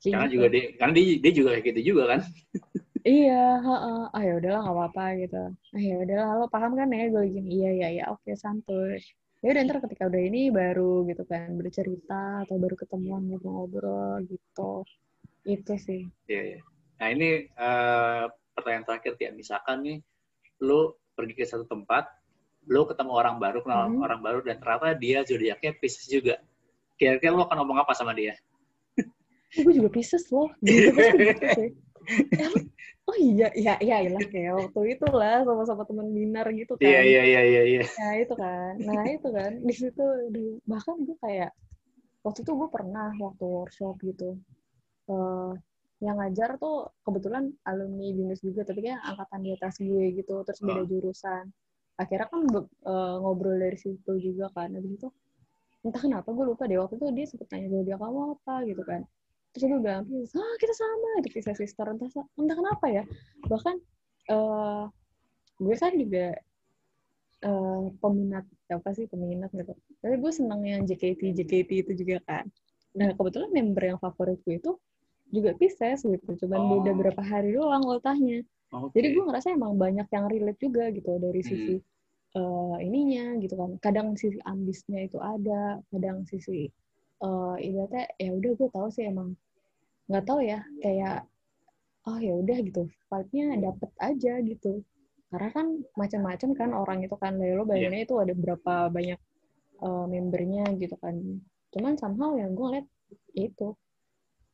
[0.00, 0.34] Kayak Karena gitu.
[0.40, 2.20] juga dia, karena dia, dia juga kayak gitu juga kan.
[3.20, 4.00] iya heeh.
[4.16, 7.48] ah ya udahlah nggak apa-apa gitu ah ya udahlah lo paham kan ya gue gini
[7.60, 8.96] iya iya iya oke santuy
[9.40, 14.84] ya udah ntar ketika udah ini baru gitu kan bercerita atau baru ketemuan ngobrol-ngobrol gitu
[15.44, 16.60] itu sih Iya, iya.
[17.00, 19.32] Nah ini eh, pertanyaan terakhir ya.
[19.32, 19.98] Misalkan nih,
[20.60, 22.04] lu pergi ke satu tempat,
[22.68, 24.04] lu ketemu orang baru, kenal Hmm.
[24.04, 26.36] orang baru, dan ternyata dia zodiaknya Pisces juga.
[27.00, 28.36] Kira-kira lu akan ngomong apa sama dia?
[29.64, 30.94] gue juga Pisces loh gitu
[33.10, 37.00] oh iya iya iya iyalah kayak waktu itu lah sama-sama teman binar gitu kan Iya,
[37.02, 37.82] iya, iya, iya, iya.
[37.98, 41.50] nah itu kan nah itu kan di situ di- bahkan gue kayak
[42.22, 44.38] waktu itu gue pernah waktu workshop gitu
[45.10, 45.50] eh
[46.00, 50.60] yang ngajar tuh kebetulan alumni binus juga tapi kan angkatan di atas gue gitu terus
[50.64, 50.88] beda Oh.
[50.88, 51.44] jurusan.
[52.00, 55.08] Akhirnya kan eh, ngobrol dari situ juga kan habis itu
[55.84, 58.54] entah kenapa gue lupa deh waktu itu dia sempet tanya zodiak kamu apa?
[58.64, 59.00] gitu kan.
[59.52, 62.08] Terus gue bilang ah kita sama itu Pisces sister entah
[62.40, 63.04] entah kenapa ya.
[63.44, 63.76] Bahkan
[64.32, 64.84] eh
[65.60, 66.26] gue kan juga
[67.40, 69.72] eh peminat apa sih peminat gitu.
[70.00, 72.44] Tapi gue seneng yang JKT JKT itu juga kan.
[72.96, 74.72] Nah kebetulan member yang favorit gue itu
[75.30, 76.68] juga Pisces gitu cuman Oh.
[76.78, 78.42] beda berapa hari doang ultahnya
[78.74, 78.98] Oke.
[78.98, 81.74] jadi gue ngerasa emang banyak yang relate juga gitu dari sisi
[82.30, 82.38] Hmm.
[82.38, 86.70] eh, ininya gitu kan kadang sisi ambisnya itu ada kadang sisi
[87.20, 89.34] eh ibaratnya ya udah gue tahu sih emang
[90.06, 91.26] nggak tahu ya kayak
[92.08, 94.80] oh ya udah gitu vibe-nya dapet aja gitu
[95.30, 98.08] karena kan macam-macam kan orang itu kan lo bayangannya yeah.
[98.08, 99.20] itu ada berapa banyak
[99.84, 101.14] uh, membernya gitu kan
[101.70, 102.86] cuman somehow yang gue liat
[103.38, 103.76] itu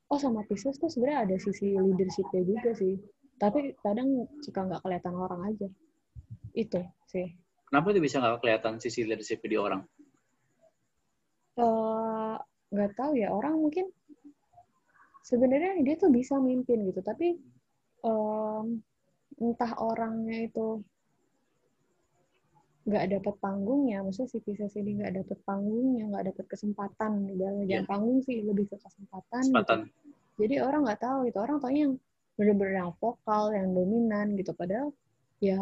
[0.06, 2.94] oh sama Pisces tuh sebenarnya ada sisi leadershipnya juga sih.
[3.36, 5.68] Tapi kadang suka nggak kelihatan orang aja.
[6.56, 6.80] Itu
[7.10, 7.28] sih.
[7.68, 9.82] Kenapa itu bisa nggak kelihatan sisi leadership di orang?
[11.58, 12.34] Eh,
[12.72, 13.28] nggak uh, tahu ya.
[13.34, 13.90] Orang mungkin
[15.26, 17.02] sebenarnya dia tuh bisa mimpin gitu.
[17.02, 17.36] Tapi
[18.06, 18.78] um,
[19.42, 20.80] entah orangnya itu
[22.86, 27.82] nggak dapat panggungnya, maksudnya si Pisces ini nggak dapat panggungnya, nggak dapat kesempatan, dalam yeah.
[27.82, 29.42] panggung sih lebih ke kesempatan.
[29.42, 29.50] Gitu.
[29.50, 29.78] kesempatan.
[29.90, 30.38] Gitu.
[30.46, 31.92] Jadi orang nggak tahu itu orang tahu yang
[32.38, 34.54] benar-benar yang vokal, yang dominan gitu.
[34.54, 34.94] Padahal
[35.42, 35.58] ya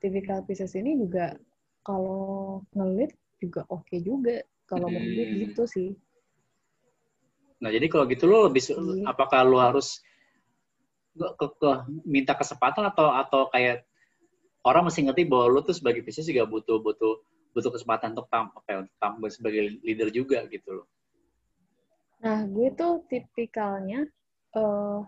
[0.00, 1.36] tipikal Pisces ini juga
[1.84, 4.96] kalau ngelit juga oke okay juga kalau hmm.
[4.96, 5.90] menurut gitu sih.
[7.60, 9.12] Nah jadi kalau gitu lo lebih iya.
[9.12, 10.00] apakah lo harus
[11.16, 11.70] ke, ke, ke
[12.04, 13.84] minta kesempatan atau atau kayak
[14.66, 17.22] orang mesti ngerti bahwa lu tuh sebagai bisnis juga butuh butuh
[17.54, 20.86] butuh kesempatan untuk tam, apa ya, untuk tampil sebagai leader juga gitu loh.
[22.20, 24.04] Nah, gue tuh tipikalnya
[24.52, 25.00] uh,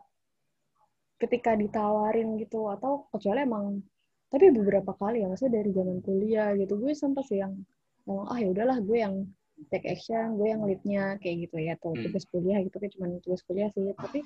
[1.19, 3.83] ketika ditawarin gitu atau kecuali emang
[4.29, 7.57] tapi beberapa kali ya maksudnya dari zaman kuliah gitu gue sempat sih yang
[8.05, 9.25] ngomong ah ya udahlah gue yang
[9.73, 12.07] take action gue yang leadnya kayak gitu ya tuh hmm.
[12.07, 14.21] tugas kuliah gitu kan cuma tugas kuliah sih tapi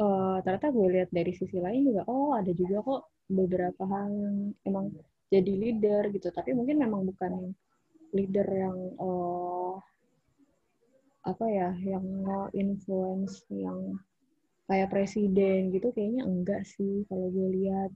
[0.00, 4.36] uh, ternyata gue lihat dari sisi lain juga oh ada juga kok beberapa hal yang
[4.68, 4.86] emang
[5.32, 6.28] jadi leader gitu.
[6.30, 7.52] Tapi mungkin memang bukan
[8.14, 9.74] leader yang uh,
[11.24, 12.04] apa ya yang
[12.52, 13.96] influence yang
[14.68, 17.90] kayak presiden gitu kayaknya enggak sih kalau gue lihat.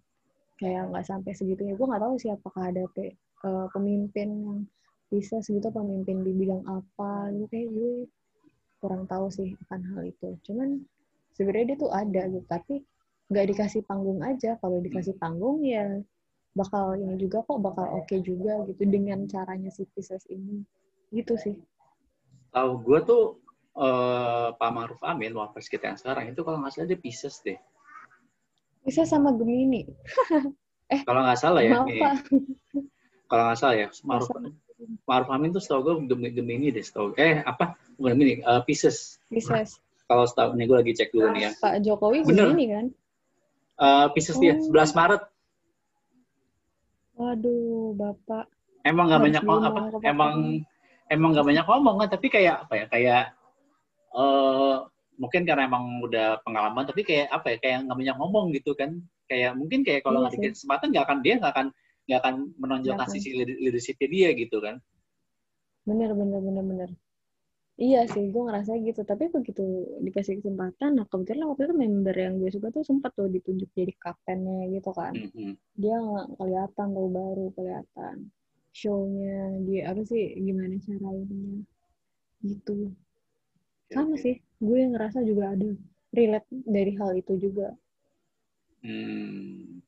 [0.59, 1.79] Kayak nggak sampai segitunya.
[1.79, 3.15] Gue nggak tahu sih apakah ada pe,
[3.47, 4.59] uh, pemimpin yang
[5.07, 7.31] bisa segitu pemimpin di bidang apa.
[7.31, 7.93] Gitu kayak gue
[8.83, 10.35] kurang tahu sih akan hal itu.
[10.43, 10.83] Cuman
[11.37, 12.85] sebenarnya dia tuh ada gitu tapi
[13.29, 14.57] nggak dikasih panggung aja.
[14.59, 16.01] Kalau dikasih panggung ya
[16.57, 20.65] bakal ini juga kok bakal oke okay juga gitu dengan caranya si Pisces ini.
[21.13, 21.57] Gitu sih.
[22.53, 23.23] Tahu gue tuh
[23.77, 27.59] uh, Pak Maruf Amin wapres kita yang sekarang itu kalau nggak salah dia Pisces deh.
[28.83, 29.85] Pisces sama Gemini.
[30.89, 31.85] Eh kalau nggak salah ya
[33.29, 34.33] kalau nggak salah ya Maruf
[35.05, 37.77] Maruf Amin tuh setahu gue Gemini deh setahu eh apa?
[38.01, 39.21] Bukan Gemini uh, Pisces.
[39.29, 39.77] Pisces
[40.09, 42.51] kalau setahu nih gue lagi cek dulu nih ya Pak Jokowi Bener.
[42.51, 42.87] Gemini kan
[43.79, 44.43] uh, Pisces oh.
[44.43, 45.23] dia 11 Maret.
[47.19, 48.47] Waduh, Bapak.
[48.87, 49.81] Emang nggak banyak ngomong apa?
[50.07, 50.35] Emang
[51.11, 52.87] emang nggak banyak ngomong kan, tapi kayak apa ya?
[52.87, 53.23] Kayak
[54.15, 54.87] uh,
[55.19, 57.57] mungkin karena emang udah pengalaman, tapi kayak apa ya?
[57.59, 59.03] Kayak nggak banyak ngomong gitu kan?
[59.27, 61.67] Kayak mungkin kayak kalau iya nggak dikasih kesempatan nggak akan dia nggak akan
[62.09, 64.81] nggak akan menonjolkan sisi leadershipnya dia gitu kan?
[65.85, 66.91] Bener bener bener bener.
[67.79, 69.07] Iya sih, gue ngerasa gitu.
[69.07, 69.63] Tapi begitu
[70.03, 73.95] dikasih kesempatan, nah kebetulan waktu itu member yang gue suka tuh sempat tuh ditunjuk jadi
[73.95, 75.15] kaptennya gitu kan.
[75.15, 75.55] Mm-hmm.
[75.79, 78.17] Dia nggak kelihatan tuh baru kelihatan
[78.75, 81.63] shownya dia apa sih gimana cara ininya
[82.43, 82.91] gitu.
[83.95, 85.71] Sama sih, gue ngerasa juga ada
[86.11, 87.79] relate dari hal itu juga.
[88.83, 89.83] Hmm.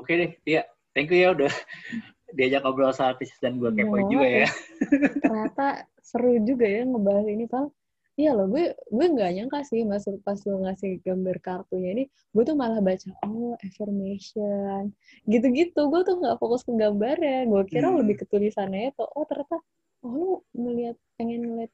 [0.00, 0.64] Oke deh, iya.
[0.96, 1.52] Thank you ya udah
[2.34, 4.48] diajak ngobrol sama Pisces dan gue kepoin juga ya.
[5.22, 7.70] Ternyata seru juga ya ngebahas ini pal
[8.16, 12.42] iya loh gue gue nggak nyangka sih masuk pas lo ngasih gambar kartunya ini gue
[12.48, 14.90] tuh malah baca oh affirmation.
[15.28, 17.46] Gitu-gitu gue tuh nggak fokus ke gambarnya.
[17.46, 18.00] Gue kira hmm.
[18.02, 19.04] lebih ke tulisannya itu.
[19.04, 19.60] Oh ternyata
[20.02, 21.72] oh lu melihat pengen ngeliat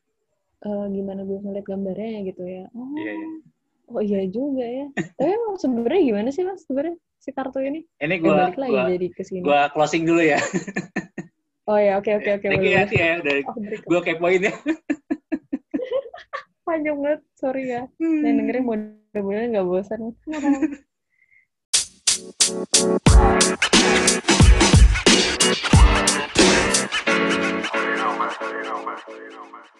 [0.66, 2.64] uh, gimana gue ngeliat gambarnya gitu ya.
[2.74, 3.28] Oh iya, iya.
[3.88, 4.86] oh iya juga ya.
[5.16, 7.86] Tapi emang sebenarnya gimana sih mas sebenarnya si kartu ini?
[8.02, 9.46] Ini gue balik lagi gua, jadi ke sini.
[9.46, 10.42] Gue closing dulu ya.
[11.70, 12.46] oh ya, oke oke oke.
[12.50, 14.50] Thank you ya, ya dari oh, gue kepoin ya.
[16.66, 17.86] Panjang banget, sorry ya.
[18.02, 18.26] Hmm.
[18.26, 20.02] Dan dengerin mudah-mudahan nggak bosan.
[22.12, 23.66] Thank
[29.66, 29.71] you.